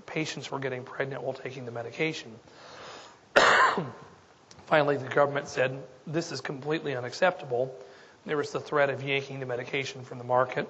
Patients 0.06 0.50
were 0.50 0.58
getting 0.58 0.84
pregnant 0.84 1.22
while 1.22 1.34
taking 1.34 1.66
the 1.66 1.70
medication. 1.70 2.32
Finally, 4.66 4.96
the 4.96 5.08
government 5.08 5.48
said 5.48 5.82
this 6.06 6.32
is 6.32 6.40
completely 6.40 6.96
unacceptable. 6.96 7.74
There 8.24 8.36
was 8.36 8.50
the 8.50 8.60
threat 8.60 8.90
of 8.90 9.02
yanking 9.02 9.40
the 9.40 9.46
medication 9.46 10.04
from 10.04 10.18
the 10.18 10.24
market. 10.24 10.68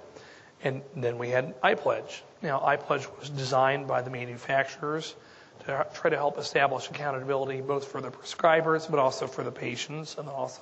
And 0.63 0.83
then 0.97 1.19
we 1.19 1.31
had 1.31 1.61
iPledge. 1.63 2.21
Now, 2.43 2.61
iPledge 2.61 3.09
was 3.19 3.31
designed 3.31 3.87
by 3.87 4.03
the 4.03 4.11
manufacturers 4.11 5.15
to 5.61 5.87
try 5.95 6.11
to 6.11 6.17
help 6.17 6.39
establish 6.39 6.89
accountability 6.91 7.61
both 7.61 7.87
for 7.87 8.01
the 8.01 8.11
prescribers, 8.11 8.91
but 8.91 8.99
also 8.99 9.27
for 9.27 9.43
the 9.43 9.51
patients 9.51 10.17
and 10.19 10.29
also 10.29 10.61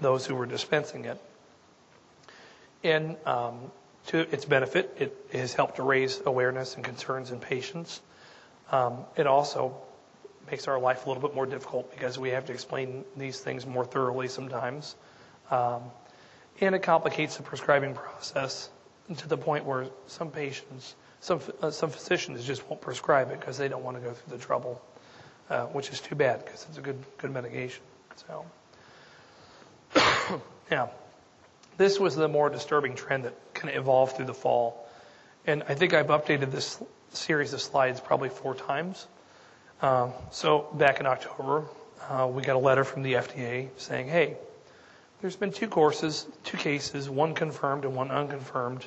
those 0.00 0.26
who 0.26 0.34
were 0.34 0.46
dispensing 0.46 1.04
it. 1.04 1.18
And 2.84 3.16
um, 3.26 3.70
to 4.08 4.20
its 4.32 4.44
benefit, 4.44 4.96
it 4.98 5.38
has 5.38 5.54
helped 5.54 5.76
to 5.76 5.82
raise 5.82 6.20
awareness 6.26 6.74
and 6.74 6.84
concerns 6.84 7.30
in 7.30 7.38
patients. 7.38 8.00
Um, 8.70 9.04
it 9.16 9.26
also 9.26 9.76
makes 10.50 10.66
our 10.66 10.78
life 10.78 11.06
a 11.06 11.08
little 11.08 11.22
bit 11.22 11.34
more 11.34 11.46
difficult 11.46 11.92
because 11.92 12.18
we 12.18 12.30
have 12.30 12.46
to 12.46 12.52
explain 12.52 13.04
these 13.16 13.38
things 13.38 13.66
more 13.66 13.84
thoroughly 13.84 14.28
sometimes. 14.28 14.96
Um, 15.50 15.82
and 16.60 16.74
it 16.74 16.82
complicates 16.82 17.36
the 17.36 17.42
prescribing 17.42 17.94
process 17.94 18.68
to 19.16 19.28
the 19.28 19.36
point 19.36 19.64
where 19.64 19.86
some 20.06 20.30
patients, 20.30 20.94
some, 21.20 21.40
uh, 21.60 21.70
some 21.70 21.90
physicians 21.90 22.44
just 22.44 22.68
won't 22.68 22.80
prescribe 22.80 23.30
it 23.30 23.40
because 23.40 23.58
they 23.58 23.68
don't 23.68 23.82
want 23.82 23.96
to 23.96 24.02
go 24.02 24.12
through 24.12 24.36
the 24.36 24.42
trouble, 24.42 24.80
uh, 25.50 25.66
which 25.66 25.90
is 25.90 26.00
too 26.00 26.14
bad 26.14 26.44
because 26.44 26.66
it's 26.68 26.78
a 26.78 26.80
good, 26.80 26.98
good 27.18 27.32
medication. 27.32 27.82
So, 28.28 28.44
yeah, 30.70 30.88
this 31.76 31.98
was 31.98 32.16
the 32.16 32.28
more 32.28 32.48
disturbing 32.48 32.94
trend 32.94 33.24
that 33.24 33.34
kind 33.54 33.74
of 33.74 33.82
evolved 33.82 34.16
through 34.16 34.26
the 34.26 34.34
fall. 34.34 34.88
And 35.46 35.62
I 35.68 35.74
think 35.74 35.94
I've 35.94 36.06
updated 36.06 36.52
this 36.52 36.80
series 37.12 37.52
of 37.52 37.60
slides 37.60 38.00
probably 38.00 38.28
four 38.28 38.54
times. 38.54 39.06
Um, 39.80 40.12
so 40.30 40.68
back 40.74 41.00
in 41.00 41.06
October, 41.06 41.64
uh, 42.08 42.28
we 42.32 42.42
got 42.42 42.56
a 42.56 42.60
letter 42.60 42.84
from 42.84 43.02
the 43.02 43.14
FDA 43.14 43.68
saying, 43.76 44.08
hey, 44.08 44.36
there's 45.22 45.36
been 45.36 45.52
two 45.52 45.68
courses, 45.68 46.26
two 46.42 46.56
cases, 46.56 47.08
one 47.08 47.34
confirmed 47.34 47.84
and 47.84 47.94
one 47.94 48.10
unconfirmed, 48.10 48.84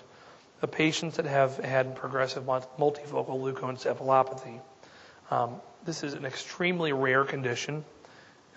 of 0.62 0.72
patients 0.72 1.18
that 1.18 1.26
have 1.26 1.58
had 1.58 1.96
progressive 1.96 2.44
multifocal 2.44 3.40
leukoencephalopathy. 3.40 4.60
Um, 5.32 5.56
this 5.86 6.04
is 6.04 6.14
an 6.14 6.26
extremely 6.26 6.92
rare 6.92 7.24
condition. 7.24 7.86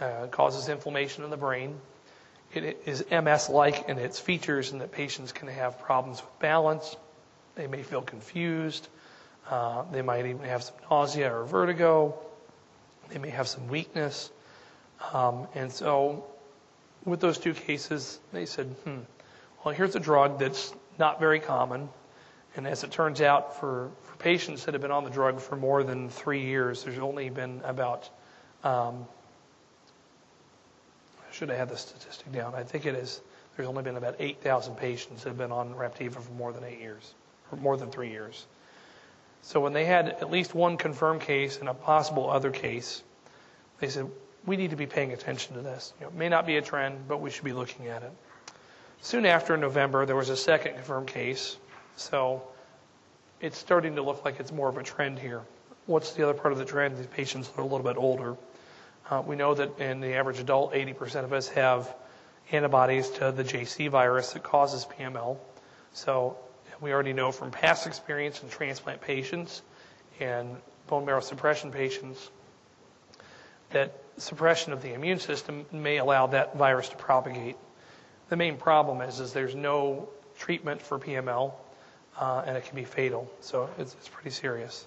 Uh, 0.00 0.26
causes 0.26 0.68
inflammation 0.68 1.24
in 1.24 1.30
the 1.30 1.36
brain. 1.36 1.80
It 2.52 2.82
is 2.86 3.04
MS-like 3.10 3.88
in 3.88 3.98
its 3.98 4.18
features 4.18 4.72
in 4.72 4.78
that 4.78 4.92
patients 4.92 5.32
can 5.32 5.48
have 5.48 5.80
problems 5.80 6.20
with 6.20 6.38
balance. 6.40 6.96
They 7.56 7.66
may 7.66 7.82
feel 7.82 8.02
confused. 8.02 8.88
Uh, 9.48 9.84
they 9.92 10.02
might 10.02 10.26
even 10.26 10.42
have 10.42 10.62
some 10.62 10.76
nausea 10.90 11.34
or 11.34 11.44
vertigo. 11.44 12.18
They 13.10 13.18
may 13.18 13.30
have 13.30 13.48
some 13.48 13.68
weakness. 13.68 14.30
Um, 15.12 15.46
and 15.54 15.72
so 15.72 16.24
with 17.04 17.20
those 17.20 17.38
two 17.38 17.54
cases, 17.54 18.20
they 18.32 18.46
said, 18.46 18.66
hmm, 18.84 18.98
well, 19.64 19.74
here's 19.74 19.96
a 19.96 20.00
drug 20.00 20.38
that's 20.38 20.74
not 20.98 21.20
very 21.20 21.40
common. 21.40 21.88
And 22.56 22.66
as 22.66 22.82
it 22.84 22.90
turns 22.90 23.20
out, 23.20 23.58
for, 23.58 23.90
for 24.02 24.16
patients 24.16 24.64
that 24.64 24.74
have 24.74 24.82
been 24.82 24.90
on 24.90 25.04
the 25.04 25.10
drug 25.10 25.40
for 25.40 25.56
more 25.56 25.84
than 25.84 26.08
three 26.08 26.44
years, 26.44 26.82
there's 26.84 26.98
only 26.98 27.30
been 27.30 27.60
about, 27.64 28.08
um, 28.64 29.06
I 31.20 31.32
should 31.32 31.48
have 31.50 31.58
had 31.58 31.68
the 31.68 31.76
statistic 31.76 32.32
down. 32.32 32.54
I 32.54 32.62
think 32.62 32.86
it 32.86 32.94
is, 32.94 33.20
there's 33.56 33.68
only 33.68 33.82
been 33.82 33.96
about 33.96 34.16
8,000 34.18 34.76
patients 34.76 35.22
that 35.22 35.30
have 35.30 35.38
been 35.38 35.52
on 35.52 35.74
Raptiva 35.74 36.20
for 36.20 36.32
more 36.32 36.52
than 36.52 36.64
eight 36.64 36.80
years, 36.80 37.14
or 37.52 37.58
more 37.58 37.76
than 37.76 37.90
three 37.90 38.10
years. 38.10 38.46
So 39.42 39.60
when 39.60 39.72
they 39.72 39.84
had 39.84 40.08
at 40.08 40.30
least 40.30 40.54
one 40.54 40.76
confirmed 40.76 41.20
case 41.20 41.58
and 41.58 41.68
a 41.68 41.74
possible 41.74 42.28
other 42.28 42.50
case, 42.50 43.02
they 43.80 43.88
said, 43.88 44.10
we 44.48 44.56
need 44.56 44.70
to 44.70 44.76
be 44.76 44.86
paying 44.86 45.12
attention 45.12 45.54
to 45.56 45.60
this. 45.60 45.92
You 46.00 46.06
know, 46.06 46.10
it 46.10 46.16
may 46.16 46.30
not 46.30 46.46
be 46.46 46.56
a 46.56 46.62
trend, 46.62 47.06
but 47.06 47.20
we 47.20 47.30
should 47.30 47.44
be 47.44 47.52
looking 47.52 47.86
at 47.88 48.02
it. 48.02 48.10
Soon 49.02 49.26
after 49.26 49.54
in 49.54 49.60
November, 49.60 50.06
there 50.06 50.16
was 50.16 50.30
a 50.30 50.36
second 50.36 50.74
confirmed 50.74 51.06
case. 51.06 51.58
So 51.96 52.42
it's 53.40 53.58
starting 53.58 53.96
to 53.96 54.02
look 54.02 54.24
like 54.24 54.40
it's 54.40 54.50
more 54.50 54.68
of 54.68 54.78
a 54.78 54.82
trend 54.82 55.18
here. 55.18 55.42
What's 55.84 56.14
the 56.14 56.24
other 56.24 56.32
part 56.34 56.52
of 56.52 56.58
the 56.58 56.64
trend? 56.64 56.96
These 56.96 57.06
patients 57.06 57.50
are 57.56 57.60
a 57.60 57.64
little 57.64 57.84
bit 57.84 57.98
older. 57.98 58.36
Uh, 59.10 59.22
we 59.24 59.36
know 59.36 59.54
that 59.54 59.78
in 59.78 60.00
the 60.00 60.14
average 60.14 60.38
adult, 60.38 60.72
80% 60.72 61.24
of 61.24 61.32
us 61.32 61.48
have 61.48 61.94
antibodies 62.50 63.10
to 63.10 63.30
the 63.30 63.44
JC 63.44 63.90
virus 63.90 64.32
that 64.32 64.42
causes 64.42 64.86
PML. 64.98 65.36
So 65.92 66.38
we 66.80 66.92
already 66.92 67.12
know 67.12 67.32
from 67.32 67.50
past 67.50 67.86
experience 67.86 68.42
in 68.42 68.48
transplant 68.48 69.02
patients 69.02 69.62
and 70.20 70.56
bone 70.86 71.04
marrow 71.04 71.20
suppression 71.20 71.70
patients 71.70 72.30
that 73.70 73.94
suppression 74.16 74.72
of 74.72 74.82
the 74.82 74.94
immune 74.94 75.18
system 75.18 75.66
may 75.72 75.98
allow 75.98 76.26
that 76.28 76.56
virus 76.56 76.88
to 76.90 76.96
propagate. 76.96 77.56
The 78.28 78.36
main 78.36 78.56
problem 78.56 79.00
is, 79.00 79.20
is 79.20 79.32
there's 79.32 79.54
no 79.54 80.08
treatment 80.38 80.82
for 80.82 80.98
PML, 80.98 81.52
uh, 82.18 82.42
and 82.46 82.56
it 82.56 82.64
can 82.64 82.76
be 82.76 82.84
fatal. 82.84 83.30
So 83.40 83.70
it's, 83.78 83.94
it's 83.94 84.08
pretty 84.08 84.30
serious. 84.30 84.86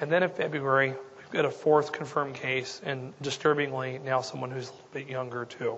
And 0.00 0.10
then 0.10 0.22
in 0.22 0.30
February, 0.30 0.94
we've 1.18 1.30
got 1.30 1.44
a 1.44 1.50
fourth 1.50 1.92
confirmed 1.92 2.34
case, 2.34 2.80
and 2.84 3.12
disturbingly, 3.20 3.98
now 3.98 4.20
someone 4.20 4.50
who's 4.50 4.68
a 4.68 4.72
little 4.72 4.88
bit 4.92 5.08
younger 5.08 5.44
too. 5.44 5.76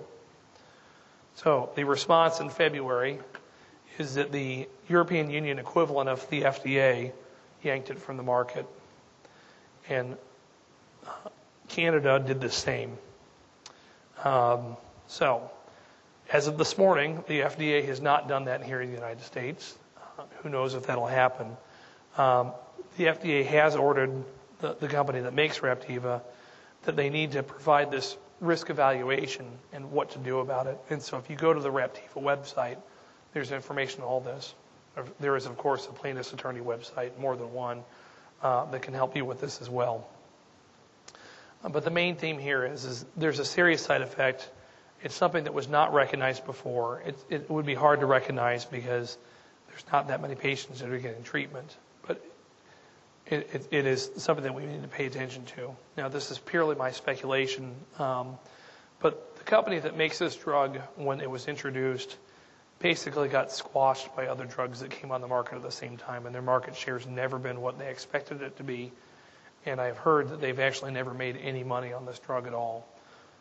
So 1.35 1.71
the 1.75 1.83
response 1.83 2.39
in 2.39 2.49
February 2.49 3.19
is 3.97 4.15
that 4.15 4.31
the 4.31 4.67
European 4.87 5.29
Union 5.29 5.59
equivalent 5.59 6.09
of 6.09 6.27
the 6.29 6.43
FDA 6.43 7.11
yanked 7.63 7.89
it 7.89 7.99
from 7.99 8.17
the 8.17 8.23
market. 8.23 8.65
And 9.89 10.17
uh, 11.05 11.29
Canada 11.73 12.19
did 12.19 12.39
the 12.39 12.51
same. 12.51 12.95
Um, 14.23 14.77
so, 15.07 15.49
as 16.31 16.45
of 16.45 16.59
this 16.59 16.77
morning, 16.77 17.23
the 17.27 17.39
FDA 17.41 17.83
has 17.87 17.99
not 17.99 18.27
done 18.27 18.45
that 18.45 18.63
here 18.63 18.79
in 18.79 18.89
the 18.89 18.95
United 18.95 19.23
States. 19.23 19.75
Uh, 19.97 20.23
who 20.43 20.49
knows 20.49 20.75
if 20.75 20.85
that'll 20.85 21.07
happen? 21.07 21.47
Um, 22.15 22.51
the 22.97 23.05
FDA 23.05 23.43
has 23.47 23.75
ordered 23.75 24.11
the, 24.59 24.75
the 24.75 24.87
company 24.87 25.21
that 25.21 25.33
makes 25.33 25.59
Raptiva 25.59 26.21
that 26.83 26.95
they 26.95 27.09
need 27.09 27.31
to 27.31 27.41
provide 27.41 27.89
this 27.89 28.17
risk 28.39 28.69
evaluation 28.69 29.47
and 29.71 29.91
what 29.91 30.11
to 30.11 30.19
do 30.19 30.41
about 30.41 30.67
it. 30.67 30.77
And 30.91 31.01
so, 31.01 31.17
if 31.17 31.27
you 31.27 31.35
go 31.35 31.53
to 31.53 31.59
the 31.59 31.71
Raptiva 31.71 32.17
website, 32.17 32.77
there's 33.33 33.51
information 33.51 34.03
on 34.03 34.07
all 34.07 34.21
this. 34.21 34.53
There 35.19 35.35
is, 35.35 35.47
of 35.47 35.57
course, 35.57 35.87
a 35.87 35.91
plaintiff's 35.91 36.33
attorney 36.33 36.61
website, 36.61 37.17
more 37.17 37.35
than 37.35 37.51
one, 37.51 37.83
uh, 38.43 38.65
that 38.65 38.83
can 38.83 38.93
help 38.93 39.15
you 39.15 39.25
with 39.25 39.41
this 39.41 39.59
as 39.59 39.71
well. 39.71 40.07
But 41.69 41.83
the 41.83 41.91
main 41.91 42.15
theme 42.15 42.37
here 42.37 42.65
is, 42.65 42.85
is 42.85 43.05
there's 43.15 43.39
a 43.39 43.45
serious 43.45 43.81
side 43.81 44.01
effect. 44.01 44.49
It's 45.01 45.15
something 45.15 45.45
that 45.45 45.53
was 45.53 45.67
not 45.67 45.93
recognized 45.93 46.45
before. 46.45 47.01
It, 47.05 47.17
it 47.29 47.49
would 47.49 47.65
be 47.65 47.75
hard 47.75 48.01
to 48.01 48.05
recognize 48.05 48.65
because 48.65 49.17
there's 49.69 49.85
not 49.91 50.07
that 50.09 50.21
many 50.21 50.35
patients 50.35 50.79
that 50.79 50.89
are 50.89 50.97
getting 50.99 51.23
treatment. 51.23 51.75
But 52.05 52.23
it, 53.27 53.49
it, 53.53 53.67
it 53.71 53.85
is 53.85 54.11
something 54.17 54.43
that 54.43 54.53
we 54.53 54.65
need 54.65 54.81
to 54.81 54.87
pay 54.89 55.05
attention 55.05 55.45
to. 55.57 55.75
Now, 55.97 56.09
this 56.09 56.31
is 56.31 56.37
purely 56.39 56.75
my 56.75 56.91
speculation, 56.91 57.73
um, 57.97 58.37
But 59.03 59.35
the 59.35 59.43
company 59.43 59.79
that 59.79 59.97
makes 59.97 60.17
this 60.19 60.33
drug, 60.33 60.79
when 60.95 61.19
it 61.19 61.29
was 61.29 61.49
introduced, 61.49 62.15
basically 62.79 63.27
got 63.27 63.51
squashed 63.51 64.15
by 64.15 64.27
other 64.27 64.45
drugs 64.45 64.79
that 64.79 64.91
came 64.91 65.11
on 65.11 65.19
the 65.19 65.27
market 65.27 65.57
at 65.57 65.61
the 65.61 65.71
same 65.71 65.97
time, 65.97 66.25
and 66.25 66.33
their 66.33 66.41
market 66.41 66.73
share's 66.73 67.05
never 67.05 67.37
been 67.37 67.59
what 67.59 67.77
they 67.77 67.89
expected 67.89 68.41
it 68.41 68.55
to 68.57 68.63
be. 68.63 68.93
And 69.65 69.79
I've 69.79 69.97
heard 69.97 70.29
that 70.29 70.41
they've 70.41 70.59
actually 70.59 70.91
never 70.91 71.13
made 71.13 71.37
any 71.37 71.63
money 71.63 71.93
on 71.93 72.05
this 72.05 72.19
drug 72.19 72.47
at 72.47 72.53
all. 72.53 72.87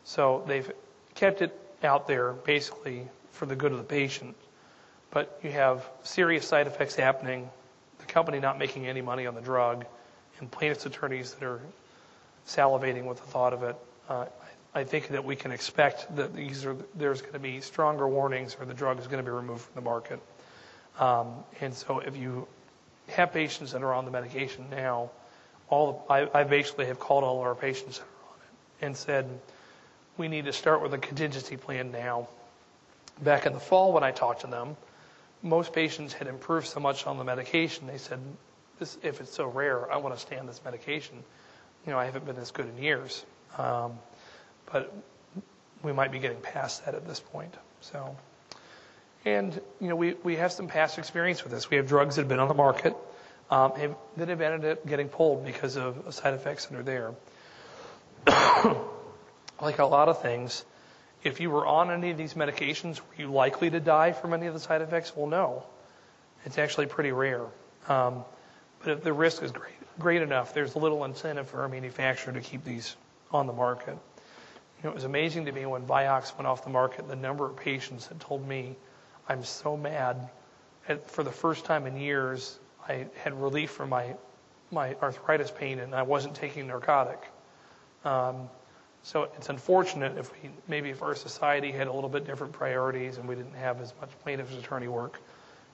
So 0.04 0.44
they've 0.46 0.70
kept 1.14 1.42
it 1.42 1.58
out 1.82 2.06
there 2.06 2.32
basically 2.32 3.06
for 3.32 3.46
the 3.46 3.56
good 3.56 3.72
of 3.72 3.78
the 3.78 3.84
patient. 3.84 4.36
But 5.10 5.40
you 5.42 5.50
have 5.50 5.88
serious 6.02 6.46
side 6.46 6.66
effects 6.66 6.94
happening, 6.94 7.50
the 7.98 8.06
company 8.06 8.40
not 8.40 8.58
making 8.58 8.86
any 8.86 9.02
money 9.02 9.26
on 9.26 9.34
the 9.34 9.40
drug, 9.40 9.84
and 10.38 10.50
plaintiff's 10.50 10.86
attorneys 10.86 11.34
that 11.34 11.44
are 11.44 11.60
salivating 12.46 13.04
with 13.04 13.18
the 13.18 13.26
thought 13.26 13.52
of 13.52 13.62
it. 13.62 13.76
Uh, 14.08 14.26
I 14.74 14.84
think 14.84 15.08
that 15.08 15.24
we 15.24 15.36
can 15.36 15.52
expect 15.52 16.14
that 16.16 16.34
these 16.34 16.64
are, 16.64 16.76
there's 16.94 17.20
going 17.20 17.34
to 17.34 17.38
be 17.38 17.60
stronger 17.60 18.08
warnings 18.08 18.56
or 18.58 18.64
the 18.64 18.74
drug 18.74 18.98
is 18.98 19.06
going 19.06 19.22
to 19.22 19.30
be 19.30 19.34
removed 19.34 19.62
from 19.62 19.74
the 19.74 19.82
market. 19.82 20.20
Um, 20.98 21.44
and 21.60 21.74
so 21.74 21.98
if 21.98 22.16
you 22.16 22.48
have 23.08 23.32
patients 23.32 23.72
that 23.72 23.82
are 23.82 23.92
on 23.92 24.04
the 24.06 24.10
medication 24.10 24.66
now, 24.70 25.10
all 25.72 26.04
I, 26.10 26.28
I 26.34 26.44
basically 26.44 26.84
have 26.86 27.00
called 27.00 27.24
all 27.24 27.40
of 27.40 27.46
our 27.46 27.54
patients 27.54 28.02
and 28.82 28.94
said, 28.94 29.26
we 30.18 30.28
need 30.28 30.44
to 30.44 30.52
start 30.52 30.82
with 30.82 30.92
a 30.92 30.98
contingency 30.98 31.56
plan 31.56 31.90
now. 31.90 32.28
Back 33.22 33.46
in 33.46 33.54
the 33.54 33.60
fall 33.60 33.94
when 33.94 34.04
I 34.04 34.10
talked 34.10 34.42
to 34.42 34.48
them, 34.48 34.76
most 35.42 35.72
patients 35.72 36.12
had 36.12 36.26
improved 36.26 36.66
so 36.66 36.78
much 36.78 37.06
on 37.06 37.16
the 37.16 37.24
medication, 37.24 37.86
they 37.86 37.96
said, 37.96 38.20
this, 38.78 38.98
if 39.02 39.20
it's 39.22 39.32
so 39.32 39.46
rare, 39.46 39.90
I 39.90 39.96
want 39.96 40.14
to 40.14 40.20
stay 40.20 40.38
on 40.38 40.46
this 40.46 40.60
medication. 40.62 41.16
You 41.86 41.92
know, 41.92 41.98
I 41.98 42.04
haven't 42.04 42.26
been 42.26 42.36
this 42.36 42.50
good 42.50 42.68
in 42.68 42.82
years. 42.82 43.24
Um, 43.56 43.98
but 44.70 44.92
we 45.82 45.92
might 45.92 46.12
be 46.12 46.18
getting 46.18 46.40
past 46.40 46.84
that 46.84 46.94
at 46.94 47.08
this 47.08 47.20
point. 47.20 47.54
So, 47.80 48.14
and 49.24 49.58
you 49.80 49.88
know, 49.88 49.96
we, 49.96 50.14
we 50.22 50.36
have 50.36 50.52
some 50.52 50.68
past 50.68 50.98
experience 50.98 51.42
with 51.42 51.52
this. 51.52 51.70
We 51.70 51.78
have 51.78 51.88
drugs 51.88 52.16
that 52.16 52.22
have 52.22 52.28
been 52.28 52.40
on 52.40 52.48
the 52.48 52.54
market 52.54 52.94
um, 53.50 53.72
have, 53.74 53.96
that 54.16 54.28
have 54.28 54.40
ended 54.40 54.72
up 54.72 54.86
getting 54.86 55.08
pulled 55.08 55.44
because 55.44 55.76
of 55.76 56.14
side 56.14 56.34
effects 56.34 56.66
that 56.66 56.78
are 56.78 56.82
there. 56.82 57.14
like 59.60 59.78
a 59.78 59.84
lot 59.84 60.08
of 60.08 60.22
things, 60.22 60.64
if 61.24 61.40
you 61.40 61.50
were 61.50 61.66
on 61.66 61.90
any 61.90 62.10
of 62.10 62.18
these 62.18 62.34
medications, 62.34 62.98
were 62.98 63.22
you 63.22 63.30
likely 63.30 63.70
to 63.70 63.80
die 63.80 64.12
from 64.12 64.32
any 64.32 64.46
of 64.46 64.54
the 64.54 64.60
side 64.60 64.82
effects? 64.82 65.12
Well, 65.14 65.26
no. 65.26 65.64
It's 66.44 66.58
actually 66.58 66.86
pretty 66.86 67.12
rare. 67.12 67.44
Um, 67.88 68.24
but 68.80 68.92
if 68.92 69.04
the 69.04 69.12
risk 69.12 69.42
is 69.42 69.52
great, 69.52 69.74
great 69.98 70.22
enough, 70.22 70.54
there's 70.54 70.74
little 70.74 71.04
incentive 71.04 71.48
for 71.48 71.64
a 71.64 71.68
manufacturer 71.68 72.32
to 72.32 72.40
keep 72.40 72.64
these 72.64 72.96
on 73.30 73.46
the 73.46 73.52
market. 73.52 73.96
You 74.78 74.84
know, 74.84 74.90
it 74.90 74.94
was 74.94 75.04
amazing 75.04 75.46
to 75.46 75.52
me 75.52 75.64
when 75.66 75.82
Vioxx 75.82 76.36
went 76.36 76.48
off 76.48 76.64
the 76.64 76.70
market, 76.70 77.06
the 77.06 77.16
number 77.16 77.46
of 77.46 77.56
patients 77.56 78.08
that 78.08 78.18
told 78.18 78.46
me, 78.46 78.74
I'm 79.28 79.44
so 79.44 79.76
mad. 79.76 80.28
At, 80.88 81.08
for 81.08 81.22
the 81.22 81.30
first 81.30 81.64
time 81.64 81.86
in 81.86 81.96
years, 81.96 82.58
I 82.88 83.06
had 83.22 83.40
relief 83.40 83.70
from 83.70 83.90
my, 83.90 84.14
my 84.70 84.94
arthritis 85.02 85.50
pain 85.50 85.78
and 85.78 85.94
I 85.94 86.02
wasn't 86.02 86.34
taking 86.34 86.66
narcotic. 86.66 87.20
Um, 88.04 88.48
so 89.02 89.28
it's 89.36 89.48
unfortunate 89.48 90.16
if 90.18 90.32
we, 90.32 90.50
maybe 90.68 90.90
if 90.90 91.02
our 91.02 91.14
society 91.14 91.72
had 91.72 91.88
a 91.88 91.92
little 91.92 92.10
bit 92.10 92.24
different 92.24 92.52
priorities 92.52 93.18
and 93.18 93.28
we 93.28 93.34
didn't 93.34 93.54
have 93.54 93.80
as 93.80 93.92
much 94.00 94.10
plaintiff's 94.22 94.56
attorney 94.56 94.88
work, 94.88 95.20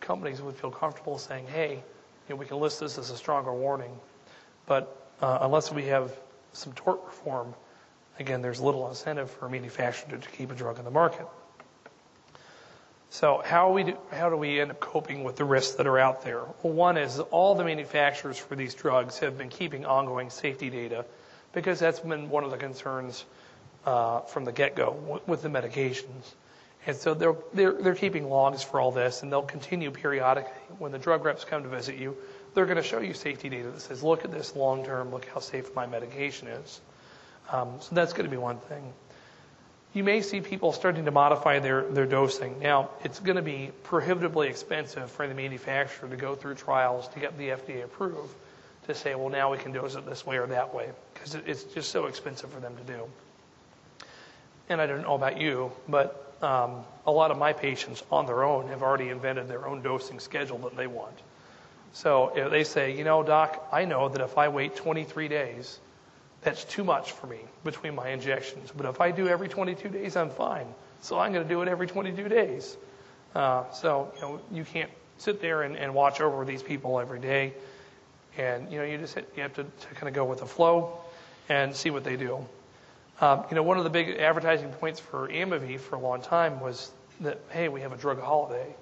companies 0.01 0.41
would 0.41 0.57
feel 0.57 0.71
comfortable 0.71 1.19
saying, 1.19 1.47
hey, 1.47 1.75
you 2.29 2.35
know, 2.35 2.37
we 2.37 2.47
can 2.47 2.59
list 2.59 2.81
this 2.81 2.99
as 2.99 3.11
a 3.11 3.17
stronger 3.17 3.53
warning. 3.53 3.99
But 4.67 5.11
uh, 5.21 5.39
unless 5.43 5.73
we 5.73 5.85
have 5.87 6.13
some 6.53 6.73
tort 6.73 7.01
reform, 7.05 7.55
again, 8.19 8.43
there's 8.43 8.61
little 8.61 8.89
incentive 8.89 9.31
for 9.31 9.47
a 9.47 9.51
manufacturer 9.51 10.19
to 10.19 10.29
keep 10.31 10.51
a 10.51 10.55
drug 10.55 10.79
in 10.79 10.85
the 10.85 10.91
market. 10.91 11.27
So 13.11 13.43
how, 13.45 13.73
we 13.73 13.85
do, 13.85 13.99
how 14.13 14.29
do 14.29 14.37
we 14.37 14.61
end 14.61 14.71
up 14.71 14.81
coping 14.81 15.25
with 15.25 15.37
the 15.37 15.45
risks 15.45 15.77
that 15.77 15.87
are 15.87 15.99
out 15.99 16.25
there? 16.25 16.43
Well, 16.63 16.75
one 16.75 16.99
is 16.99 17.19
all 17.19 17.55
the 17.55 17.65
manufacturers 17.65 18.37
for 18.37 18.55
these 18.55 18.75
drugs 18.75 19.19
have 19.21 19.39
been 19.39 19.49
keeping 19.49 19.87
ongoing 19.87 20.29
safety 20.29 20.69
data 20.69 21.07
because 21.53 21.79
that's 21.79 22.01
been 22.01 22.29
one 22.29 22.45
of 22.45 22.51
the 22.51 22.59
concerns 22.59 23.25
uh, 23.87 24.21
from 24.21 24.45
the 24.45 24.53
get-go 24.53 24.93
w- 24.93 25.21
with 25.27 25.43
the 25.43 25.49
medications. 25.49 26.35
And 26.87 26.97
so 26.97 27.15
they're, 27.15 27.35
they're, 27.55 27.73
they're 27.73 27.95
keeping 27.95 28.29
logs 28.29 28.63
for 28.63 28.81
all 28.81 28.93
this, 28.93 29.23
and 29.23 29.33
they'll 29.33 29.43
continue 29.43 29.91
periodically. 29.91 30.53
When 30.79 30.93
the 30.93 30.99
drug 30.99 31.25
reps 31.25 31.45
come 31.45 31.63
to 31.63 31.69
visit 31.69 31.97
you, 31.97 32.17
they're 32.55 32.67
going 32.67 32.77
to 32.77 32.83
show 32.83 33.01
you 33.01 33.15
safety 33.15 33.49
data 33.49 33.71
that 33.71 33.81
says, 33.81 34.03
look 34.03 34.25
at 34.25 34.33
this 34.33 34.55
long 34.55 34.85
term, 34.85 35.11
look 35.11 35.25
how 35.27 35.41
safe 35.41 35.75
my 35.75 35.87
medication 35.87 36.49
is. 36.49 36.81
Um, 37.51 37.75
so 37.81 37.95
that's 37.95 38.13
going 38.13 38.25
to 38.25 38.31
be 38.31 38.37
one 38.37 38.59
thing. 38.59 38.93
You 39.99 40.05
may 40.05 40.23
see 40.23 40.41
people 40.41 40.73
starting 40.73 41.07
to 41.07 41.11
modify 41.11 41.59
their, 41.59 41.83
their 41.83 42.07
dosing. 42.07 42.61
Now, 42.61 42.91
it's 43.03 43.19
going 43.19 43.35
to 43.35 43.43
be 43.43 43.73
prohibitively 43.83 44.47
expensive 44.47 45.11
for 45.11 45.27
the 45.27 45.35
manufacturer 45.35 46.09
to 46.09 46.15
go 46.15 46.37
through 46.37 46.55
trials 46.55 47.09
to 47.09 47.19
get 47.19 47.37
the 47.37 47.49
FDA 47.49 47.83
approved 47.83 48.33
to 48.87 48.95
say, 48.95 49.17
well, 49.17 49.29
now 49.29 49.51
we 49.51 49.59
can 49.59 49.73
dose 49.73 49.97
it 49.97 50.07
this 50.07 50.25
way 50.25 50.37
or 50.37 50.47
that 50.47 50.73
way, 50.73 50.91
because 51.13 51.35
it's 51.35 51.65
just 51.65 51.91
so 51.91 52.07
expensive 52.07 52.49
for 52.49 52.61
them 52.61 52.77
to 52.77 52.83
do. 52.85 53.09
And 54.69 54.81
I 54.81 54.87
don't 54.87 55.03
know 55.03 55.17
about 55.17 55.41
you, 55.41 55.73
but 55.89 56.33
um, 56.43 56.85
a 57.05 57.11
lot 57.11 57.33
of 57.33 57.37
my 57.37 57.53
patients 57.53 58.05
on 58.13 58.25
their 58.25 58.45
own 58.45 58.69
have 58.69 58.85
already 58.85 59.09
invented 59.09 59.49
their 59.49 59.67
own 59.67 59.83
dosing 59.83 60.21
schedule 60.21 60.59
that 60.59 60.77
they 60.77 60.87
want. 60.87 61.19
So 61.93 62.31
if 62.37 62.53
they 62.53 62.63
say, 62.63 62.97
you 62.97 63.03
know, 63.03 63.25
doc, 63.25 63.67
I 63.73 63.85
know 63.85 64.09
that 64.11 64.21
if 64.21 64.39
I 64.39 64.47
wait 64.47 64.77
23 64.77 65.27
days, 65.27 65.81
that's 66.43 66.65
too 66.65 66.85
much 66.85 67.13
for 67.13 67.27
me 67.27 67.41
between 67.65 67.95
my 67.95 68.11
injections. 68.11 68.73
But 68.77 68.87
if 68.87 69.01
I 69.01 69.11
do 69.11 69.29
every 69.29 69.49
22 69.49 69.89
days, 69.89 70.17
I'm 70.17 70.31
fine. 70.31 70.67
So 71.01 71.19
I'm 71.19 71.33
going 71.33 71.47
to 71.47 71.49
do 71.49 71.63
it 71.63 71.69
every 71.69 71.87
22 71.87 72.29
days. 72.29 72.77
Uh, 73.35 73.71
so, 73.71 74.13
you 74.17 74.21
know, 74.21 74.41
you 74.53 74.65
can't 74.65 74.91
sit 75.19 75.41
there 75.41 75.63
and, 75.63 75.77
and 75.77 75.95
watch 75.95 76.21
over 76.21 76.45
these 76.45 76.63
people 76.63 76.99
every 77.01 77.21
day. 77.21 77.55
And, 78.37 78.71
you 78.71 78.79
know, 78.79 78.85
you 78.85 78.99
just 78.99 79.17
you 79.17 79.43
have 79.43 79.55
to, 79.55 79.65
to 79.65 79.95
kind 79.95 80.09
of 80.09 80.15
go 80.15 80.25
with 80.25 80.41
the 80.41 80.47
flow 80.47 80.99
and 81.49 81.75
see 81.75 81.91
what 81.91 82.05
they 82.05 82.17
do. 82.17 82.45
Um, 83.21 83.45
you 83.51 83.57
know, 83.57 83.65
one 83.65 83.79
of 83.79 83.85
the 83.85 83.91
big 83.91 84.11
advertising 84.19 84.71
points 84.71 85.01
for 85.01 85.29
Amevive 85.29 85.81
for 85.81 85.97
a 85.97 86.01
long 86.01 86.23
time 86.23 86.61
was 86.61 86.91
that, 87.21 87.41
hey, 87.51 87.69
we 87.69 87.81
have 87.81 87.93
a 87.93 87.97
drug 87.97 88.21
holiday. 88.21 88.75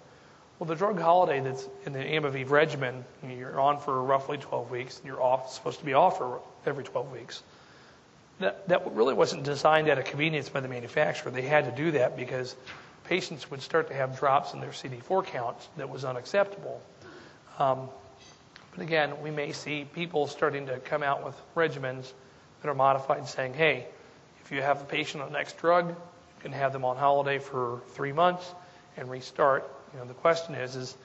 Well, 0.59 0.67
the 0.67 0.75
drug 0.75 0.99
holiday 0.99 1.41
that's 1.41 1.69
in 1.85 1.93
the 1.93 1.99
Amevive 1.99 2.49
regimen, 2.49 3.05
you're 3.29 3.61
on 3.61 3.79
for 3.79 4.03
roughly 4.03 4.39
12 4.39 4.71
weeks, 4.71 4.97
and 4.97 5.07
you're 5.07 5.21
off, 5.21 5.53
supposed 5.53 5.81
to 5.81 5.85
be 5.85 5.93
off 5.93 6.17
for 6.17 6.41
every 6.65 6.83
12 6.83 7.13
weeks. 7.13 7.43
That, 8.39 8.67
that 8.69 8.91
really 8.95 9.13
wasn't 9.13 9.43
designed 9.43 9.91
out 9.91 9.99
of 9.99 10.07
convenience 10.07 10.49
by 10.49 10.61
the 10.61 10.69
manufacturer. 10.69 11.31
They 11.31 11.43
had 11.43 11.67
to 11.67 11.73
do 11.73 11.91
that 11.93 12.17
because 12.17 12.57
patients 13.05 13.51
would 13.51 13.61
start 13.61 13.89
to 13.89 13.95
have 13.95 14.19
drops 14.19 14.55
in 14.55 14.61
their 14.61 14.71
CD4 14.71 15.27
count 15.27 15.57
that 15.77 15.91
was 15.91 16.07
unacceptable. 16.07 16.81
Um, 17.59 17.91
but 18.75 18.83
again, 18.83 19.21
we 19.23 19.31
may 19.31 19.53
see 19.53 19.87
people 19.95 20.27
starting 20.27 20.67
to 20.69 20.79
come 20.79 21.03
out 21.03 21.23
with 21.23 21.35
regimens 21.55 22.13
that 22.63 22.69
are 22.71 22.75
modified 22.75 23.29
saying, 23.29 23.53
hey, 23.53 23.87
if 24.43 24.51
you 24.51 24.63
have 24.63 24.81
a 24.81 24.85
patient 24.87 25.23
on 25.23 25.33
next 25.33 25.59
drug, 25.59 25.91
you 25.91 25.97
can 26.41 26.53
have 26.53 26.73
them 26.73 26.85
on 26.85 26.97
holiday 26.97 27.39
for 27.39 27.83
three 27.89 28.13
months 28.13 28.55
and 28.97 29.11
restart 29.11 29.71
you 29.97 30.03
know, 30.03 30.07
the 30.07 30.15
question 30.15 30.55
is, 30.55 30.77
is, 30.77 30.97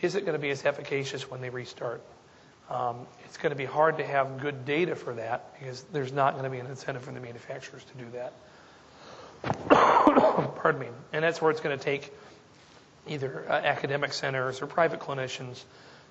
is 0.00 0.14
it 0.14 0.22
going 0.22 0.32
to 0.32 0.38
be 0.40 0.50
as 0.50 0.64
efficacious 0.64 1.30
when 1.30 1.40
they 1.40 1.50
restart? 1.50 2.02
Um, 2.70 3.06
it's 3.24 3.36
going 3.36 3.50
to 3.50 3.56
be 3.56 3.64
hard 3.64 3.98
to 3.98 4.04
have 4.04 4.40
good 4.40 4.64
data 4.64 4.96
for 4.96 5.14
that 5.14 5.54
because 5.58 5.82
there's 5.92 6.12
not 6.12 6.32
going 6.32 6.44
to 6.44 6.50
be 6.50 6.58
an 6.58 6.66
incentive 6.66 7.02
for 7.02 7.12
the 7.12 7.20
manufacturers 7.20 7.84
to 7.84 8.04
do 8.04 8.10
that. 8.12 8.32
Pardon 10.56 10.80
me. 10.80 10.88
And 11.12 11.22
that's 11.22 11.42
where 11.42 11.50
it's 11.50 11.60
going 11.60 11.78
to 11.78 11.84
take 11.84 12.12
either 13.06 13.44
uh, 13.48 13.52
academic 13.52 14.12
centers 14.12 14.62
or 14.62 14.66
private 14.66 15.00
clinicians 15.00 15.62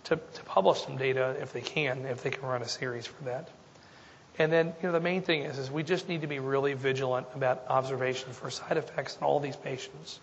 to, 0.06 0.16
to 0.16 0.44
publish 0.44 0.82
some 0.82 0.98
data 0.98 1.36
if 1.42 1.54
they 1.54 1.62
can, 1.62 2.06
if 2.06 2.24
they 2.24 2.30
can 2.30 2.44
run 2.44 2.62
a 2.62 2.68
series 2.68 3.08
for 3.08 3.24
that. 3.26 3.50
And 4.38 4.52
then, 4.52 4.68
you 4.82 4.88
know, 4.88 4.94
the 4.94 5.00
main 5.00 5.22
thing 5.22 5.44
is, 5.44 5.58
is 5.58 5.70
we 5.70 5.84
just 5.84 6.08
need 6.08 6.22
to 6.22 6.28
be 6.28 6.40
really 6.40 6.74
vigilant 6.74 7.28
about 7.36 7.66
observation 7.68 8.32
for 8.32 8.50
side 8.50 8.78
effects 8.78 9.18
in 9.18 9.24
all 9.24 9.40
these 9.40 9.56
patients. 9.56 10.20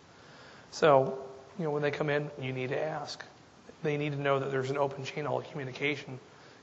So 0.70 1.18
you 1.58 1.64
know, 1.64 1.70
when 1.70 1.82
they 1.82 1.90
come 1.90 2.08
in, 2.08 2.30
you 2.40 2.52
need 2.52 2.68
to 2.68 2.80
ask. 2.80 3.24
They 3.82 3.96
need 3.96 4.12
to 4.12 4.20
know 4.20 4.38
that 4.38 4.50
there's 4.50 4.70
an 4.70 4.78
open 4.78 5.04
channel 5.04 5.38
of 5.38 5.50
communication. 5.50 6.18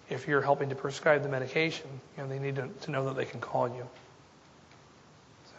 If 0.10 0.28
you're 0.28 0.42
helping 0.42 0.70
to 0.70 0.76
prescribe 0.76 1.24
the 1.24 1.30
medication, 1.30 1.88
you 2.16 2.24
know, 2.24 2.30
they 2.30 2.40
need 2.40 2.56
to, 2.56 2.70
to 2.82 2.92
know 2.92 3.06
that 3.06 3.16
they 3.16 3.26
can 3.26 3.42
call 3.42 3.68
you. 3.68 3.88
So, 5.48 5.56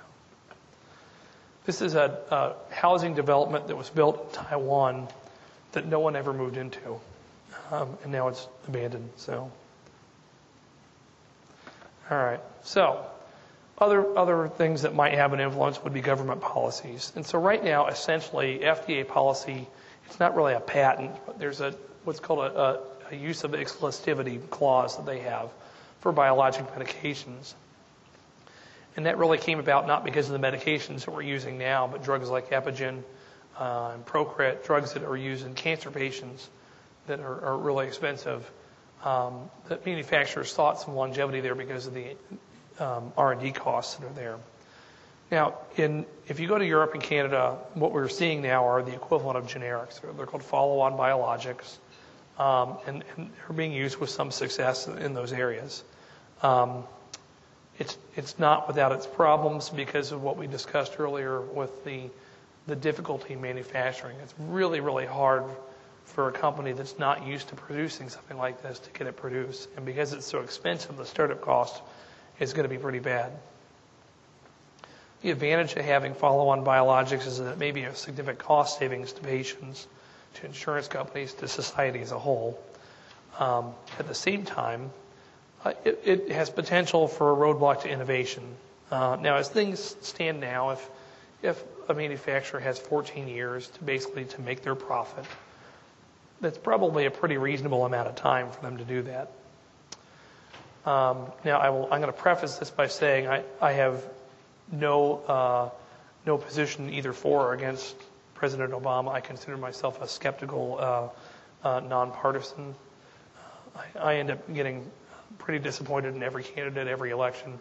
this 1.66 1.82
is 1.82 1.94
a, 1.94 2.18
a 2.30 2.74
housing 2.74 3.14
development 3.14 3.66
that 3.66 3.76
was 3.76 3.90
built 3.90 4.22
in 4.22 4.44
Taiwan 4.44 5.08
that 5.72 5.86
no 5.86 6.00
one 6.00 6.16
ever 6.16 6.32
moved 6.32 6.56
into, 6.56 6.98
um, 7.70 7.98
and 8.02 8.12
now 8.12 8.28
it's 8.28 8.46
abandoned. 8.68 9.10
So, 9.16 9.50
all 12.10 12.16
right. 12.16 12.40
So, 12.62 13.04
other, 13.78 14.16
other 14.16 14.48
things 14.48 14.82
that 14.82 14.94
might 14.94 15.14
have 15.14 15.32
an 15.32 15.40
influence 15.40 15.82
would 15.84 15.92
be 15.92 16.00
government 16.00 16.40
policies. 16.40 17.12
And 17.14 17.26
so 17.26 17.38
right 17.38 17.62
now, 17.62 17.86
essentially, 17.86 18.60
FDA 18.60 19.06
policy, 19.06 19.66
it's 20.06 20.18
not 20.18 20.34
really 20.34 20.54
a 20.54 20.60
patent, 20.60 21.12
but 21.26 21.38
there's 21.38 21.60
a 21.60 21.74
what's 22.04 22.20
called 22.20 22.38
a, 22.38 22.60
a, 22.60 22.80
a 23.10 23.16
use 23.16 23.44
of 23.44 23.50
exclusivity 23.50 24.48
clause 24.48 24.96
that 24.96 25.06
they 25.06 25.20
have 25.20 25.50
for 26.00 26.12
biologic 26.12 26.66
medications. 26.74 27.54
And 28.96 29.06
that 29.06 29.18
really 29.18 29.38
came 29.38 29.58
about 29.58 29.86
not 29.86 30.04
because 30.04 30.30
of 30.30 30.40
the 30.40 30.46
medications 30.46 31.04
that 31.04 31.10
we're 31.10 31.22
using 31.22 31.58
now, 31.58 31.86
but 31.86 32.02
drugs 32.02 32.30
like 32.30 32.50
Epogen 32.50 33.02
uh, 33.58 33.90
and 33.94 34.06
Procrit, 34.06 34.64
drugs 34.64 34.94
that 34.94 35.02
are 35.02 35.16
used 35.16 35.44
in 35.44 35.54
cancer 35.54 35.90
patients 35.90 36.48
that 37.06 37.20
are, 37.20 37.44
are 37.44 37.58
really 37.58 37.86
expensive. 37.86 38.50
Um, 39.04 39.50
the 39.68 39.78
manufacturers 39.84 40.52
thought 40.54 40.80
some 40.80 40.94
longevity 40.94 41.40
there 41.40 41.54
because 41.54 41.86
of 41.86 41.92
the 41.94 42.16
um, 42.78 43.12
R&D 43.16 43.52
costs 43.52 43.96
that 43.96 44.06
are 44.06 44.14
there. 44.14 44.38
Now, 45.30 45.54
in, 45.76 46.06
if 46.28 46.38
you 46.38 46.46
go 46.46 46.56
to 46.56 46.64
Europe 46.64 46.94
and 46.94 47.02
Canada, 47.02 47.58
what 47.74 47.92
we're 47.92 48.08
seeing 48.08 48.42
now 48.42 48.66
are 48.66 48.82
the 48.82 48.94
equivalent 48.94 49.36
of 49.36 49.46
generics. 49.46 50.00
They're, 50.00 50.12
they're 50.12 50.26
called 50.26 50.44
follow-on 50.44 50.92
biologics, 50.92 51.78
um, 52.38 52.78
and, 52.86 53.02
and, 53.16 53.30
they're 53.30 53.56
being 53.56 53.72
used 53.72 53.98
with 53.98 54.10
some 54.10 54.30
success 54.30 54.86
in, 54.86 55.14
those 55.14 55.32
areas. 55.32 55.82
Um, 56.42 56.84
it's, 57.78 57.98
it's 58.14 58.38
not 58.38 58.68
without 58.68 58.92
its 58.92 59.06
problems 59.06 59.68
because 59.68 60.12
of 60.12 60.22
what 60.22 60.36
we 60.36 60.46
discussed 60.46 60.98
earlier 60.98 61.40
with 61.40 61.84
the, 61.84 62.02
the 62.66 62.76
difficulty 62.76 63.34
in 63.34 63.40
manufacturing. 63.40 64.16
It's 64.22 64.34
really, 64.38 64.80
really 64.80 65.06
hard 65.06 65.44
for 66.04 66.28
a 66.28 66.32
company 66.32 66.72
that's 66.72 66.98
not 66.98 67.26
used 67.26 67.48
to 67.48 67.56
producing 67.56 68.08
something 68.08 68.36
like 68.36 68.62
this 68.62 68.78
to 68.78 68.90
get 68.90 69.08
it 69.08 69.16
produced. 69.16 69.68
And 69.76 69.84
because 69.84 70.12
it's 70.12 70.24
so 70.24 70.40
expensive, 70.40 70.96
the 70.96 71.04
startup 71.04 71.40
cost 71.40 71.82
is 72.38 72.52
going 72.52 72.64
to 72.64 72.68
be 72.68 72.78
pretty 72.78 72.98
bad. 72.98 73.32
The 75.22 75.30
advantage 75.30 75.74
of 75.76 75.84
having 75.84 76.14
follow-on 76.14 76.64
biologics 76.64 77.26
is 77.26 77.38
that 77.38 77.52
it 77.52 77.58
may 77.58 77.70
be 77.70 77.82
a 77.82 77.94
significant 77.94 78.38
cost 78.38 78.78
savings 78.78 79.12
to 79.12 79.22
patients, 79.22 79.88
to 80.34 80.46
insurance 80.46 80.88
companies, 80.88 81.32
to 81.34 81.48
society 81.48 82.00
as 82.00 82.12
a 82.12 82.18
whole. 82.18 82.58
Um, 83.38 83.74
at 83.98 84.06
the 84.06 84.14
same 84.14 84.44
time, 84.44 84.90
uh, 85.64 85.72
it, 85.84 86.02
it, 86.04 86.30
has 86.32 86.48
potential 86.48 87.08
for 87.08 87.32
a 87.32 87.36
roadblock 87.36 87.82
to 87.82 87.88
innovation. 87.88 88.44
Uh, 88.90 89.16
now, 89.20 89.36
as 89.36 89.48
things 89.48 89.96
stand 90.00 90.40
now, 90.40 90.70
if 90.70 90.90
if 91.42 91.62
a 91.88 91.94
manufacturer 91.94 92.60
has 92.60 92.78
14 92.78 93.28
years 93.28 93.68
to 93.68 93.84
basically 93.84 94.24
to 94.24 94.40
make 94.40 94.62
their 94.62 94.74
profit, 94.74 95.24
that's 96.40 96.58
probably 96.58 97.06
a 97.06 97.10
pretty 97.10 97.36
reasonable 97.36 97.84
amount 97.84 98.08
of 98.08 98.16
time 98.16 98.50
for 98.50 98.60
them 98.62 98.78
to 98.78 98.84
do 98.84 99.02
that. 99.02 99.30
Um, 100.86 101.32
now, 101.44 101.58
I 101.58 101.70
will, 101.70 101.84
I'm 101.90 102.00
going 102.00 102.12
to 102.12 102.12
preface 102.12 102.58
this 102.58 102.70
by 102.70 102.86
saying 102.86 103.26
I, 103.26 103.42
I 103.60 103.72
have 103.72 104.04
no, 104.70 105.16
uh, 105.26 105.70
no 106.24 106.38
position 106.38 106.90
either 106.90 107.12
for 107.12 107.48
or 107.48 107.54
against 107.54 107.96
President 108.34 108.70
Obama. 108.70 109.12
I 109.12 109.20
consider 109.20 109.56
myself 109.56 110.00
a 110.00 110.06
skeptical, 110.06 110.78
uh, 110.78 111.08
uh, 111.66 111.80
nonpartisan. 111.80 112.76
I, 113.74 113.98
I 113.98 114.16
end 114.16 114.30
up 114.30 114.54
getting 114.54 114.88
pretty 115.38 115.58
disappointed 115.58 116.14
in 116.14 116.22
every 116.22 116.44
candidate, 116.44 116.86
every 116.86 117.10
election. 117.10 117.58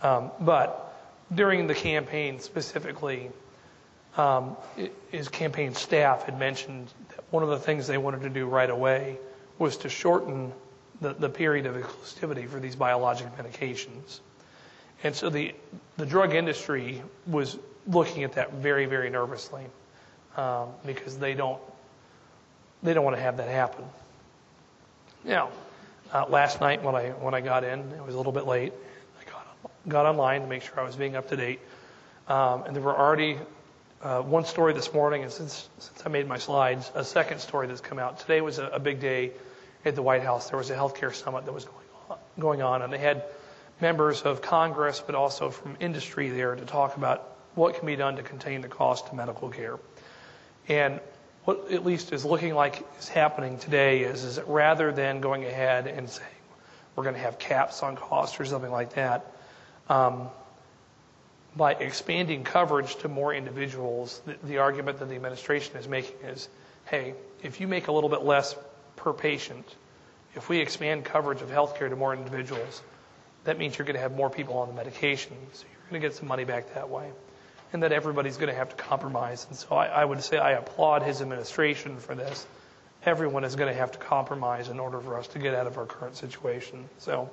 Um, 0.00 0.30
but 0.40 0.94
during 1.34 1.66
the 1.66 1.74
campaign 1.74 2.38
specifically, 2.38 3.30
um, 4.16 4.56
his 5.10 5.28
campaign 5.28 5.74
staff 5.74 6.24
had 6.24 6.38
mentioned 6.38 6.88
that 7.10 7.24
one 7.30 7.42
of 7.42 7.48
the 7.48 7.58
things 7.58 7.88
they 7.88 7.98
wanted 7.98 8.22
to 8.22 8.30
do 8.30 8.46
right 8.46 8.70
away 8.70 9.18
was 9.58 9.78
to 9.78 9.88
shorten 9.88 10.52
the, 11.00 11.14
the 11.14 11.28
period 11.28 11.66
of 11.66 11.76
exclusivity 11.76 12.48
for 12.48 12.60
these 12.60 12.76
biologic 12.76 13.28
medications. 13.36 14.20
And 15.04 15.14
so 15.14 15.30
the, 15.30 15.54
the 15.96 16.06
drug 16.06 16.34
industry 16.34 17.02
was 17.26 17.56
looking 17.86 18.24
at 18.24 18.32
that 18.32 18.54
very, 18.54 18.86
very 18.86 19.10
nervously 19.10 19.64
um, 20.36 20.68
because 20.84 21.18
they 21.18 21.34
don't, 21.34 21.60
they 22.82 22.94
don't 22.94 23.04
want 23.04 23.16
to 23.16 23.22
have 23.22 23.36
that 23.36 23.48
happen. 23.48 23.84
Now, 25.24 25.50
uh, 26.12 26.26
last 26.28 26.60
night 26.60 26.82
when 26.82 26.94
I, 26.94 27.10
when 27.10 27.34
I 27.34 27.40
got 27.40 27.64
in, 27.64 27.80
it 27.80 28.04
was 28.04 28.14
a 28.14 28.18
little 28.18 28.32
bit 28.32 28.46
late, 28.46 28.72
I 29.20 29.30
got, 29.30 29.46
got 29.88 30.06
online 30.06 30.42
to 30.42 30.46
make 30.46 30.62
sure 30.62 30.80
I 30.80 30.84
was 30.84 30.96
being 30.96 31.16
up 31.16 31.28
to 31.28 31.36
date. 31.36 31.60
Um, 32.26 32.64
and 32.64 32.74
there 32.74 32.82
were 32.82 32.96
already 32.96 33.38
uh, 34.02 34.22
one 34.22 34.44
story 34.44 34.72
this 34.72 34.92
morning, 34.92 35.22
and 35.22 35.32
since, 35.32 35.68
since 35.78 36.02
I 36.04 36.08
made 36.08 36.26
my 36.28 36.38
slides, 36.38 36.90
a 36.94 37.04
second 37.04 37.40
story 37.40 37.66
that's 37.66 37.80
come 37.80 37.98
out. 37.98 38.20
Today 38.20 38.40
was 38.40 38.58
a, 38.58 38.66
a 38.66 38.78
big 38.78 39.00
day 39.00 39.32
at 39.88 39.94
the 39.94 40.02
White 40.02 40.22
House. 40.22 40.50
There 40.50 40.58
was 40.58 40.70
a 40.70 40.76
healthcare 40.76 41.14
summit 41.14 41.44
that 41.46 41.52
was 41.52 41.64
going 41.64 41.86
on, 42.10 42.18
going 42.38 42.62
on, 42.62 42.82
and 42.82 42.92
they 42.92 42.98
had 42.98 43.24
members 43.80 44.22
of 44.22 44.42
Congress, 44.42 45.02
but 45.04 45.14
also 45.14 45.50
from 45.50 45.76
industry 45.80 46.30
there 46.30 46.54
to 46.54 46.64
talk 46.64 46.96
about 46.96 47.36
what 47.54 47.74
can 47.74 47.86
be 47.86 47.96
done 47.96 48.16
to 48.16 48.22
contain 48.22 48.60
the 48.60 48.68
cost 48.68 49.06
of 49.06 49.14
medical 49.14 49.48
care. 49.48 49.78
And 50.68 51.00
what 51.44 51.72
at 51.72 51.84
least 51.84 52.12
is 52.12 52.24
looking 52.24 52.54
like 52.54 52.86
is 52.98 53.08
happening 53.08 53.58
today 53.58 54.02
is, 54.02 54.24
is 54.24 54.36
that 54.36 54.46
rather 54.48 54.92
than 54.92 55.20
going 55.20 55.44
ahead 55.44 55.86
and 55.86 56.08
saying 56.08 56.28
we're 56.94 57.04
going 57.04 57.14
to 57.14 57.20
have 57.20 57.38
caps 57.38 57.82
on 57.82 57.96
costs 57.96 58.38
or 58.38 58.44
something 58.44 58.70
like 58.70 58.94
that, 58.94 59.32
um, 59.88 60.28
by 61.56 61.72
expanding 61.72 62.44
coverage 62.44 62.96
to 62.96 63.08
more 63.08 63.32
individuals, 63.32 64.20
the, 64.26 64.36
the 64.44 64.58
argument 64.58 64.98
that 64.98 65.08
the 65.08 65.14
administration 65.14 65.76
is 65.76 65.88
making 65.88 66.16
is, 66.26 66.48
hey, 66.84 67.14
if 67.42 67.60
you 67.60 67.66
make 67.66 67.88
a 67.88 67.92
little 67.92 68.10
bit 68.10 68.22
less 68.22 68.54
per 68.98 69.12
patient, 69.12 69.66
if 70.34 70.48
we 70.48 70.58
expand 70.58 71.04
coverage 71.04 71.40
of 71.42 71.50
healthcare 71.50 71.88
to 71.88 71.96
more 71.96 72.14
individuals, 72.14 72.82
that 73.44 73.58
means 73.58 73.78
you're 73.78 73.86
going 73.86 73.96
to 73.96 74.02
have 74.02 74.14
more 74.14 74.30
people 74.30 74.58
on 74.58 74.68
the 74.68 74.74
medication. 74.74 75.36
So 75.52 75.64
you're 75.70 75.90
going 75.90 76.02
to 76.02 76.08
get 76.08 76.16
some 76.16 76.28
money 76.28 76.44
back 76.44 76.74
that 76.74 76.90
way. 76.90 77.10
And 77.72 77.82
that 77.82 77.92
everybody's 77.92 78.36
going 78.36 78.50
to 78.50 78.54
have 78.54 78.70
to 78.70 78.76
compromise. 78.76 79.46
And 79.48 79.56
so 79.56 79.74
I, 79.74 79.86
I 79.86 80.04
would 80.04 80.22
say 80.22 80.38
I 80.38 80.52
applaud 80.52 81.02
his 81.02 81.20
administration 81.20 81.98
for 81.98 82.14
this. 82.14 82.46
Everyone 83.04 83.44
is 83.44 83.56
going 83.56 83.72
to 83.72 83.78
have 83.78 83.92
to 83.92 83.98
compromise 83.98 84.68
in 84.68 84.78
order 84.78 85.00
for 85.00 85.18
us 85.18 85.28
to 85.28 85.38
get 85.38 85.54
out 85.54 85.66
of 85.66 85.78
our 85.78 85.86
current 85.86 86.16
situation. 86.16 86.88
So 86.98 87.30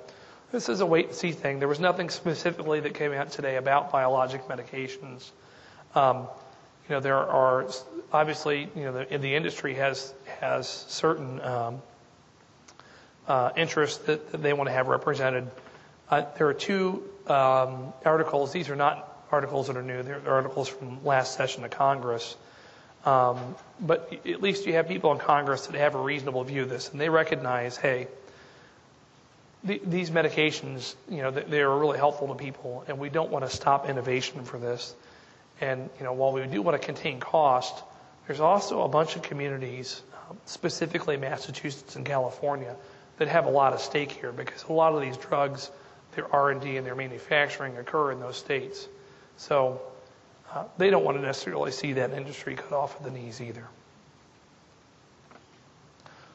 this 0.52 0.68
is 0.68 0.80
a 0.80 0.86
wait 0.86 1.06
and 1.06 1.14
see 1.14 1.32
thing. 1.32 1.58
There 1.58 1.68
was 1.68 1.80
nothing 1.80 2.10
specifically 2.10 2.80
that 2.80 2.94
came 2.94 3.12
out 3.12 3.30
today 3.30 3.56
about 3.56 3.90
biologic 3.90 4.46
medications. 4.46 5.28
Um, 5.94 6.28
you 6.88 6.94
know, 6.94 7.00
there 7.00 7.16
are 7.16 7.66
obviously, 8.12 8.68
you 8.76 8.84
know, 8.84 9.04
the, 9.04 9.18
the 9.18 9.34
industry 9.34 9.74
has 9.74 10.14
has 10.40 10.68
certain 10.68 11.40
um, 11.40 11.82
uh, 13.26 13.50
interests 13.56 14.04
that, 14.04 14.30
that, 14.32 14.42
they 14.42 14.52
want 14.52 14.68
to 14.68 14.72
have 14.72 14.86
represented. 14.86 15.50
Uh, 16.08 16.24
there 16.38 16.46
are 16.46 16.54
two 16.54 17.02
um, 17.26 17.92
articles. 18.04 18.52
These 18.52 18.68
are 18.68 18.76
not 18.76 19.26
articles 19.32 19.66
that 19.66 19.76
are 19.76 19.82
new. 19.82 20.02
They're 20.02 20.22
articles 20.28 20.68
from 20.68 21.04
last 21.04 21.36
session 21.36 21.64
of 21.64 21.70
Congress. 21.70 22.36
Um, 23.04 23.56
but 23.80 24.12
at 24.26 24.42
least 24.42 24.66
you 24.66 24.74
have 24.74 24.88
people 24.88 25.12
in 25.12 25.18
Congress 25.18 25.66
that 25.66 25.76
have 25.76 25.94
a 25.94 26.00
reasonable 26.00 26.42
view 26.44 26.62
of 26.62 26.68
this, 26.68 26.90
and 26.90 27.00
they 27.00 27.08
recognize, 27.08 27.76
hey, 27.76 28.08
the, 29.62 29.80
these 29.84 30.10
medications, 30.10 30.94
you 31.08 31.22
know, 31.22 31.30
they, 31.30 31.42
they 31.42 31.60
are 31.60 31.78
really 31.78 31.98
helpful 31.98 32.28
to 32.28 32.34
people, 32.34 32.84
and 32.88 32.98
we 32.98 33.08
don't 33.08 33.30
want 33.30 33.44
to 33.44 33.50
stop 33.50 33.88
innovation 33.88 34.44
for 34.44 34.58
this. 34.58 34.94
And 35.60 35.88
you 35.98 36.04
know, 36.04 36.12
while 36.12 36.32
we 36.32 36.44
do 36.46 36.62
want 36.62 36.80
to 36.80 36.84
contain 36.84 37.20
cost, 37.20 37.82
there's 38.26 38.40
also 38.40 38.82
a 38.82 38.88
bunch 38.88 39.16
of 39.16 39.22
communities, 39.22 40.02
um, 40.28 40.36
specifically 40.44 41.16
Massachusetts 41.16 41.96
and 41.96 42.04
California, 42.04 42.76
that 43.18 43.28
have 43.28 43.46
a 43.46 43.50
lot 43.50 43.72
of 43.72 43.80
stake 43.80 44.12
here 44.12 44.32
because 44.32 44.64
a 44.64 44.72
lot 44.72 44.94
of 44.94 45.00
these 45.00 45.16
drugs 45.16 45.70
their 46.16 46.34
R&D 46.34 46.76
and 46.76 46.86
their 46.86 46.94
manufacturing 46.96 47.76
occur 47.76 48.10
in 48.10 48.18
those 48.18 48.36
states. 48.36 48.88
So 49.36 49.80
uh, 50.52 50.64
they 50.78 50.90
don't 50.90 51.04
want 51.04 51.18
to 51.18 51.22
necessarily 51.22 51.70
see 51.70 51.92
that 51.94 52.12
industry 52.12 52.56
cut 52.56 52.72
off 52.72 52.96
at 52.96 53.04
the 53.04 53.10
knees 53.10 53.40
either. 53.40 53.66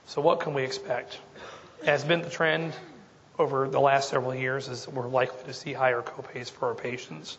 So 0.06 0.22
what 0.22 0.40
can 0.40 0.54
we 0.54 0.64
expect? 0.64 1.20
Has 1.86 2.04
been 2.04 2.22
the 2.22 2.30
trend 2.30 2.74
over 3.40 3.68
the 3.68 3.80
last 3.80 4.10
several 4.10 4.36
years 4.36 4.68
is 4.68 4.88
we're 4.88 5.08
likely 5.08 5.44
to 5.46 5.54
see 5.54 5.74
higher 5.74 6.02
copays 6.02 6.50
for 6.50 6.70
our 6.70 6.76
patients. 6.76 7.38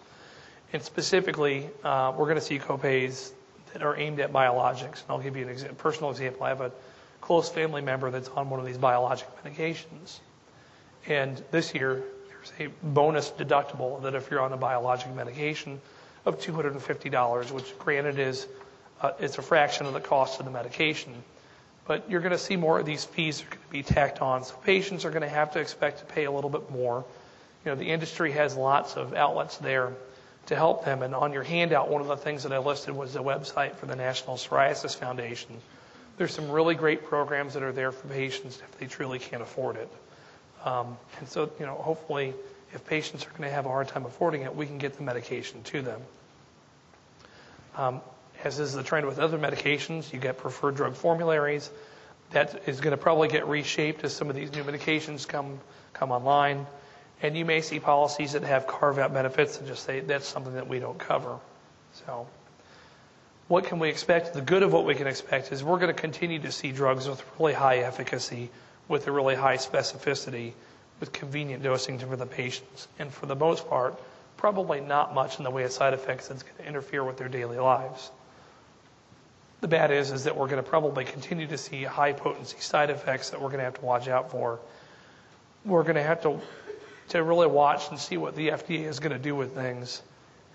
And 0.72 0.82
specifically, 0.82 1.68
uh, 1.84 2.12
we're 2.16 2.24
going 2.24 2.36
to 2.36 2.40
see 2.40 2.58
copays 2.58 3.32
that 3.72 3.82
are 3.82 3.96
aimed 3.96 4.20
at 4.20 4.32
biologics. 4.32 5.02
And 5.02 5.10
I'll 5.10 5.18
give 5.18 5.36
you 5.36 5.46
an 5.46 5.74
personal 5.76 6.10
example. 6.10 6.44
I 6.44 6.48
have 6.48 6.60
a 6.60 6.72
close 7.20 7.48
family 7.48 7.82
member 7.82 8.10
that's 8.10 8.28
on 8.28 8.48
one 8.48 8.58
of 8.58 8.66
these 8.66 8.78
biologic 8.78 9.28
medications. 9.44 10.18
And 11.06 11.42
this 11.50 11.74
year, 11.74 12.02
there's 12.28 12.52
a 12.58 12.72
bonus 12.82 13.30
deductible 13.30 14.02
that 14.02 14.14
if 14.14 14.30
you're 14.30 14.40
on 14.40 14.52
a 14.52 14.56
biologic 14.56 15.14
medication 15.14 15.80
of 16.24 16.40
$250, 16.40 17.50
which 17.50 17.78
granted 17.78 18.18
is 18.18 18.46
uh, 19.00 19.12
it's 19.18 19.36
a 19.36 19.42
fraction 19.42 19.86
of 19.86 19.92
the 19.92 20.00
cost 20.00 20.38
of 20.38 20.46
the 20.46 20.52
medication. 20.52 21.12
But 21.86 22.08
you're 22.08 22.20
going 22.20 22.32
to 22.32 22.38
see 22.38 22.56
more 22.56 22.78
of 22.78 22.86
these 22.86 23.04
fees 23.04 23.42
are 23.42 23.46
going 23.46 23.62
to 23.62 23.70
be 23.70 23.82
tacked 23.82 24.22
on. 24.22 24.44
So 24.44 24.54
patients 24.64 25.04
are 25.04 25.10
going 25.10 25.22
to 25.22 25.28
have 25.28 25.52
to 25.52 25.60
expect 25.60 25.98
to 25.98 26.04
pay 26.06 26.24
a 26.24 26.30
little 26.30 26.50
bit 26.50 26.70
more. 26.70 27.04
You 27.64 27.72
know, 27.72 27.76
the 27.76 27.90
industry 27.90 28.32
has 28.32 28.56
lots 28.56 28.96
of 28.96 29.14
outlets 29.14 29.56
there 29.58 29.92
to 30.52 30.56
help 30.56 30.84
them. 30.84 31.02
And 31.02 31.14
on 31.14 31.32
your 31.32 31.42
handout, 31.42 31.88
one 31.88 32.02
of 32.02 32.08
the 32.08 32.16
things 32.16 32.42
that 32.44 32.52
I 32.52 32.58
listed 32.58 32.94
was 32.94 33.14
the 33.14 33.22
website 33.22 33.76
for 33.76 33.86
the 33.86 33.96
National 33.96 34.36
Psoriasis 34.36 34.94
Foundation. 34.94 35.56
There's 36.18 36.34
some 36.34 36.50
really 36.50 36.74
great 36.74 37.06
programs 37.06 37.54
that 37.54 37.62
are 37.62 37.72
there 37.72 37.90
for 37.90 38.06
patients 38.08 38.60
if 38.62 38.78
they 38.78 38.86
truly 38.86 39.18
can't 39.18 39.42
afford 39.42 39.76
it. 39.76 39.90
Um, 40.64 40.96
and 41.18 41.28
so, 41.28 41.50
you 41.58 41.66
know, 41.66 41.74
hopefully, 41.74 42.34
if 42.72 42.86
patients 42.86 43.26
are 43.26 43.30
going 43.30 43.42
to 43.42 43.50
have 43.50 43.66
a 43.66 43.70
hard 43.70 43.88
time 43.88 44.04
affording 44.04 44.42
it, 44.42 44.54
we 44.54 44.66
can 44.66 44.78
get 44.78 44.94
the 44.94 45.02
medication 45.02 45.62
to 45.64 45.82
them. 45.82 46.00
Um, 47.76 48.00
as 48.44 48.58
is 48.58 48.74
the 48.74 48.82
trend 48.82 49.06
with 49.06 49.18
other 49.18 49.38
medications, 49.38 50.12
you 50.12 50.18
get 50.18 50.38
preferred 50.38 50.76
drug 50.76 50.94
formularies. 50.94 51.70
That 52.32 52.62
is 52.66 52.80
going 52.80 52.92
to 52.92 53.02
probably 53.02 53.28
get 53.28 53.48
reshaped 53.48 54.04
as 54.04 54.14
some 54.14 54.28
of 54.28 54.36
these 54.36 54.52
new 54.52 54.64
medications 54.64 55.26
come 55.26 55.60
come 55.94 56.12
online. 56.12 56.66
And 57.22 57.36
you 57.36 57.44
may 57.44 57.60
see 57.60 57.78
policies 57.78 58.32
that 58.32 58.42
have 58.42 58.66
carve 58.66 58.98
out 58.98 59.14
benefits 59.14 59.58
and 59.58 59.66
just 59.66 59.84
say 59.84 60.00
that's 60.00 60.26
something 60.26 60.54
that 60.54 60.68
we 60.68 60.80
don't 60.80 60.98
cover. 60.98 61.38
So, 62.06 62.26
what 63.48 63.64
can 63.64 63.78
we 63.78 63.88
expect? 63.88 64.34
The 64.34 64.40
good 64.40 64.62
of 64.62 64.72
what 64.72 64.84
we 64.84 64.94
can 64.94 65.06
expect 65.06 65.52
is 65.52 65.62
we're 65.62 65.78
going 65.78 65.94
to 65.94 66.00
continue 66.00 66.40
to 66.40 66.50
see 66.50 66.72
drugs 66.72 67.08
with 67.08 67.22
really 67.38 67.52
high 67.52 67.78
efficacy, 67.78 68.50
with 68.88 69.06
a 69.06 69.12
really 69.12 69.34
high 69.34 69.56
specificity, 69.56 70.52
with 71.00 71.12
convenient 71.12 71.62
dosing 71.62 71.98
for 71.98 72.16
the 72.16 72.26
patients. 72.26 72.88
And 72.98 73.12
for 73.12 73.26
the 73.26 73.36
most 73.36 73.68
part, 73.68 74.00
probably 74.36 74.80
not 74.80 75.14
much 75.14 75.38
in 75.38 75.44
the 75.44 75.50
way 75.50 75.62
of 75.64 75.72
side 75.72 75.94
effects 75.94 76.28
that's 76.28 76.42
going 76.42 76.56
to 76.56 76.66
interfere 76.66 77.04
with 77.04 77.16
their 77.16 77.28
daily 77.28 77.58
lives. 77.58 78.10
The 79.60 79.68
bad 79.68 79.92
is, 79.92 80.10
is 80.10 80.24
that 80.24 80.36
we're 80.36 80.48
going 80.48 80.62
to 80.62 80.68
probably 80.68 81.04
continue 81.04 81.46
to 81.46 81.58
see 81.58 81.84
high 81.84 82.12
potency 82.12 82.58
side 82.58 82.90
effects 82.90 83.30
that 83.30 83.40
we're 83.40 83.48
going 83.48 83.58
to 83.58 83.64
have 83.64 83.74
to 83.74 83.84
watch 83.84 84.08
out 84.08 84.32
for. 84.32 84.58
We're 85.64 85.84
going 85.84 85.94
to 85.94 86.02
have 86.02 86.22
to, 86.22 86.40
to 87.12 87.22
really 87.22 87.46
watch 87.46 87.90
and 87.90 87.98
see 87.98 88.16
what 88.16 88.34
the 88.34 88.48
FDA 88.48 88.86
is 88.86 88.98
going 88.98 89.12
to 89.12 89.18
do 89.18 89.34
with 89.36 89.54
things. 89.54 90.02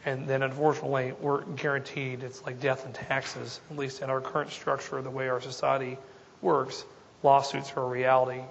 And 0.05 0.27
then 0.27 0.41
unfortunately, 0.41 1.13
we're 1.21 1.43
guaranteed 1.43 2.23
it's 2.23 2.43
like 2.45 2.59
death 2.59 2.85
and 2.85 2.95
taxes, 2.95 3.59
at 3.69 3.77
least 3.77 4.01
in 4.01 4.09
our 4.09 4.21
current 4.21 4.49
structure, 4.49 4.99
the 5.03 5.09
way 5.09 5.29
our 5.29 5.39
society 5.39 5.97
works. 6.41 6.83
Lawsuits 7.21 7.73
are 7.75 7.83
a 7.83 7.87
reality. 7.87 8.41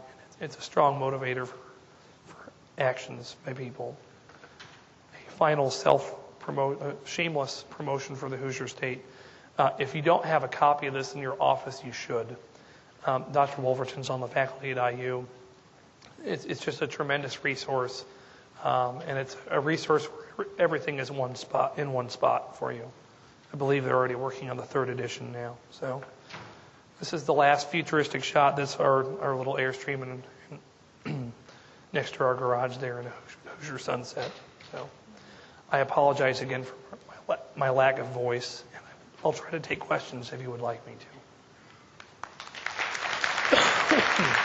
It's 0.40 0.56
a 0.56 0.60
strong 0.60 1.00
motivator 1.00 1.48
for, 1.48 1.56
for 2.26 2.52
actions 2.78 3.34
by 3.44 3.54
people. 3.54 3.96
A 5.14 5.30
final 5.32 5.70
self 5.70 6.14
promote, 6.38 7.00
shameless 7.06 7.64
promotion 7.70 8.14
for 8.14 8.28
the 8.28 8.36
Hoosier 8.36 8.68
State. 8.68 9.04
Uh, 9.58 9.70
if 9.80 9.96
you 9.96 10.02
don't 10.02 10.24
have 10.24 10.44
a 10.44 10.48
copy 10.48 10.86
of 10.86 10.94
this 10.94 11.14
in 11.14 11.20
your 11.20 11.40
office, 11.42 11.82
you 11.84 11.90
should. 11.90 12.36
Um, 13.04 13.24
Dr. 13.32 13.62
Wolverton's 13.62 14.10
on 14.10 14.20
the 14.20 14.28
faculty 14.28 14.70
at 14.70 14.94
IU. 14.94 15.26
It's, 16.24 16.44
it's 16.44 16.64
just 16.64 16.82
a 16.82 16.86
tremendous 16.86 17.44
resource, 17.44 18.04
um, 18.64 19.00
and 19.06 19.18
it's 19.18 19.36
a 19.50 19.60
resource 19.60 20.04
where 20.06 20.46
everything 20.58 20.98
is 20.98 21.10
one 21.10 21.34
spot 21.36 21.78
in 21.78 21.92
one 21.92 22.10
spot 22.10 22.58
for 22.58 22.72
you. 22.72 22.90
I 23.52 23.56
believe 23.56 23.84
they're 23.84 23.96
already 23.96 24.14
working 24.14 24.50
on 24.50 24.56
the 24.56 24.64
third 24.64 24.88
edition 24.88 25.32
now. 25.32 25.56
So 25.70 26.02
this 26.98 27.12
is 27.12 27.24
the 27.24 27.34
last 27.34 27.70
futuristic 27.70 28.24
shot. 28.24 28.56
That's 28.56 28.76
our, 28.76 29.20
our 29.20 29.36
little 29.36 29.54
airstream 29.54 30.02
and, 30.02 30.22
and 31.04 31.32
next 31.92 32.14
to 32.14 32.24
our 32.24 32.34
garage 32.34 32.76
there 32.78 33.00
in 33.00 33.06
Hoosier 33.58 33.78
Sunset. 33.78 34.30
So 34.72 34.88
I 35.70 35.78
apologize 35.78 36.40
again 36.40 36.64
for 36.64 36.74
my, 37.28 37.36
my 37.56 37.70
lack 37.70 37.98
of 37.98 38.06
voice. 38.08 38.64
I'll 39.24 39.32
try 39.32 39.50
to 39.50 39.60
take 39.60 39.80
questions 39.80 40.32
if 40.32 40.42
you 40.42 40.50
would 40.50 40.60
like 40.60 40.86
me 40.86 40.92
to. 40.92 41.06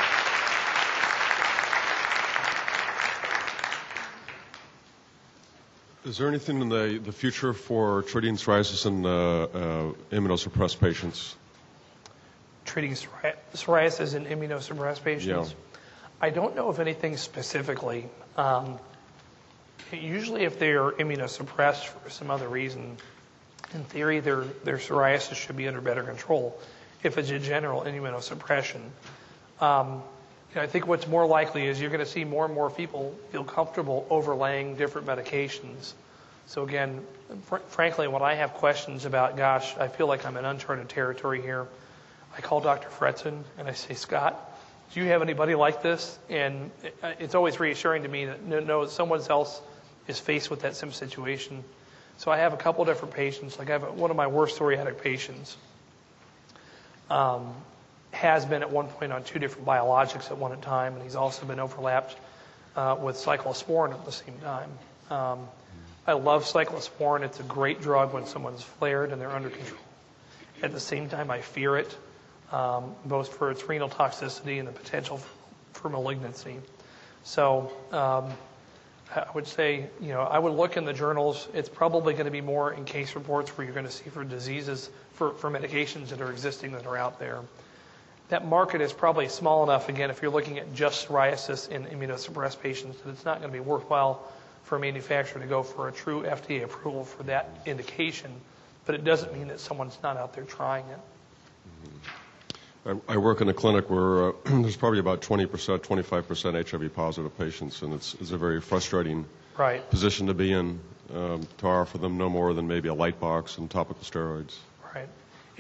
Is 6.03 6.17
there 6.17 6.27
anything 6.27 6.61
in 6.61 6.69
the, 6.69 6.99
the 7.03 7.11
future 7.11 7.53
for 7.53 8.01
treating 8.01 8.35
psoriasis 8.35 8.87
in 8.87 9.05
uh, 9.05 9.09
uh, 9.11 9.93
immunosuppressed 10.11 10.79
patients? 10.79 11.35
Treating 12.65 12.93
psoriasis 13.53 14.15
in 14.15 14.25
immunosuppressed 14.25 15.03
patients? 15.03 15.51
Yeah. 15.51 15.55
I 16.19 16.31
don't 16.31 16.55
know 16.55 16.69
of 16.69 16.79
anything 16.79 17.17
specifically. 17.17 18.09
Um, 18.35 18.79
usually, 19.91 20.43
if 20.43 20.57
they 20.57 20.71
are 20.71 20.91
immunosuppressed 20.91 21.85
for 21.85 22.09
some 22.09 22.31
other 22.31 22.47
reason, 22.47 22.97
in 23.73 23.83
theory, 23.83 24.19
their, 24.21 24.41
their 24.63 24.77
psoriasis 24.77 25.35
should 25.35 25.57
be 25.57 25.67
under 25.67 25.81
better 25.81 26.03
control 26.03 26.59
if 27.03 27.17
it's 27.17 27.29
a 27.29 27.39
general 27.39 27.81
immunosuppression. 27.81 28.81
Um, 29.59 30.01
you 30.51 30.57
know, 30.57 30.63
I 30.63 30.67
think 30.67 30.85
what's 30.85 31.07
more 31.07 31.25
likely 31.25 31.65
is 31.65 31.79
you're 31.79 31.89
going 31.89 32.03
to 32.03 32.05
see 32.05 32.25
more 32.25 32.43
and 32.43 32.53
more 32.53 32.69
people 32.69 33.17
feel 33.31 33.45
comfortable 33.45 34.05
overlaying 34.09 34.75
different 34.75 35.07
medications. 35.07 35.93
So 36.47 36.63
again, 36.63 37.05
fr- 37.45 37.57
frankly, 37.69 38.09
when 38.09 38.21
I 38.21 38.33
have 38.33 38.55
questions 38.55 39.05
about, 39.05 39.37
gosh, 39.37 39.77
I 39.77 39.87
feel 39.87 40.07
like 40.07 40.25
I'm 40.25 40.35
in 40.35 40.43
uncharted 40.43 40.89
territory 40.89 41.41
here, 41.41 41.67
I 42.37 42.41
call 42.41 42.59
Dr. 42.59 42.89
Fretzin 42.89 43.43
and 43.57 43.67
I 43.69 43.71
say, 43.71 43.93
Scott, 43.93 44.37
do 44.93 44.99
you 44.99 45.07
have 45.07 45.21
anybody 45.21 45.55
like 45.55 45.81
this? 45.81 46.19
And 46.29 46.69
it's 47.17 47.33
always 47.35 47.59
reassuring 47.61 48.03
to 48.03 48.09
me 48.09 48.25
that 48.25 48.43
no, 48.43 48.59
no 48.59 48.85
someone 48.87 49.21
else 49.29 49.61
is 50.07 50.19
faced 50.19 50.49
with 50.49 50.63
that 50.63 50.75
same 50.75 50.91
situation. 50.91 51.63
So 52.17 52.29
I 52.29 52.37
have 52.37 52.53
a 52.53 52.57
couple 52.57 52.83
different 52.83 53.13
patients. 53.13 53.57
Like 53.57 53.69
I 53.69 53.73
have 53.73 53.93
one 53.93 54.11
of 54.11 54.17
my 54.17 54.27
worst 54.27 54.59
psoriatic 54.59 55.01
patients. 55.01 55.55
Um, 57.09 57.53
has 58.21 58.45
been 58.45 58.61
at 58.61 58.69
one 58.69 58.87
point 58.87 59.11
on 59.11 59.23
two 59.23 59.39
different 59.39 59.67
biologics 59.67 60.29
at 60.29 60.37
one 60.37 60.59
time, 60.61 60.93
and 60.93 61.01
he's 61.01 61.15
also 61.15 61.43
been 61.45 61.59
overlapped 61.59 62.15
uh, 62.75 62.95
with 63.01 63.15
cyclosporin 63.15 63.93
at 63.93 64.05
the 64.05 64.11
same 64.11 64.37
time. 64.43 64.69
Um, 65.09 65.47
I 66.05 66.13
love 66.13 66.45
cyclosporin. 66.45 67.23
It's 67.23 67.39
a 67.39 67.43
great 67.43 67.81
drug 67.81 68.13
when 68.13 68.27
someone's 68.27 68.61
flared 68.61 69.11
and 69.11 69.19
they're 69.19 69.31
under 69.31 69.49
control. 69.49 69.79
At 70.61 70.71
the 70.71 70.79
same 70.79 71.09
time, 71.09 71.31
I 71.31 71.41
fear 71.41 71.77
it, 71.77 71.97
um, 72.51 72.93
both 73.05 73.35
for 73.35 73.49
its 73.49 73.67
renal 73.67 73.89
toxicity 73.89 74.59
and 74.59 74.67
the 74.67 74.71
potential 74.71 75.19
for, 75.73 75.89
malignancy. 75.89 76.57
So 77.23 77.71
um, 77.91 78.31
I 79.15 79.25
would 79.33 79.47
say, 79.47 79.87
you 79.99 80.09
know, 80.09 80.21
I 80.21 80.37
would 80.37 80.53
look 80.53 80.77
in 80.77 80.85
the 80.85 80.93
journals. 80.93 81.47
It's 81.55 81.69
probably 81.69 82.13
going 82.13 82.25
to 82.25 82.31
be 82.31 82.41
more 82.41 82.71
in 82.71 82.85
case 82.85 83.15
reports 83.15 83.49
where 83.57 83.65
you're 83.65 83.73
going 83.73 83.87
to 83.87 83.91
see 83.91 84.11
for 84.11 84.23
diseases, 84.23 84.91
for, 85.13 85.31
for 85.33 85.49
medications 85.49 86.09
that 86.09 86.21
are 86.21 86.29
existing 86.29 86.73
that 86.73 86.85
are 86.85 86.97
out 86.97 87.17
there. 87.17 87.39
That 88.31 88.47
market 88.47 88.79
is 88.79 88.93
probably 88.93 89.27
small 89.27 89.61
enough, 89.61 89.89
again, 89.89 90.09
if 90.09 90.21
you're 90.21 90.31
looking 90.31 90.57
at 90.57 90.73
just 90.73 91.05
psoriasis 91.05 91.67
in 91.67 91.83
immunosuppressed 91.83 92.61
patients, 92.61 93.01
that 93.01 93.09
it's 93.09 93.25
not 93.25 93.41
going 93.41 93.51
to 93.51 93.53
be 93.53 93.59
worthwhile 93.59 94.23
for 94.63 94.77
a 94.77 94.79
manufacturer 94.79 95.41
to 95.41 95.47
go 95.47 95.63
for 95.63 95.89
a 95.89 95.91
true 95.91 96.23
FDA 96.23 96.63
approval 96.63 97.03
for 97.03 97.23
that 97.23 97.49
indication. 97.65 98.31
But 98.85 98.95
it 98.95 99.03
doesn't 99.03 99.33
mean 99.33 99.49
that 99.49 99.59
someone's 99.59 99.97
not 100.01 100.15
out 100.15 100.33
there 100.33 100.45
trying 100.45 100.85
it. 100.85 102.97
I, 103.09 103.17
work 103.17 103.41
in 103.41 103.49
a 103.49 103.53
clinic 103.53 103.89
where 103.89 104.29
uh, 104.29 104.31
there's 104.45 104.77
probably 104.77 104.99
about 104.99 105.21
20%, 105.21 105.49
25% 105.49 106.69
HIV 106.69 106.95
positive 106.95 107.37
patients, 107.37 107.81
and 107.81 107.93
it's, 107.93 108.13
it's 108.13 108.31
a 108.31 108.37
very 108.37 108.61
frustrating 108.61 109.25
Right. 109.57 109.87
position 109.89 110.27
to 110.27 110.33
be 110.33 110.53
in 110.53 110.79
um, 111.13 111.45
to 111.57 111.67
offer 111.67 111.97
them 111.97 112.17
no 112.17 112.29
more 112.29 112.53
than 112.53 112.69
maybe 112.69 112.87
a 112.87 112.93
light 112.93 113.19
box 113.19 113.57
and 113.57 113.69
topical 113.69 114.03
steroids. 114.03 114.55
Right. 114.95 115.09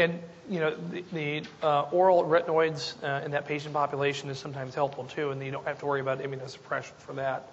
And, 0.01 0.19
you 0.49 0.59
know, 0.59 0.75
the, 0.75 1.03
the 1.13 1.43
uh, 1.61 1.83
oral 1.91 2.23
retinoids 2.23 2.95
uh, 3.03 3.23
in 3.23 3.31
that 3.31 3.45
patient 3.45 3.73
population 3.73 4.29
is 4.29 4.39
sometimes 4.39 4.73
helpful 4.73 5.03
too, 5.05 5.29
and 5.29 5.43
you 5.43 5.51
don't 5.51 5.65
have 5.65 5.79
to 5.79 5.85
worry 5.85 6.01
about 6.01 6.19
immunosuppression 6.19 6.93
for 6.97 7.13
that. 7.13 7.51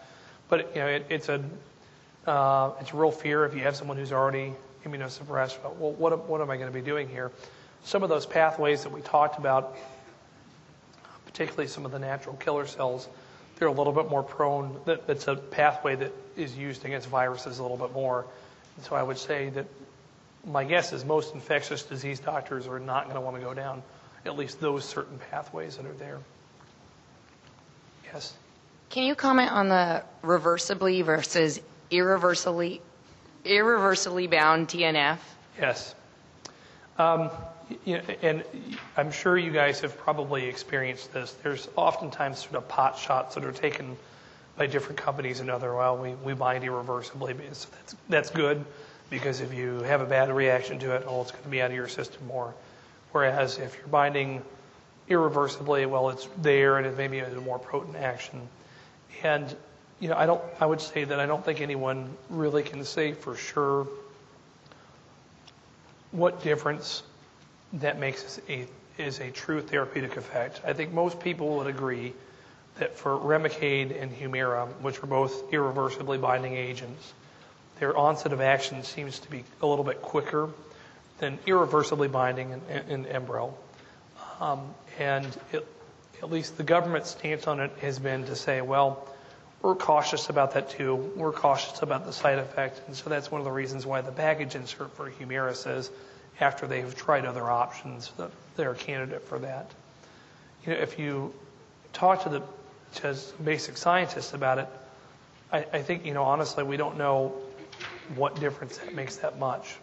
But, 0.49 0.74
you 0.74 0.80
know, 0.80 0.88
it, 0.88 1.07
it's 1.11 1.28
a 1.28 1.44
uh, 2.26 2.72
it's 2.80 2.92
a 2.92 2.96
real 2.96 3.11
fear 3.11 3.44
if 3.44 3.55
you 3.55 3.61
have 3.61 3.76
someone 3.76 3.96
who's 3.96 4.12
already 4.12 4.55
immunosuppressed. 4.84 5.59
But, 5.62 5.76
well, 5.76 5.92
what, 5.92 6.28
what 6.28 6.40
am 6.40 6.51
I 6.51 6.57
going 6.57 6.72
to 6.72 6.74
be 6.74 6.84
doing 6.84 7.09
here? 7.09 7.30
Some 7.84 8.03
of 8.03 8.09
those 8.09 8.26
pathways 8.26 8.82
that 8.82 8.92
we 8.92 9.01
talked 9.01 9.38
about, 9.38 9.76
particularly 11.26 11.68
some 11.68 11.84
of 11.84 11.92
the 11.92 11.99
natural 11.99 12.36
killer 12.36 12.66
cells, 12.66 13.09
they're 13.57 13.68
a 13.68 13.72
little 13.72 13.92
bit 13.92 14.09
more 14.09 14.22
prone. 14.22 14.76
That, 14.84 15.07
that's 15.07 15.28
a 15.28 15.36
pathway 15.36 15.96
that 15.96 16.12
is 16.36 16.57
used 16.57 16.84
against 16.84 17.09
viruses 17.09 17.59
a 17.59 17.62
little 17.62 17.76
bit 17.76 17.92
more. 17.92 18.26
And 18.76 18.84
so 18.84 18.96
I 18.96 19.03
would 19.03 19.18
say 19.18 19.51
that 19.51 19.66
my 20.49 20.64
guess 20.64 20.92
is 20.92 21.05
most 21.05 21.34
infectious 21.34 21.82
disease 21.82 22.20
doctors 22.20 22.66
are 22.66 22.80
not 22.80 23.05
going 23.05 23.14
to 23.14 23.20
want 23.20 23.36
to 23.36 23.42
go 23.42 23.55
down 23.55 23.82
at 24.24 24.36
least 24.36 24.61
those 24.61 24.84
certain 24.84 25.18
pathways 25.30 25.76
that 25.76 25.86
are 25.86 25.94
there. 25.94 26.18
Yes. 28.12 28.34
Can 28.90 29.05
you 29.05 29.14
comment 29.14 29.53
on 29.53 29.68
the 29.68 30.03
reversibly 30.22 31.05
versus 31.05 31.61
irreversibly 31.90 32.80
irreversibly 33.44 34.26
bound 34.26 34.68
TNF? 34.68 35.18
Yes. 35.59 35.94
Um, 36.99 37.30
you 37.84 37.99
know, 37.99 38.03
and 38.22 38.44
I'm 38.96 39.12
sure 39.12 39.38
you 39.38 39.53
guys 39.53 39.80
have 39.80 39.96
probably 39.99 40.46
experienced 40.46 41.12
this. 41.12 41.32
There's 41.42 41.68
oftentimes 41.76 42.40
sort 42.40 42.57
of 42.57 42.68
pot 42.68 42.99
shots 42.99 43.34
that 43.34 43.44
are 43.44 43.53
taken 43.53 43.96
by 44.57 44.66
different 44.66 44.99
companies 44.99 45.40
and 45.40 45.51
other, 45.51 45.74
well, 45.74 45.96
we, 45.96 46.14
we 46.14 46.34
bind 46.34 46.64
irreversibly. 46.64 47.36
So 47.53 47.68
that's, 47.70 47.96
that's 48.09 48.30
good 48.30 48.64
because 49.11 49.41
if 49.41 49.55
you 49.55 49.81
have 49.83 50.01
a 50.01 50.07
bad 50.07 50.31
reaction 50.31 50.79
to 50.81 50.95
it, 50.95 51.05
oh, 51.07 51.23
it's 51.23 51.31
going 51.31 51.45
to 51.45 51.49
be 51.49 51.63
out 51.63 51.71
of 51.71 51.77
your 51.77 51.89
system 51.89 52.27
more. 52.27 52.55
Whereas 53.13 53.59
if 53.59 53.77
you're 53.77 53.89
binding 53.89 54.43
irreversibly, 55.09 55.87
well, 55.87 56.11
it's 56.11 56.29
there 56.39 56.77
and 56.77 56.87
it 56.87 56.97
maybe 56.97 57.19
has 57.19 57.33
a 57.33 57.41
more 57.41 57.59
potent 57.59 57.97
action. 57.97 58.41
And, 59.23 59.55
you 60.01 60.09
know, 60.09 60.17
I 60.17 60.27
don't, 60.27 60.43
I 60.61 60.67
would 60.67 60.81
say 60.81 61.05
that 61.05 61.19
I 61.19 61.27
don't 61.27 61.45
think 61.45 61.61
anyone 61.61 62.11
really 62.29 62.63
can 62.63 62.85
say 62.85 63.13
for 63.13 63.35
sure 63.35 63.89
what 66.11 66.43
difference 66.43 67.03
that 67.75 67.99
makes 67.99 68.41
a, 68.49 68.67
is 68.99 69.21
a 69.21 69.31
true 69.31 69.61
therapeutic 69.61 70.17
effect. 70.17 70.61
I 70.67 70.73
think 70.73 70.93
most 70.93 71.21
people 71.21 71.57
would 71.57 71.67
agree 71.67 72.15
that 72.79 72.97
for 72.97 73.17
Remicade 73.17 74.01
and 74.01 74.13
Humira, 74.13 74.69
which 74.81 75.03
are 75.03 75.07
both 75.07 75.53
irreversibly 75.53 76.19
binding 76.19 76.55
agents, 76.55 77.13
their 77.81 77.97
onset 77.97 78.33
of 78.33 78.41
action 78.41 78.83
seems 78.83 79.18
to 79.20 79.31
be 79.31 79.45
a 79.62 79.66
little 79.66 79.85
bit 79.85 80.03
quicker 80.03 80.51
than 81.18 81.39
irreversibly 81.47 82.09
binding 82.09 82.51
in, 82.51 82.61
in, 82.89 83.07
in. 83.07 83.26
Um, 84.41 84.74
and 84.99 85.26
it, 85.53 85.66
at 86.22 86.31
least 86.31 86.57
the 86.57 86.62
government 86.62 87.07
stance 87.07 87.47
on 87.47 87.61
it 87.61 87.70
has 87.81 87.99
been 87.99 88.24
to 88.24 88.37
say, 88.37 88.61
well, 88.61 89.09
we're 89.62 89.74
cautious 89.74 90.29
about 90.29 90.55
that 90.55 90.70
too. 90.70 90.95
We're 91.16 91.33
cautious 91.33 91.83
about 91.83 92.05
the 92.05 92.12
side 92.12 92.39
effect, 92.39 92.81
and 92.87 92.95
so 92.95 93.11
that's 93.11 93.31
one 93.31 93.41
of 93.41 93.45
the 93.45 93.51
reasons 93.51 93.85
why 93.85 94.01
the 94.01 94.12
package 94.12 94.55
insert 94.55 94.95
for 94.95 95.11
Humira 95.11 95.55
says 95.57 95.91
after 96.41 96.68
they've 96.68 96.95
tried 96.95 97.24
other 97.24 97.51
options 97.51 98.12
that 98.18 98.31
they're 98.57 98.70
a 98.70 98.76
candidate 98.76 99.22
for 99.22 99.41
that. 99.41 99.70
You 100.64 100.72
know, 100.72 100.79
if 100.79 100.99
you 100.99 101.35
talk 101.93 102.22
to 102.22 102.29
the 102.29 102.43
to 102.95 103.16
basic 103.45 103.76
scientists 103.76 104.33
about 104.33 104.59
it, 104.59 104.68
I, 105.53 105.66
I 105.72 105.83
think 105.83 106.07
you 106.07 106.14
know 106.14 106.22
honestly 106.22 106.62
we 106.62 106.76
don't 106.76 106.97
know 106.97 107.35
what 108.17 108.39
difference 108.41 108.79
that 108.79 108.95
makes 108.95 109.17
that 109.17 109.39
much. 109.39 109.77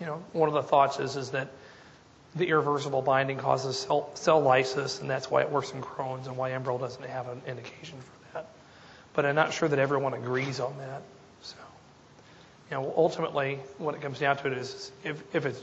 You 0.00 0.06
know, 0.06 0.24
one 0.32 0.48
of 0.48 0.54
the 0.54 0.62
thoughts 0.62 0.98
is 0.98 1.16
is 1.16 1.30
that 1.30 1.48
the 2.34 2.48
irreversible 2.48 3.02
binding 3.02 3.38
causes 3.38 3.78
cell, 3.78 4.10
cell 4.14 4.40
lysis, 4.40 5.00
and 5.00 5.08
that's 5.08 5.30
why 5.30 5.42
it 5.42 5.50
works 5.50 5.70
in 5.72 5.80
Crohn's 5.80 6.26
and 6.26 6.36
why 6.36 6.50
Enbrel 6.50 6.80
doesn't 6.80 7.04
have 7.08 7.28
an 7.28 7.40
indication 7.46 7.98
for 7.98 8.34
that. 8.34 8.48
But 9.14 9.24
I'm 9.24 9.36
not 9.36 9.52
sure 9.52 9.68
that 9.68 9.78
everyone 9.78 10.14
agrees 10.14 10.58
on 10.58 10.76
that. 10.78 11.02
So, 11.42 11.56
you 12.70 12.76
know, 12.76 12.92
ultimately, 12.96 13.60
what 13.78 13.94
it 13.94 14.02
comes 14.02 14.18
down 14.18 14.36
to 14.38 14.48
it 14.48 14.58
is 14.58 14.90
if, 15.04 15.22
if 15.34 15.46
it's 15.46 15.62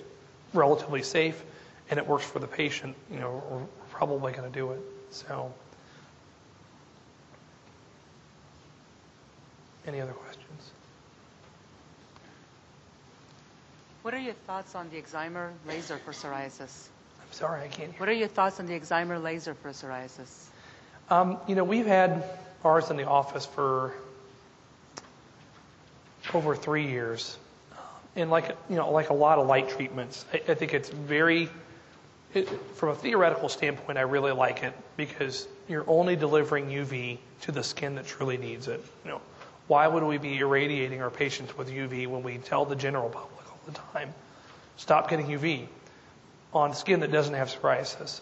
relatively 0.54 1.04
safe 1.04 1.44
and 1.90 2.00
it 2.00 2.08
works 2.08 2.26
for 2.26 2.40
the 2.40 2.48
patient, 2.48 2.96
you 3.12 3.20
know, 3.20 3.44
we're 3.50 3.66
probably 3.92 4.32
going 4.32 4.50
to 4.50 4.58
do 4.58 4.72
it. 4.72 4.80
So, 5.10 5.54
any 9.86 10.00
other 10.00 10.14
questions? 10.14 10.31
What 14.02 14.16
are 14.16 14.20
your 14.20 14.34
thoughts 14.34 14.74
on 14.74 14.90
the 14.90 15.00
Excimer 15.00 15.52
laser 15.68 15.98
for 15.98 16.12
psoriasis? 16.12 16.88
I'm 17.22 17.32
sorry, 17.32 17.62
I 17.62 17.68
can't 17.68 17.92
hear. 17.92 18.00
What 18.00 18.10
are 18.10 18.14
your 18.14 18.28
thoughts 18.28 18.60
on 18.60 18.66
the 18.66 18.80
Excimer 18.80 19.22
laser 19.22 19.54
for 19.54 19.70
psoriasis? 19.70 20.48
Um, 21.10 21.38
you 21.48 21.54
know, 21.54 21.64
we've 21.64 21.86
had 21.86 22.24
ours 22.66 22.90
in 22.90 22.98
the 22.98 23.08
office 23.08 23.46
for 23.46 23.94
over 26.34 26.56
three 26.56 26.88
years, 26.88 27.38
and 28.16 28.32
like 28.32 28.58
you 28.72 28.76
know, 28.76 28.90
like 28.90 29.12
a 29.12 29.14
lot 29.14 29.38
of 29.38 29.46
light 29.46 29.70
treatments, 29.70 30.26
I, 30.34 30.42
I 30.50 30.54
think 30.56 30.74
it's 30.74 30.90
very, 30.90 31.50
it, 32.34 32.50
from 32.76 32.90
a 32.90 32.96
theoretical 32.96 33.50
standpoint, 33.50 34.00
I 34.00 34.02
really 34.02 34.32
like 34.32 34.64
it 34.64 34.74
because 34.98 35.48
you're 35.68 35.88
only 35.88 36.16
delivering 36.16 36.70
UV 36.70 37.20
to 37.42 37.52
the 37.52 37.64
skin 37.64 37.96
that 37.96 38.08
truly 38.08 38.38
needs 38.38 38.68
it. 38.68 38.84
You 39.06 39.12
know, 39.12 39.22
why 39.68 39.88
would 39.88 40.04
we 40.04 40.18
be 40.18 40.40
irradiating 40.40 41.04
our 41.04 41.12
patients 41.12 41.56
with 41.56 41.70
UV 41.70 42.08
when 42.08 42.24
we 42.24 42.40
tell 42.40 42.66
the 42.66 42.76
general 42.76 43.10
public 43.10 43.41
the 43.74 43.80
time, 43.94 44.14
stop 44.78 45.10
getting 45.10 45.28
UV 45.28 45.68
on 46.54 46.74
skin 46.74 47.00
that 47.02 47.12
doesn't 47.12 47.34
have 47.34 47.50
psoriasis? 47.50 48.22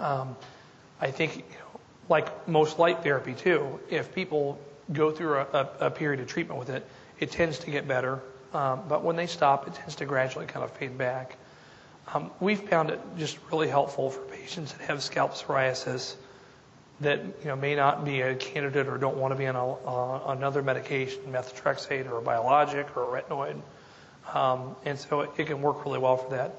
Um, 0.00 0.36
I 1.00 1.10
think, 1.10 1.44
like 2.08 2.48
most 2.48 2.78
light 2.78 3.02
therapy 3.02 3.34
too, 3.34 3.80
if 3.90 4.14
people 4.14 4.58
go 4.92 5.10
through 5.10 5.34
a, 5.34 5.46
a, 5.52 5.86
a 5.86 5.90
period 5.90 6.20
of 6.20 6.26
treatment 6.26 6.58
with 6.58 6.70
it, 6.70 6.86
it 7.18 7.30
tends 7.30 7.60
to 7.60 7.70
get 7.70 7.86
better. 7.86 8.20
Um, 8.52 8.82
but 8.88 9.02
when 9.02 9.16
they 9.16 9.26
stop, 9.26 9.66
it 9.66 9.74
tends 9.74 9.96
to 9.96 10.04
gradually 10.04 10.46
kind 10.46 10.64
of 10.64 10.72
fade 10.72 10.98
back. 10.98 11.36
Um, 12.12 12.30
we've 12.40 12.60
found 12.60 12.90
it 12.90 13.00
just 13.16 13.38
really 13.50 13.68
helpful 13.68 14.10
for 14.10 14.20
patients 14.22 14.72
that 14.72 14.82
have 14.82 15.02
scalp 15.02 15.34
psoriasis 15.34 16.16
that 17.00 17.20
you 17.20 17.46
know 17.46 17.56
may 17.56 17.74
not 17.74 18.04
be 18.04 18.20
a 18.20 18.34
candidate 18.34 18.86
or 18.86 18.98
don't 18.98 19.16
want 19.16 19.32
to 19.32 19.38
be 19.38 19.46
on 19.46 19.56
a, 19.56 19.72
uh, 19.72 20.32
another 20.32 20.62
medication, 20.62 21.20
methotrexate 21.30 22.10
or 22.10 22.18
a 22.18 22.22
biologic 22.22 22.96
or 22.96 23.16
a 23.16 23.22
retinoid, 23.22 23.60
um, 24.32 24.76
and 24.84 24.98
so 24.98 25.22
it, 25.22 25.30
it 25.36 25.46
can 25.46 25.62
work 25.62 25.84
really 25.84 25.98
well 25.98 26.16
for 26.16 26.30
that. 26.30 26.54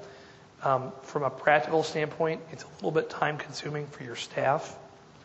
Um, 0.62 0.92
from 1.02 1.24
a 1.24 1.30
practical 1.30 1.82
standpoint, 1.82 2.40
it's 2.50 2.64
a 2.64 2.68
little 2.76 2.90
bit 2.90 3.10
time 3.10 3.36
consuming 3.36 3.86
for 3.86 4.02
your 4.02 4.16
staff 4.16 4.76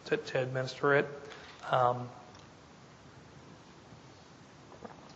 to, 0.05 0.17
to 0.17 0.41
administer 0.41 0.95
it. 0.95 1.07
Um, 1.71 2.09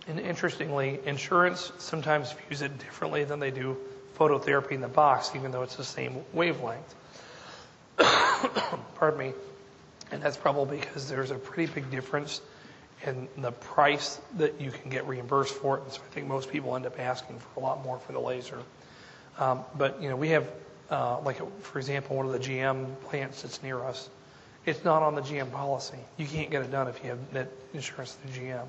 and 0.08 0.20
interestingly, 0.20 1.00
insurance 1.06 1.72
sometimes 1.78 2.34
views 2.48 2.62
it 2.62 2.78
differently 2.80 3.24
than 3.24 3.40
they 3.40 3.52
do 3.52 3.78
phototherapy 4.18 4.72
in 4.72 4.82
the 4.82 4.88
box, 4.88 5.32
even 5.36 5.52
though 5.52 5.64
it's 5.64 5.76
the 5.76 5.84
same 5.84 6.24
wavelength. 6.34 6.96
Pardon 7.98 9.20
me. 9.20 9.34
And 10.12 10.22
that's 10.22 10.38
probably 10.38 10.80
because 10.80 11.10
there's 11.10 11.32
a 11.32 11.36
pretty 11.36 11.74
big 11.74 11.90
difference 11.90 12.42
in 13.06 13.28
the 13.38 13.52
price 13.52 14.20
that 14.38 14.62
you 14.62 14.72
can 14.72 14.90
get 14.90 15.08
reimbursed 15.08 15.54
for 15.54 15.78
it. 15.78 15.84
And 15.84 15.92
so 15.92 16.02
I 16.10 16.14
think 16.14 16.28
most 16.28 16.52
people 16.52 16.76
end 16.76 16.86
up 16.86 17.00
asking 17.00 17.40
for 17.40 17.60
a 17.60 17.64
lot 17.64 17.84
more 17.84 18.00
for 18.00 18.14
the 18.14 18.20
laser. 18.20 18.60
Um, 19.38 19.62
but, 19.78 20.02
you 20.02 20.10
know, 20.10 20.16
we 20.16 20.30
have, 20.30 20.50
uh, 20.90 21.20
like, 21.22 21.38
for 21.62 21.80
example, 21.80 22.16
one 22.16 22.26
of 22.26 22.32
the 22.32 22.40
GM 22.40 23.00
plants 23.06 23.42
that's 23.42 23.62
near 23.64 23.84
us. 23.84 24.10
It's 24.66 24.84
not 24.86 25.04
on 25.04 25.16
the 25.16 25.22
GM 25.22 25.52
policy. 25.52 25.98
You 26.18 26.26
can't 26.26 26.50
get 26.50 26.62
it 26.62 26.72
done 26.72 26.88
if 26.88 27.04
you 27.04 27.10
have 27.10 27.34
net 27.34 27.52
insurance 27.74 28.14
through 28.14 28.44
GM. 28.44 28.66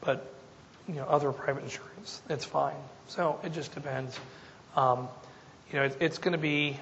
But, 0.00 0.32
you 0.86 0.94
know, 0.94 1.04
other 1.04 1.32
private 1.32 1.64
insurance, 1.64 2.20
it's 2.28 2.44
fine. 2.44 2.76
So 3.08 3.40
it 3.42 3.52
just 3.52 3.74
depends. 3.74 4.18
Um, 4.76 5.08
you 5.72 5.78
know, 5.78 5.86
it, 5.86 5.96
it's 5.98 6.18
going 6.18 6.32
to 6.32 6.38
be, 6.38 6.78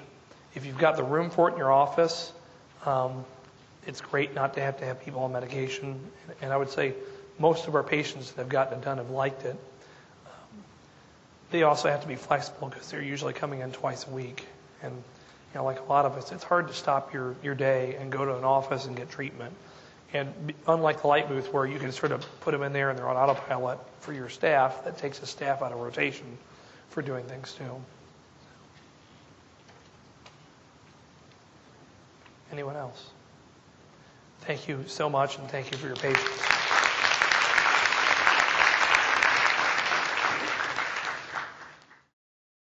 if 0.55 0.66
you've 0.66 0.78
got 0.78 0.97
the 0.97 1.05
room 1.05 1.30
for 1.30 1.49
it 1.49 1.53
in 1.53 1.59
your 1.59 1.72
office, 1.72 2.32
um, 2.85 3.24
it's 3.87 4.01
great 4.01 4.35
not 4.35 4.55
to 4.55 4.61
have 4.61 4.78
to 4.78 4.85
have 4.85 5.01
people 5.05 5.22
on 5.22 5.32
medication. 5.32 6.01
And 6.41 6.53
I 6.53 6.57
would 6.57 6.70
say 6.70 6.95
most 7.39 7.66
of 7.66 7.74
our 7.74 7.82
patients 7.82 8.32
that 8.32 8.43
have 8.43 8.49
gotten 8.49 8.78
it 8.78 8.85
done 8.85 8.99
have 8.99 9.11
liked 9.11 9.45
it. 9.45 9.57
They 11.51 11.62
also 11.62 11.89
have 11.89 12.03
to 12.03 12.09
be 12.09 12.16
flexible 12.16 12.68
because 12.68 12.91
they're 12.91 13.03
usually 13.03 13.32
coming 13.32 13.61
in 13.61 13.72
twice 13.72 14.07
a 14.07 14.11
week. 14.11 14.47
And, 14.82 14.93
you 14.93 15.61
know, 15.61 15.64
like 15.64 15.80
a 15.80 15.85
lot 15.85 16.05
of 16.05 16.16
us, 16.16 16.32
it's 16.32 16.45
hard 16.45 16.68
to 16.68 16.74
stop 16.74 17.12
your, 17.12 17.37
your 17.43 17.55
day 17.55 17.97
and 18.01 18.11
go 18.11 18.24
to 18.24 18.37
an 18.37 18.45
office 18.45 18.87
and 18.87 18.97
get 18.97 19.11
treatment. 19.11 19.55
And 20.12 20.55
unlike 20.66 21.03
the 21.03 21.09
light 21.09 21.28
booth 21.28 21.53
where 21.53 21.66
you 21.66 21.78
can 21.78 21.93
sort 21.93 22.12
of 22.12 22.24
put 22.41 22.53
them 22.53 22.62
in 22.62 22.72
there 22.72 22.91
and 22.91 22.99
they're 22.99 23.09
on 23.09 23.16
autopilot 23.16 23.78
for 24.01 24.12
your 24.12 24.28
staff, 24.28 24.85
that 24.85 24.99
takes 24.99 25.18
the 25.18 25.26
staff 25.26 25.61
out 25.61 25.72
of 25.72 25.78
rotation 25.78 26.39
for 26.91 27.03
doing 27.03 27.24
things 27.24 27.53
too. 27.53 27.82
Anyone 32.53 32.76
else? 32.76 33.11
Thank 34.47 34.68
you 34.68 34.84
so 34.86 35.09
much 35.09 35.38
and 35.38 35.49
thank 35.49 35.70
you 35.70 35.78
for 35.78 35.86
your 35.86 35.97
patience. 35.97 36.53